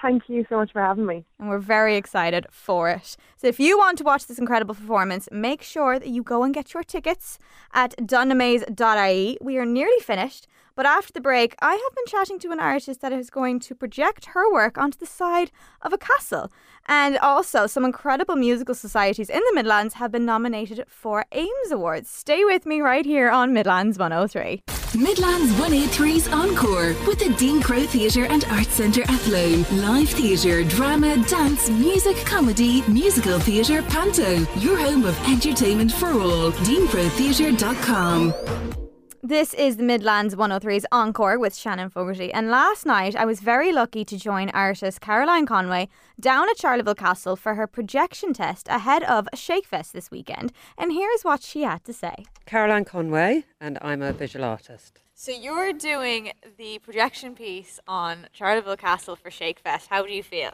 Thank 0.00 0.28
you 0.28 0.46
so 0.48 0.56
much 0.56 0.72
for 0.72 0.80
having 0.80 1.06
me. 1.06 1.24
And 1.38 1.48
we're 1.48 1.58
very 1.58 1.96
excited 1.96 2.46
for 2.50 2.88
it. 2.88 3.16
So 3.36 3.48
if 3.48 3.58
you 3.58 3.76
want 3.76 3.98
to 3.98 4.04
watch 4.04 4.26
this 4.26 4.38
incredible 4.38 4.74
performance, 4.74 5.28
make 5.32 5.62
sure 5.62 5.98
that 5.98 6.08
you 6.08 6.22
go 6.22 6.44
and 6.44 6.54
get 6.54 6.72
your 6.72 6.84
tickets 6.84 7.38
at 7.72 7.96
dunamaise.ie. 7.96 9.38
We 9.40 9.58
are 9.58 9.66
nearly 9.66 10.00
finished, 10.00 10.46
but 10.78 10.86
after 10.86 11.12
the 11.12 11.20
break, 11.20 11.56
I 11.60 11.72
have 11.72 11.94
been 11.96 12.06
chatting 12.06 12.38
to 12.38 12.52
an 12.52 12.60
artist 12.60 13.00
that 13.00 13.12
is 13.12 13.30
going 13.30 13.58
to 13.58 13.74
project 13.74 14.26
her 14.26 14.52
work 14.52 14.78
onto 14.78 14.96
the 14.96 15.06
side 15.06 15.50
of 15.82 15.92
a 15.92 15.98
castle. 15.98 16.52
And 16.86 17.18
also, 17.18 17.66
some 17.66 17.84
incredible 17.84 18.36
musical 18.36 18.76
societies 18.76 19.28
in 19.28 19.40
the 19.40 19.52
Midlands 19.56 19.94
have 19.94 20.12
been 20.12 20.24
nominated 20.24 20.84
for 20.86 21.26
AIMS 21.32 21.72
Awards. 21.72 22.08
Stay 22.08 22.44
with 22.44 22.64
me 22.64 22.80
right 22.80 23.04
here 23.04 23.28
on 23.28 23.52
Midlands 23.52 23.98
103. 23.98 24.62
Midlands 24.94 25.52
183's 25.54 26.28
Encore 26.28 26.94
with 27.08 27.18
the 27.18 27.34
Dean 27.36 27.60
Crowe 27.60 27.84
Theatre 27.84 28.26
and 28.26 28.44
Arts 28.52 28.74
Centre 28.74 29.02
Athlone. 29.02 29.64
Live 29.82 30.10
theatre, 30.10 30.62
drama, 30.62 31.16
dance, 31.24 31.68
music, 31.70 32.16
comedy, 32.18 32.82
musical 32.82 33.40
theatre, 33.40 33.82
panto. 33.82 34.46
Your 34.60 34.78
home 34.78 35.04
of 35.04 35.18
entertainment 35.28 35.90
for 35.90 36.12
all. 36.12 36.52
DeanCroweTheatre.com. 36.52 38.87
This 39.22 39.52
is 39.54 39.78
the 39.78 39.82
Midlands 39.82 40.36
103's 40.36 40.86
Encore 40.92 41.40
with 41.40 41.52
Shannon 41.52 41.90
Fogarty. 41.90 42.32
And 42.32 42.50
last 42.50 42.86
night, 42.86 43.16
I 43.16 43.24
was 43.24 43.40
very 43.40 43.72
lucky 43.72 44.04
to 44.04 44.16
join 44.16 44.48
artist 44.50 45.00
Caroline 45.00 45.44
Conway 45.44 45.88
down 46.20 46.48
at 46.48 46.56
Charleville 46.56 46.96
Castle 46.96 47.34
for 47.34 47.56
her 47.56 47.66
projection 47.66 48.32
test 48.32 48.68
ahead 48.68 49.02
of 49.02 49.26
Shakefest 49.34 49.90
this 49.90 50.12
weekend. 50.12 50.52
And 50.78 50.92
here's 50.92 51.22
what 51.22 51.42
she 51.42 51.62
had 51.62 51.82
to 51.86 51.92
say. 51.92 52.26
Caroline 52.46 52.84
Conway, 52.84 53.44
and 53.60 53.76
I'm 53.82 54.02
a 54.02 54.12
visual 54.12 54.44
artist. 54.44 55.00
So 55.14 55.32
you're 55.32 55.72
doing 55.72 56.30
the 56.56 56.78
projection 56.78 57.34
piece 57.34 57.80
on 57.88 58.28
Charleville 58.32 58.78
Castle 58.78 59.16
for 59.16 59.30
Shakefest. 59.30 59.88
How 59.88 60.06
do 60.06 60.12
you 60.12 60.22
feel? 60.22 60.52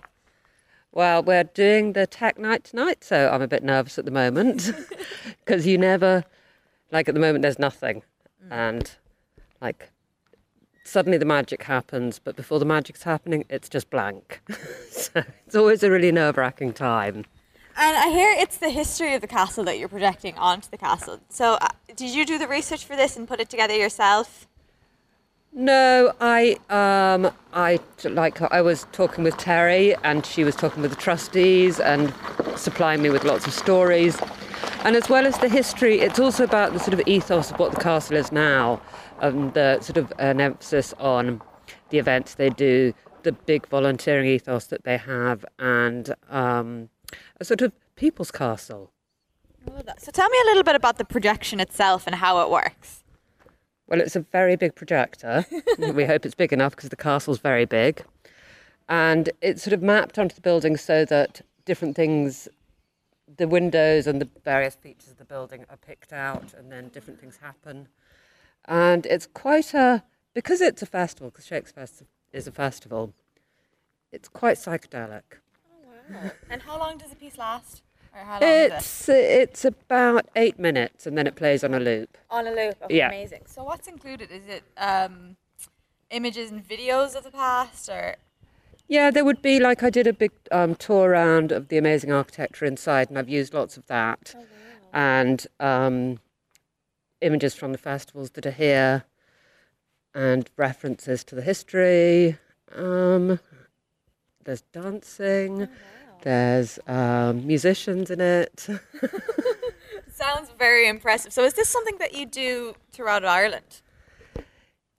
Well, 0.90 1.22
we're 1.22 1.44
doing 1.44 1.92
the 1.92 2.06
tech 2.06 2.38
night 2.38 2.64
tonight, 2.64 3.04
so 3.04 3.28
I'm 3.30 3.42
a 3.42 3.48
bit 3.48 3.62
nervous 3.62 3.98
at 3.98 4.06
the 4.06 4.10
moment 4.10 4.70
because 5.44 5.66
you 5.66 5.76
never, 5.76 6.24
like 6.90 7.08
at 7.10 7.14
the 7.14 7.20
moment, 7.20 7.42
there's 7.42 7.58
nothing. 7.58 8.02
And 8.50 8.90
like 9.60 9.90
suddenly 10.84 11.18
the 11.18 11.24
magic 11.24 11.64
happens, 11.64 12.18
but 12.18 12.36
before 12.36 12.58
the 12.58 12.64
magic's 12.64 13.02
happening, 13.02 13.44
it's 13.48 13.68
just 13.68 13.90
blank. 13.90 14.40
so 14.90 15.24
it's 15.46 15.56
always 15.56 15.82
a 15.82 15.90
really 15.90 16.12
nerve 16.12 16.36
wracking 16.36 16.72
time. 16.72 17.24
And 17.76 17.96
I 17.96 18.10
hear 18.10 18.30
it's 18.38 18.58
the 18.58 18.70
history 18.70 19.14
of 19.14 19.20
the 19.20 19.26
castle 19.26 19.64
that 19.64 19.78
you're 19.78 19.88
projecting 19.88 20.36
onto 20.36 20.70
the 20.70 20.78
castle. 20.78 21.18
So 21.28 21.54
uh, 21.54 21.68
did 21.96 22.14
you 22.14 22.24
do 22.24 22.38
the 22.38 22.46
research 22.46 22.84
for 22.84 22.94
this 22.94 23.16
and 23.16 23.26
put 23.26 23.40
it 23.40 23.50
together 23.50 23.74
yourself? 23.74 24.46
No, 25.56 26.12
I 26.20 26.56
um 26.68 27.32
I 27.52 27.78
like 28.02 28.42
I 28.42 28.60
was 28.60 28.86
talking 28.90 29.22
with 29.22 29.36
Terry 29.36 29.94
and 30.02 30.26
she 30.26 30.42
was 30.42 30.56
talking 30.56 30.82
with 30.82 30.90
the 30.90 30.96
trustees 30.96 31.78
and 31.78 32.12
supplying 32.56 33.02
me 33.02 33.10
with 33.10 33.22
lots 33.22 33.46
of 33.46 33.52
stories. 33.52 34.20
And 34.84 34.96
as 34.96 35.08
well 35.08 35.26
as 35.26 35.38
the 35.38 35.48
history, 35.48 36.00
it's 36.00 36.18
also 36.18 36.44
about 36.44 36.74
the 36.74 36.78
sort 36.78 36.92
of 36.92 37.00
ethos 37.06 37.50
of 37.50 37.58
what 37.58 37.72
the 37.72 37.80
castle 37.80 38.16
is 38.16 38.30
now, 38.30 38.82
and 39.20 39.54
the 39.54 39.80
sort 39.80 39.96
of 39.96 40.12
an 40.18 40.40
emphasis 40.40 40.92
on 40.98 41.40
the 41.88 41.98
events 41.98 42.34
they 42.34 42.50
do, 42.50 42.92
the 43.22 43.32
big 43.32 43.66
volunteering 43.68 44.28
ethos 44.28 44.66
that 44.66 44.84
they 44.84 44.98
have, 44.98 45.44
and 45.58 46.14
um, 46.28 46.90
a 47.40 47.44
sort 47.44 47.62
of 47.62 47.72
people's 47.96 48.30
castle. 48.30 48.92
So 49.98 50.12
tell 50.12 50.28
me 50.28 50.38
a 50.42 50.46
little 50.46 50.62
bit 50.62 50.74
about 50.74 50.98
the 50.98 51.04
projection 51.04 51.60
itself 51.60 52.06
and 52.06 52.16
how 52.16 52.44
it 52.44 52.50
works. 52.50 53.02
Well, 53.86 54.00
it's 54.00 54.16
a 54.16 54.20
very 54.20 54.56
big 54.56 54.74
projector. 54.74 55.46
we 55.78 56.04
hope 56.04 56.26
it's 56.26 56.34
big 56.34 56.52
enough 56.52 56.76
because 56.76 56.90
the 56.90 56.96
castle's 56.96 57.38
very 57.38 57.64
big. 57.64 58.04
And 58.88 59.30
it's 59.40 59.62
sort 59.62 59.72
of 59.72 59.82
mapped 59.82 60.18
onto 60.18 60.34
the 60.34 60.40
building 60.40 60.76
so 60.76 61.04
that 61.06 61.40
different 61.64 61.96
things, 61.96 62.48
the 63.36 63.48
windows 63.48 64.06
and 64.06 64.20
the 64.20 64.28
various 64.44 64.74
features 64.74 65.10
of 65.10 65.18
the 65.18 65.24
building 65.24 65.64
are 65.70 65.76
picked 65.76 66.12
out 66.12 66.54
and 66.56 66.70
then 66.70 66.88
different 66.88 67.20
things 67.20 67.38
happen. 67.38 67.88
And 68.66 69.06
it's 69.06 69.26
quite 69.26 69.74
a, 69.74 70.02
because 70.34 70.60
it's 70.60 70.82
a 70.82 70.86
festival, 70.86 71.30
because 71.30 71.46
Shakefest 71.46 72.02
is 72.32 72.46
a 72.46 72.52
festival, 72.52 73.12
it's 74.12 74.28
quite 74.28 74.56
psychedelic. 74.56 75.22
Wow. 76.10 76.30
and 76.50 76.62
how 76.62 76.78
long 76.78 76.98
does 76.98 77.12
a 77.12 77.16
piece 77.16 77.38
last? 77.38 77.82
Long 78.14 78.42
is 78.42 78.72
It's 78.72 79.08
it's 79.08 79.64
about 79.64 80.28
eight 80.36 80.58
minutes, 80.58 81.06
and 81.06 81.18
then 81.18 81.26
it 81.26 81.34
plays 81.34 81.64
on 81.64 81.74
a 81.74 81.80
loop. 81.80 82.16
On 82.30 82.46
a 82.46 82.50
loop. 82.50 82.76
Okay, 82.84 82.98
Yeah. 82.98 83.08
Amazing. 83.08 83.42
So 83.46 83.64
what's 83.64 83.88
included? 83.88 84.30
Is 84.30 84.46
it 84.46 84.62
um, 84.78 85.36
images 86.10 86.50
and 86.50 86.66
videos 86.66 87.16
of 87.16 87.24
the 87.24 87.30
past, 87.30 87.88
or 87.88 88.16
Yeah, 88.86 89.10
there 89.10 89.24
would 89.24 89.42
be 89.42 89.60
like 89.60 89.82
I 89.82 89.90
did 89.90 90.06
a 90.06 90.12
big 90.12 90.30
um, 90.52 90.74
tour 90.74 91.10
around 91.10 91.52
of 91.52 91.68
the 91.68 91.78
amazing 91.78 92.12
architecture 92.12 92.64
inside, 92.64 93.08
and 93.08 93.18
I've 93.18 93.28
used 93.28 93.54
lots 93.54 93.76
of 93.76 93.86
that, 93.86 94.34
and 94.92 95.46
um, 95.58 96.20
images 97.20 97.54
from 97.54 97.72
the 97.72 97.78
festivals 97.78 98.30
that 98.30 98.46
are 98.46 98.50
here, 98.50 99.04
and 100.14 100.48
references 100.56 101.24
to 101.24 101.34
the 101.34 101.42
history. 101.42 102.38
Um, 102.74 103.40
there's 104.44 104.62
dancing. 104.72 105.68
There's 106.22 106.78
um, 106.86 107.46
musicians 107.46 108.10
in 108.10 108.20
it. 108.20 108.66
sounds 110.10 110.50
very 110.58 110.88
impressive. 110.88 111.32
So 111.32 111.44
is 111.44 111.54
this 111.54 111.68
something 111.68 111.98
that 111.98 112.14
you 112.14 112.26
do 112.26 112.74
throughout 112.92 113.24
Ireland? 113.24 113.82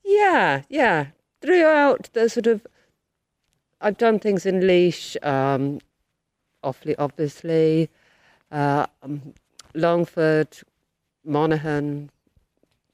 Yeah, 0.03 0.63
yeah. 0.69 1.07
Throughout 1.41 2.09
the 2.13 2.29
sort 2.29 2.47
of, 2.47 2.65
I've 3.85 3.97
done 3.97 4.17
things 4.17 4.47
in 4.47 4.61
Laois, 4.61 5.15
um, 5.21 5.79
Offaly, 6.63 6.95
obviously, 6.97 7.87
uh, 8.51 8.87
um, 9.03 9.35
Longford, 9.75 10.57
Monaghan, 11.23 12.09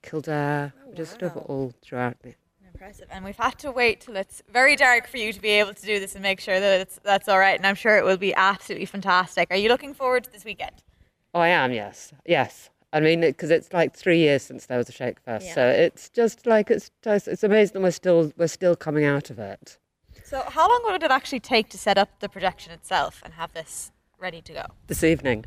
Kildare, 0.03 0.73
just 0.93 1.11
sort 1.11 1.23
of 1.23 1.37
all 1.37 1.73
throughout. 1.81 2.19
the- 2.23 2.35
Impressive. 2.73 3.07
And 3.09 3.23
we've 3.23 3.37
had 3.37 3.57
to 3.59 3.71
wait 3.71 4.01
till 4.01 4.17
it's 4.17 4.43
very 4.51 4.75
dark 4.75 5.07
for 5.07 5.15
you 5.15 5.31
to 5.31 5.39
be 5.39 5.51
able 5.51 5.73
to 5.73 5.85
do 5.85 5.97
this 5.97 6.13
and 6.15 6.21
make 6.23 6.41
sure 6.41 6.59
that 6.59 6.81
it's 6.81 6.99
that's 7.03 7.29
all 7.29 7.39
right. 7.39 7.55
And 7.57 7.65
I'm 7.65 7.75
sure 7.75 7.97
it 7.97 8.03
will 8.03 8.17
be 8.17 8.33
absolutely 8.33 8.85
fantastic. 8.85 9.47
Are 9.49 9.55
you 9.55 9.69
looking 9.69 9.93
forward 9.93 10.25
to 10.25 10.31
this 10.31 10.43
weekend? 10.43 10.83
Oh, 11.33 11.39
I 11.39 11.49
am, 11.49 11.71
yes, 11.71 12.11
yes. 12.25 12.69
I 12.91 12.99
mean, 12.99 13.21
because 13.21 13.49
it's 13.49 13.71
like 13.71 13.95
three 13.95 14.17
years 14.17 14.41
since 14.43 14.65
there 14.65 14.77
was 14.77 14.89
a 14.89 14.91
Shakefest, 14.91 15.43
so 15.53 15.65
it's 15.69 16.09
just 16.09 16.45
like 16.45 16.69
it's 16.69 16.91
just 17.01 17.29
it's 17.29 17.43
amazing 17.43 17.75
that 17.75 17.81
we're 17.81 17.91
still 17.91 18.33
we're 18.35 18.47
still 18.47 18.75
coming 18.75 19.05
out 19.05 19.29
of 19.29 19.39
it. 19.39 19.77
So 20.31 20.41
how 20.47 20.69
long 20.69 20.81
would 20.85 21.03
it 21.03 21.11
actually 21.11 21.41
take 21.41 21.67
to 21.71 21.77
set 21.77 21.97
up 21.97 22.21
the 22.21 22.29
projection 22.29 22.71
itself 22.71 23.21
and 23.25 23.33
have 23.33 23.51
this 23.51 23.91
ready 24.17 24.41
to 24.43 24.53
go? 24.53 24.65
This 24.87 25.03
evening. 25.03 25.43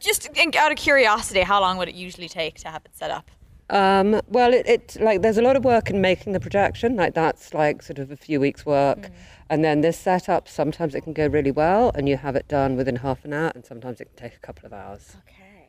Just 0.00 0.28
out 0.56 0.72
of 0.72 0.76
curiosity, 0.76 1.42
how 1.42 1.60
long 1.60 1.78
would 1.78 1.88
it 1.88 1.94
usually 1.94 2.28
take 2.28 2.56
to 2.62 2.68
have 2.68 2.84
it 2.84 2.96
set 2.96 3.12
up? 3.12 3.30
Um, 3.70 4.20
well, 4.26 4.52
it, 4.52 4.66
it 4.66 4.96
like 5.00 5.22
there's 5.22 5.38
a 5.38 5.42
lot 5.42 5.54
of 5.54 5.64
work 5.64 5.88
in 5.88 6.00
making 6.00 6.32
the 6.32 6.40
projection. 6.40 6.96
Like 6.96 7.14
that's 7.14 7.54
like 7.54 7.80
sort 7.80 8.00
of 8.00 8.10
a 8.10 8.16
few 8.16 8.40
weeks' 8.40 8.66
work, 8.66 9.08
and 9.48 9.64
then 9.64 9.82
this 9.82 9.96
setup. 9.96 10.48
Sometimes 10.48 10.96
it 10.96 11.02
can 11.02 11.12
go 11.12 11.28
really 11.28 11.52
well, 11.52 11.92
and 11.94 12.08
you 12.08 12.16
have 12.16 12.34
it 12.34 12.48
done 12.48 12.74
within 12.74 12.96
half 12.96 13.24
an 13.24 13.32
hour, 13.32 13.52
and 13.54 13.64
sometimes 13.64 14.00
it 14.00 14.06
can 14.06 14.16
take 14.16 14.34
a 14.36 14.40
couple 14.40 14.66
of 14.66 14.72
hours. 14.72 15.16
Okay, 15.28 15.68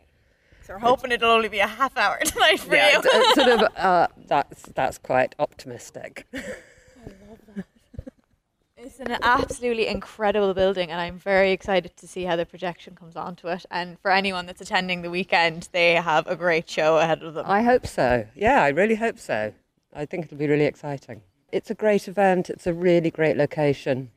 so 0.63 0.73
we're 0.73 0.79
hoping 0.79 1.11
it'll 1.11 1.29
only 1.29 1.49
be 1.49 1.59
a 1.59 1.67
half 1.67 1.95
hour 1.97 2.17
tonight 2.25 2.59
for 2.61 2.75
Yeah, 2.75 2.97
you. 2.97 3.33
sort 3.35 3.47
of 3.61 3.67
uh, 3.77 4.07
that's 4.25 4.63
that's 4.73 4.97
quite 4.97 5.35
optimistic. 5.37 6.25
It's 8.85 8.99
an 8.99 9.17
absolutely 9.23 9.87
incredible 9.87 10.53
building, 10.53 10.91
and 10.91 11.01
I'm 11.01 11.17
very 11.17 11.51
excited 11.51 11.97
to 11.97 12.07
see 12.07 12.25
how 12.25 12.35
the 12.35 12.45
projection 12.45 12.93
comes 12.93 13.15
onto 13.15 13.47
it. 13.47 13.65
And 13.71 13.99
for 13.99 14.11
anyone 14.11 14.45
that's 14.45 14.61
attending 14.61 15.01
the 15.01 15.09
weekend, 15.09 15.69
they 15.71 15.95
have 15.95 16.27
a 16.27 16.35
great 16.35 16.69
show 16.69 16.99
ahead 16.99 17.23
of 17.23 17.33
them. 17.33 17.47
I 17.49 17.63
hope 17.63 17.87
so. 17.87 18.27
Yeah, 18.35 18.61
I 18.61 18.67
really 18.67 18.93
hope 18.93 19.17
so. 19.17 19.55
I 19.91 20.05
think 20.05 20.25
it'll 20.25 20.37
be 20.37 20.47
really 20.47 20.65
exciting. 20.65 21.23
It's 21.51 21.71
a 21.71 21.73
great 21.73 22.07
event. 22.07 22.47
It's 22.47 22.67
a 22.67 22.75
really 22.75 23.09
great 23.09 23.37
location, 23.37 24.11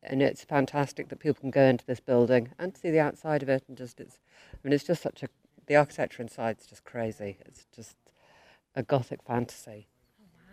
and 0.00 0.22
it's 0.22 0.44
fantastic 0.44 1.08
that 1.08 1.18
people 1.18 1.40
can 1.40 1.50
go 1.50 1.64
into 1.64 1.84
this 1.84 1.98
building 1.98 2.50
and 2.56 2.76
see 2.76 2.92
the 2.92 3.00
outside 3.00 3.42
of 3.42 3.48
it. 3.48 3.64
And 3.66 3.76
just 3.76 3.98
it's, 3.98 4.20
I 4.52 4.58
mean, 4.62 4.72
it's 4.72 4.84
just 4.84 5.02
such 5.02 5.24
a 5.24 5.28
the 5.66 5.74
architecture 5.74 6.22
inside 6.22 6.58
is 6.60 6.66
just 6.66 6.84
crazy. 6.84 7.38
It's 7.46 7.66
just 7.74 7.96
a 8.76 8.84
gothic 8.84 9.24
fantasy. 9.24 9.88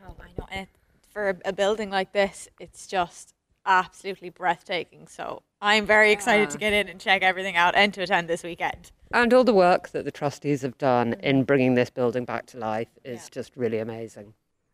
Oh, 0.03 0.07
wow, 0.07 0.15
I 0.19 0.29
know. 0.35 0.47
And 0.49 0.67
for 1.13 1.37
a 1.45 1.53
building 1.53 1.91
like 1.91 2.11
this, 2.11 2.49
it's 2.59 2.87
just 2.87 3.35
absolutely 3.65 4.29
breathtaking. 4.29 5.07
So 5.07 5.43
I'm 5.61 5.85
very 5.85 6.11
excited 6.11 6.49
to 6.51 6.57
get 6.57 6.73
in 6.73 6.87
and 6.87 6.99
check 6.99 7.21
everything 7.21 7.55
out 7.55 7.75
and 7.75 7.93
to 7.93 8.01
attend 8.01 8.27
this 8.27 8.43
weekend. 8.43 8.91
And 9.13 9.33
all 9.33 9.43
the 9.43 9.53
work 9.53 9.89
that 9.89 10.05
the 10.05 10.11
trustees 10.11 10.61
have 10.61 10.77
done 10.77 11.11
mm-hmm. 11.11 11.21
in 11.21 11.43
bringing 11.43 11.75
this 11.75 11.89
building 11.89 12.25
back 12.25 12.45
to 12.47 12.57
life 12.57 12.89
is 13.03 13.29
just 13.29 13.55
really 13.55 13.79
amazing. 13.79 14.33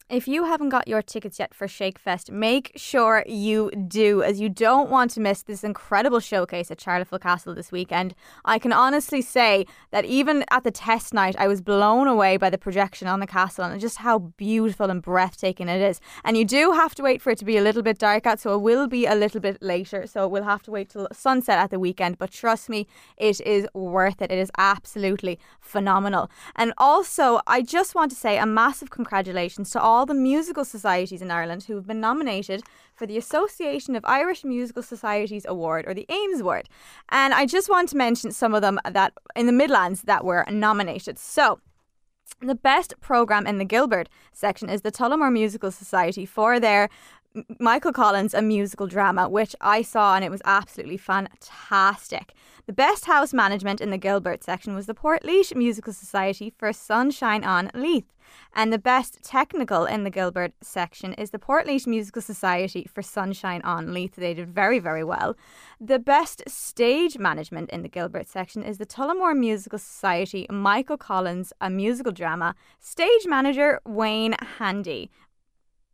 If 0.09 0.25
you 0.25 0.45
haven't 0.45 0.69
got 0.69 0.87
your 0.87 1.01
tickets 1.01 1.37
yet 1.37 1.53
for 1.53 1.67
Shakefest, 1.67 2.31
make 2.31 2.71
sure 2.77 3.25
you 3.27 3.69
do, 3.71 4.23
as 4.23 4.39
you 4.39 4.47
don't 4.47 4.89
want 4.89 5.11
to 5.11 5.19
miss 5.19 5.41
this 5.41 5.65
incredible 5.65 6.21
showcase 6.21 6.71
at 6.71 6.77
Charleville 6.77 7.19
Castle 7.19 7.53
this 7.53 7.73
weekend. 7.73 8.15
I 8.45 8.57
can 8.57 8.71
honestly 8.71 9.21
say 9.21 9.65
that 9.91 10.05
even 10.05 10.45
at 10.49 10.63
the 10.63 10.71
test 10.71 11.13
night, 11.13 11.35
I 11.37 11.49
was 11.49 11.59
blown 11.59 12.07
away 12.07 12.37
by 12.37 12.49
the 12.49 12.57
projection 12.57 13.09
on 13.09 13.19
the 13.19 13.27
castle 13.27 13.65
and 13.65 13.81
just 13.81 13.97
how 13.97 14.19
beautiful 14.19 14.89
and 14.89 15.01
breathtaking 15.01 15.67
it 15.67 15.81
is. 15.81 15.99
And 16.23 16.37
you 16.37 16.45
do 16.45 16.71
have 16.71 16.95
to 16.95 17.03
wait 17.03 17.21
for 17.21 17.31
it 17.31 17.37
to 17.39 17.45
be 17.45 17.57
a 17.57 17.61
little 17.61 17.83
bit 17.83 17.99
dark 17.99 18.25
out, 18.25 18.39
so 18.39 18.55
it 18.55 18.59
will 18.59 18.87
be 18.87 19.05
a 19.05 19.13
little 19.13 19.41
bit 19.41 19.61
later. 19.61 20.07
So 20.07 20.25
we'll 20.25 20.43
have 20.43 20.63
to 20.63 20.71
wait 20.71 20.87
till 20.91 21.09
sunset 21.11 21.59
at 21.59 21.69
the 21.69 21.79
weekend. 21.79 22.17
But 22.17 22.31
trust 22.31 22.69
me, 22.69 22.87
it 23.17 23.41
is 23.41 23.67
worth 23.73 24.21
it. 24.21 24.31
It 24.31 24.39
is 24.39 24.51
absolutely 24.57 25.37
phenomenal. 25.59 26.31
And 26.55 26.71
also, 26.77 27.41
I 27.45 27.61
just 27.61 27.93
want 27.93 28.09
to 28.11 28.17
say 28.17 28.37
a 28.37 28.45
massive 28.45 28.89
congratulations 28.89 29.69
to 29.71 29.81
all 29.81 29.96
the 30.05 30.13
musical 30.13 30.65
societies 30.65 31.21
in 31.21 31.31
Ireland 31.31 31.63
who 31.63 31.75
have 31.75 31.87
been 31.87 31.99
nominated 31.99 32.63
for 32.93 33.05
the 33.05 33.17
Association 33.17 33.95
of 33.95 34.03
Irish 34.05 34.43
Musical 34.43 34.83
Societies 34.83 35.45
Award 35.47 35.85
or 35.87 35.93
the 35.93 36.05
AIMS 36.09 36.41
Award. 36.41 36.69
And 37.09 37.33
I 37.33 37.45
just 37.45 37.69
want 37.69 37.89
to 37.89 37.97
mention 37.97 38.31
some 38.31 38.53
of 38.53 38.61
them 38.61 38.79
that 38.89 39.13
in 39.35 39.45
the 39.45 39.51
Midlands 39.51 40.03
that 40.03 40.25
were 40.25 40.45
nominated. 40.49 41.17
So, 41.17 41.59
the 42.41 42.55
best 42.55 42.93
program 42.99 43.47
in 43.47 43.57
the 43.57 43.65
Gilbert 43.65 44.09
section 44.31 44.69
is 44.69 44.81
the 44.81 44.91
Tullamore 44.91 45.31
Musical 45.31 45.71
Society 45.71 46.25
for 46.25 46.59
their 46.59 46.89
Michael 47.59 47.93
Collins 47.93 48.33
a 48.33 48.41
musical 48.41 48.87
drama, 48.87 49.29
which 49.29 49.55
I 49.61 49.81
saw 49.81 50.15
and 50.15 50.23
it 50.23 50.31
was 50.31 50.41
absolutely 50.45 50.97
fantastic. 50.97 52.33
The 52.65 52.73
best 52.73 53.05
house 53.05 53.33
management 53.33 53.79
in 53.79 53.91
the 53.91 53.97
Gilbert 53.97 54.43
section 54.43 54.75
was 54.75 54.87
the 54.87 54.93
Port 54.93 55.23
Musical 55.23 55.93
Society 55.93 56.53
for 56.57 56.73
Sunshine 56.73 57.43
on 57.43 57.71
Leith. 57.73 58.13
And 58.53 58.71
the 58.71 58.79
best 58.79 59.23
technical 59.23 59.85
in 59.85 60.03
the 60.03 60.09
Gilbert 60.09 60.53
section 60.61 61.13
is 61.13 61.31
the 61.31 61.39
Port 61.39 61.67
Musical 61.85 62.21
Society 62.21 62.87
for 62.91 63.01
Sunshine 63.01 63.61
on 63.63 63.93
Leith. 63.93 64.15
They 64.15 64.33
did 64.33 64.47
very, 64.47 64.79
very 64.79 65.03
well. 65.03 65.35
The 65.79 65.99
best 65.99 66.43
stage 66.47 67.17
management 67.17 67.69
in 67.69 67.83
the 67.83 67.89
Gilbert 67.89 68.27
section 68.27 68.63
is 68.63 68.77
the 68.77 68.85
Tullamore 68.85 69.37
Musical 69.37 69.79
Society 69.79 70.47
Michael 70.49 70.97
Collins, 70.97 71.53
a 71.61 71.69
musical 71.69 72.11
drama. 72.11 72.55
Stage 72.79 73.25
manager 73.25 73.79
Wayne 73.85 74.35
Handy. 74.57 75.11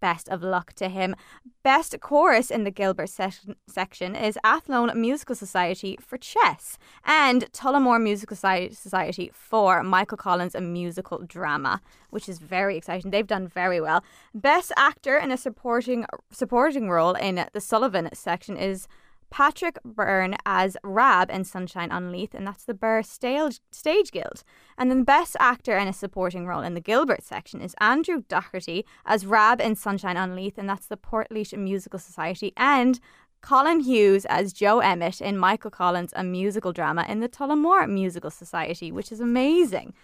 Best 0.04 0.28
of 0.28 0.44
luck 0.44 0.74
to 0.74 0.90
him. 0.90 1.16
Best 1.64 1.96
chorus 2.02 2.52
in 2.52 2.66
the 2.66 2.72
Gilbert 2.72 3.08
sec- 3.08 3.56
section 3.68 4.18
is 4.18 4.38
Athlone 4.44 4.92
Musical 5.00 5.34
Society 5.34 5.98
for 6.02 6.18
chess 6.18 6.78
and 7.06 7.50
Tullamore 7.54 8.04
Musical 8.04 8.36
Soci- 8.36 8.76
Society 8.76 9.32
for 9.34 9.82
Michael 9.82 10.18
Collins, 10.18 10.56
a 10.56 10.60
musical 10.60 11.20
drama, 11.20 11.80
which 12.10 12.28
is 12.28 12.40
very 12.40 12.76
exciting. 12.76 13.12
They've 13.12 13.26
done 13.26 13.48
very 13.48 13.80
well. 13.80 14.04
Best 14.36 14.74
actor 14.76 15.18
in 15.18 15.32
a 15.32 15.38
supporting 15.38 16.06
supporting 16.32 16.90
role 16.90 17.14
in 17.14 17.46
the 17.54 17.62
Sullivan 17.62 18.10
section 18.14 18.58
is 18.58 18.90
Patrick 19.34 19.80
Byrne 19.84 20.36
as 20.46 20.78
Rab 20.84 21.32
in 21.32 21.44
Sunshine 21.44 21.92
on 21.92 22.12
Leith, 22.12 22.36
and 22.36 22.46
that's 22.46 22.66
the 22.66 22.74
Birr 22.76 23.02
Stage, 23.02 23.62
Stage 23.72 24.12
Guild. 24.12 24.44
And 24.78 24.92
then 24.92 25.00
the 25.00 25.06
best 25.06 25.36
actor 25.40 25.76
in 25.76 25.88
a 25.88 25.94
supporting 25.94 26.46
role 26.46 26.62
in 26.62 26.76
the 26.76 26.80
Gilbert 26.80 27.24
section 27.24 27.60
is 27.60 27.74
Andrew 27.80 28.22
Doherty 28.28 28.86
as 29.08 29.26
Rab 29.26 29.60
in 29.60 29.76
Sunshine 29.76 30.18
on 30.18 30.36
Leith, 30.36 30.60
and 30.60 30.70
that's 30.70 30.86
the 30.86 30.98
Portlaoise 30.98 31.58
Musical 31.58 31.98
Society. 31.98 32.54
And 32.56 33.00
Colin 33.42 33.80
Hughes 33.80 34.26
as 34.26 34.54
Joe 34.54 34.82
Emmett 34.82 35.20
in 35.20 35.40
Michael 35.40 35.72
Collins, 35.72 36.14
a 36.16 36.24
musical 36.24 36.72
drama 36.72 37.04
in 37.10 37.20
the 37.20 37.28
Tullamore 37.28 37.90
Musical 37.90 38.30
Society, 38.30 38.92
which 38.92 39.12
is 39.12 39.20
amazing. 39.20 39.96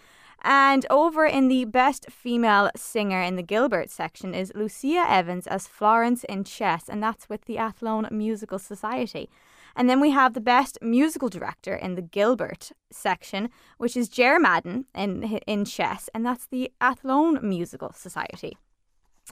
And 0.42 0.86
over 0.90 1.26
in 1.26 1.48
the 1.48 1.66
Best 1.66 2.10
Female 2.10 2.70
Singer 2.76 3.22
in 3.22 3.36
the 3.36 3.44
Gilbert 3.44 3.90
section 3.90 4.34
is 4.34 4.54
Lucia 4.56 5.06
Evans 5.08 5.48
as 5.48 5.68
Florence 5.68 6.24
in 6.24 6.44
Chess, 6.44 6.88
and 6.88 7.04
that's 7.04 7.28
with 7.28 7.46
the 7.46 7.58
Athlone 7.58 8.08
Musical 8.10 8.60
Society. 8.60 9.30
And 9.76 9.90
then 9.90 10.00
we 10.00 10.12
have 10.12 10.34
the 10.34 10.42
Best 10.42 10.78
Musical 10.82 11.30
Director 11.30 11.76
in 11.76 11.96
the 11.96 12.02
Gilbert 12.02 12.72
section, 12.92 13.50
which 13.78 13.96
is 13.96 14.10
Jer 14.10 14.40
Madden 14.40 14.86
in, 14.96 15.40
in 15.46 15.66
Chess, 15.66 16.10
and 16.14 16.26
that's 16.26 16.48
the 16.48 16.72
Athlone 16.80 17.40
Musical 17.48 17.92
Society. 17.94 18.58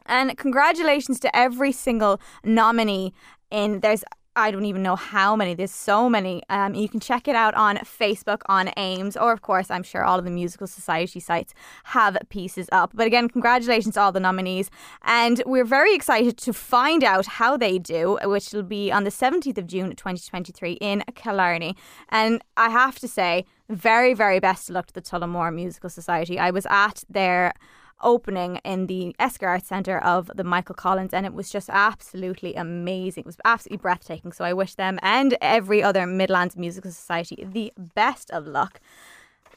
And 0.05 0.37
congratulations 0.37 1.19
to 1.21 1.35
every 1.35 1.71
single 1.71 2.19
nominee 2.43 3.13
in 3.49 3.79
there's 3.79 4.03
I 4.37 4.51
don't 4.51 4.65
even 4.65 4.83
know 4.83 4.95
how 4.95 5.35
many. 5.35 5.55
There's 5.55 5.71
so 5.71 6.07
many. 6.07 6.43
Um, 6.49 6.75
you 6.75 6.87
can 6.87 6.99
check 6.99 7.27
it 7.27 7.35
out 7.35 7.55
on 7.55 7.77
Facebook 7.77 8.41
on 8.45 8.69
AIMS, 8.77 9.17
or 9.17 9.33
of 9.33 9.41
course, 9.41 9.71
I'm 9.71 9.81
sure 9.81 10.03
all 10.03 10.19
of 10.19 10.25
the 10.25 10.31
Musical 10.31 10.67
Society 10.67 11.19
sites 11.19 11.55
have 11.85 12.15
pieces 12.29 12.69
up. 12.71 12.91
But 12.93 13.07
again, 13.07 13.29
congratulations 13.29 13.95
to 13.95 14.01
all 14.01 14.11
the 14.11 14.19
nominees. 14.19 14.69
And 15.01 15.41
we're 15.47 15.65
very 15.65 15.95
excited 15.95 16.37
to 16.37 16.53
find 16.53 17.03
out 17.03 17.25
how 17.25 17.57
they 17.57 17.79
do, 17.79 18.19
which 18.23 18.53
will 18.53 18.61
be 18.61 18.91
on 18.91 19.05
the 19.05 19.09
17th 19.09 19.57
of 19.57 19.65
June 19.65 19.89
2023 19.95 20.73
in 20.73 21.03
Killarney. 21.15 21.75
And 22.09 22.41
I 22.55 22.69
have 22.69 22.99
to 22.99 23.07
say, 23.07 23.45
very, 23.69 24.13
very 24.13 24.39
best 24.39 24.69
of 24.69 24.75
luck 24.75 24.87
to 24.87 24.93
the 24.93 25.01
Tullamore 25.01 25.53
Musical 25.53 25.89
Society. 25.89 26.39
I 26.39 26.51
was 26.51 26.65
at 26.69 27.03
their 27.09 27.53
opening 28.01 28.57
in 28.63 28.87
the 28.87 29.15
Esker 29.19 29.47
Arts 29.47 29.67
Centre 29.67 29.99
of 29.99 30.31
the 30.35 30.43
Michael 30.43 30.75
Collins, 30.75 31.13
and 31.13 31.25
it 31.25 31.33
was 31.33 31.49
just 31.49 31.69
absolutely 31.69 32.55
amazing. 32.55 33.21
It 33.21 33.25
was 33.25 33.37
absolutely 33.45 33.81
breathtaking. 33.81 34.31
So 34.31 34.45
I 34.45 34.53
wish 34.53 34.75
them 34.75 34.99
and 35.01 35.37
every 35.41 35.81
other 35.81 36.05
Midlands 36.05 36.55
Musical 36.55 36.91
Society 36.91 37.45
the 37.51 37.73
best 37.77 38.31
of 38.31 38.45
luck 38.47 38.79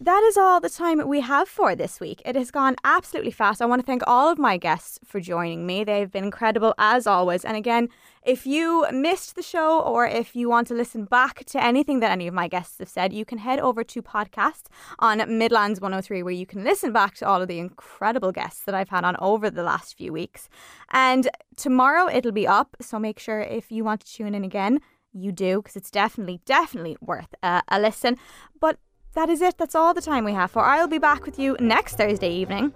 that 0.03 0.23
is 0.25 0.39
all 0.39 0.61
the 0.61 0.71
time 0.71 1.07
we 1.07 1.21
have 1.21 1.47
for 1.47 1.75
this 1.75 2.01
week. 2.01 2.23
It 2.25 2.35
has 2.35 2.51
gone 2.51 2.77
absolutely 2.85 3.33
fast. 3.33 3.61
I 3.61 3.67
want 3.67 3.83
to 3.83 3.87
thank 3.87 4.03
all 4.07 4.31
of 4.31 4.39
my 4.39 4.57
guests 4.57 4.99
for 5.05 5.21
joining 5.21 5.67
me. 5.67 5.85
They've 5.85 6.11
been 6.11 6.25
incredible 6.25 6.75
as 6.79 7.07
always. 7.07 7.45
And 7.45 7.55
again, 7.55 7.91
if 8.25 8.47
you 8.47 8.87
missed 8.93 9.37
the 9.37 9.43
show 9.43 9.81
or 9.81 10.07
if 10.07 10.35
you 10.35 10.49
want 10.49 10.69
to 10.69 10.75
listen 10.75 11.05
back 11.05 11.45
to 11.47 11.63
anything 11.63 12.01
that 12.01 12.13
any 12.13 12.27
of 12.27 12.33
my 12.33 12.49
guests 12.49 12.79
have 12.79 12.89
said, 12.89 13.13
you 13.13 13.27
can 13.27 13.37
head 13.37 13.59
over 13.61 13.85
to 13.85 14.01
podcast 14.01 14.69
on 15.01 15.19
Midlands 15.39 15.83
103 15.83 16.23
where 16.23 16.33
you 16.33 16.47
can 16.47 16.65
listen 16.65 16.93
back 16.93 17.15
to 17.17 17.27
all 17.27 17.43
of 17.43 17.49
the 17.49 17.59
incredible 17.59 18.33
guests 18.33 18.65
that 18.65 18.75
I've 18.75 18.89
had 18.89 19.05
on 19.05 19.17
over 19.19 19.51
the 19.51 19.63
last 19.63 19.99
few 19.99 20.15
weeks. 20.15 20.49
And 20.91 21.29
tomorrow 21.57 22.09
it'll 22.09 22.33
be 22.33 22.47
up, 22.47 22.75
so 22.81 22.99
make 22.99 23.19
sure 23.19 23.41
if 23.41 23.71
you 23.71 23.85
want 23.85 24.01
to 24.01 24.11
tune 24.11 24.35
in 24.35 24.45
again, 24.45 24.81
you 25.13 25.31
do 25.31 25.61
because 25.61 25.77
it's 25.77 25.91
definitely, 25.91 26.41
definitely 26.47 26.97
worth 27.03 27.35
uh, 27.43 27.61
a 27.69 27.79
listen. 27.79 28.17
But 28.59 28.79
that 29.15 29.29
is 29.29 29.41
it. 29.41 29.59
That's 29.59 29.75
all 29.75 29.95
the 29.95 30.01
time 30.01 30.25
we 30.25 30.33
have 30.33 30.51
for. 30.51 30.63
I'll 30.63 30.87
be 30.87 30.99
back 30.99 31.25
with 31.25 31.39
you 31.39 31.57
next 31.61 31.97
Thursday 31.97 32.31
evening 32.31 32.73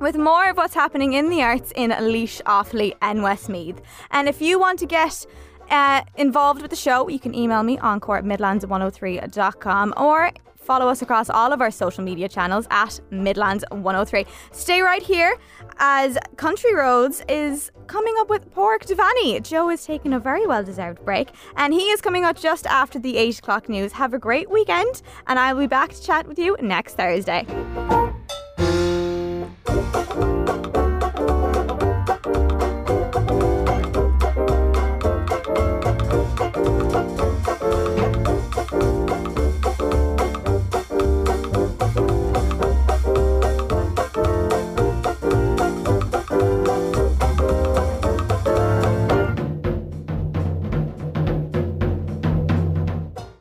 with 0.00 0.16
more 0.16 0.50
of 0.50 0.56
what's 0.56 0.74
happening 0.74 1.12
in 1.12 1.30
the 1.30 1.42
arts 1.42 1.72
in 1.76 1.90
Laois, 1.90 2.42
Offaly, 2.42 2.94
and 3.00 3.22
Westmeath. 3.22 3.80
And 4.10 4.28
if 4.28 4.40
you 4.40 4.58
want 4.58 4.78
to 4.80 4.86
get 4.86 5.26
uh, 5.70 6.02
involved 6.16 6.62
with 6.62 6.70
the 6.70 6.76
show, 6.76 7.08
you 7.08 7.18
can 7.18 7.34
email 7.34 7.62
me 7.62 7.78
encore 7.78 8.18
at 8.18 8.24
midlands103.com 8.24 9.94
or 9.96 10.30
Follow 10.64 10.88
us 10.88 11.02
across 11.02 11.28
all 11.28 11.52
of 11.52 11.60
our 11.60 11.70
social 11.70 12.02
media 12.02 12.28
channels 12.28 12.66
at 12.70 12.98
Midlands 13.10 13.64
103. 13.70 14.24
Stay 14.52 14.80
right 14.80 15.02
here 15.02 15.36
as 15.78 16.16
Country 16.36 16.74
Roads 16.74 17.22
is 17.28 17.70
coming 17.86 18.14
up 18.18 18.30
with 18.30 18.50
Pork 18.52 18.86
Devani. 18.86 19.42
Joe 19.42 19.68
is 19.68 19.84
taking 19.84 20.14
a 20.14 20.18
very 20.18 20.46
well 20.46 20.64
deserved 20.64 21.04
break 21.04 21.28
and 21.56 21.74
he 21.74 21.90
is 21.90 22.00
coming 22.00 22.24
out 22.24 22.36
just 22.36 22.66
after 22.66 22.98
the 22.98 23.16
8 23.18 23.38
o'clock 23.38 23.68
news. 23.68 23.92
Have 23.92 24.14
a 24.14 24.18
great 24.18 24.50
weekend 24.50 25.02
and 25.26 25.38
I'll 25.38 25.58
be 25.58 25.66
back 25.66 25.92
to 25.92 26.02
chat 26.02 26.26
with 26.26 26.38
you 26.38 26.56
next 26.60 26.94
Thursday. 26.94 27.44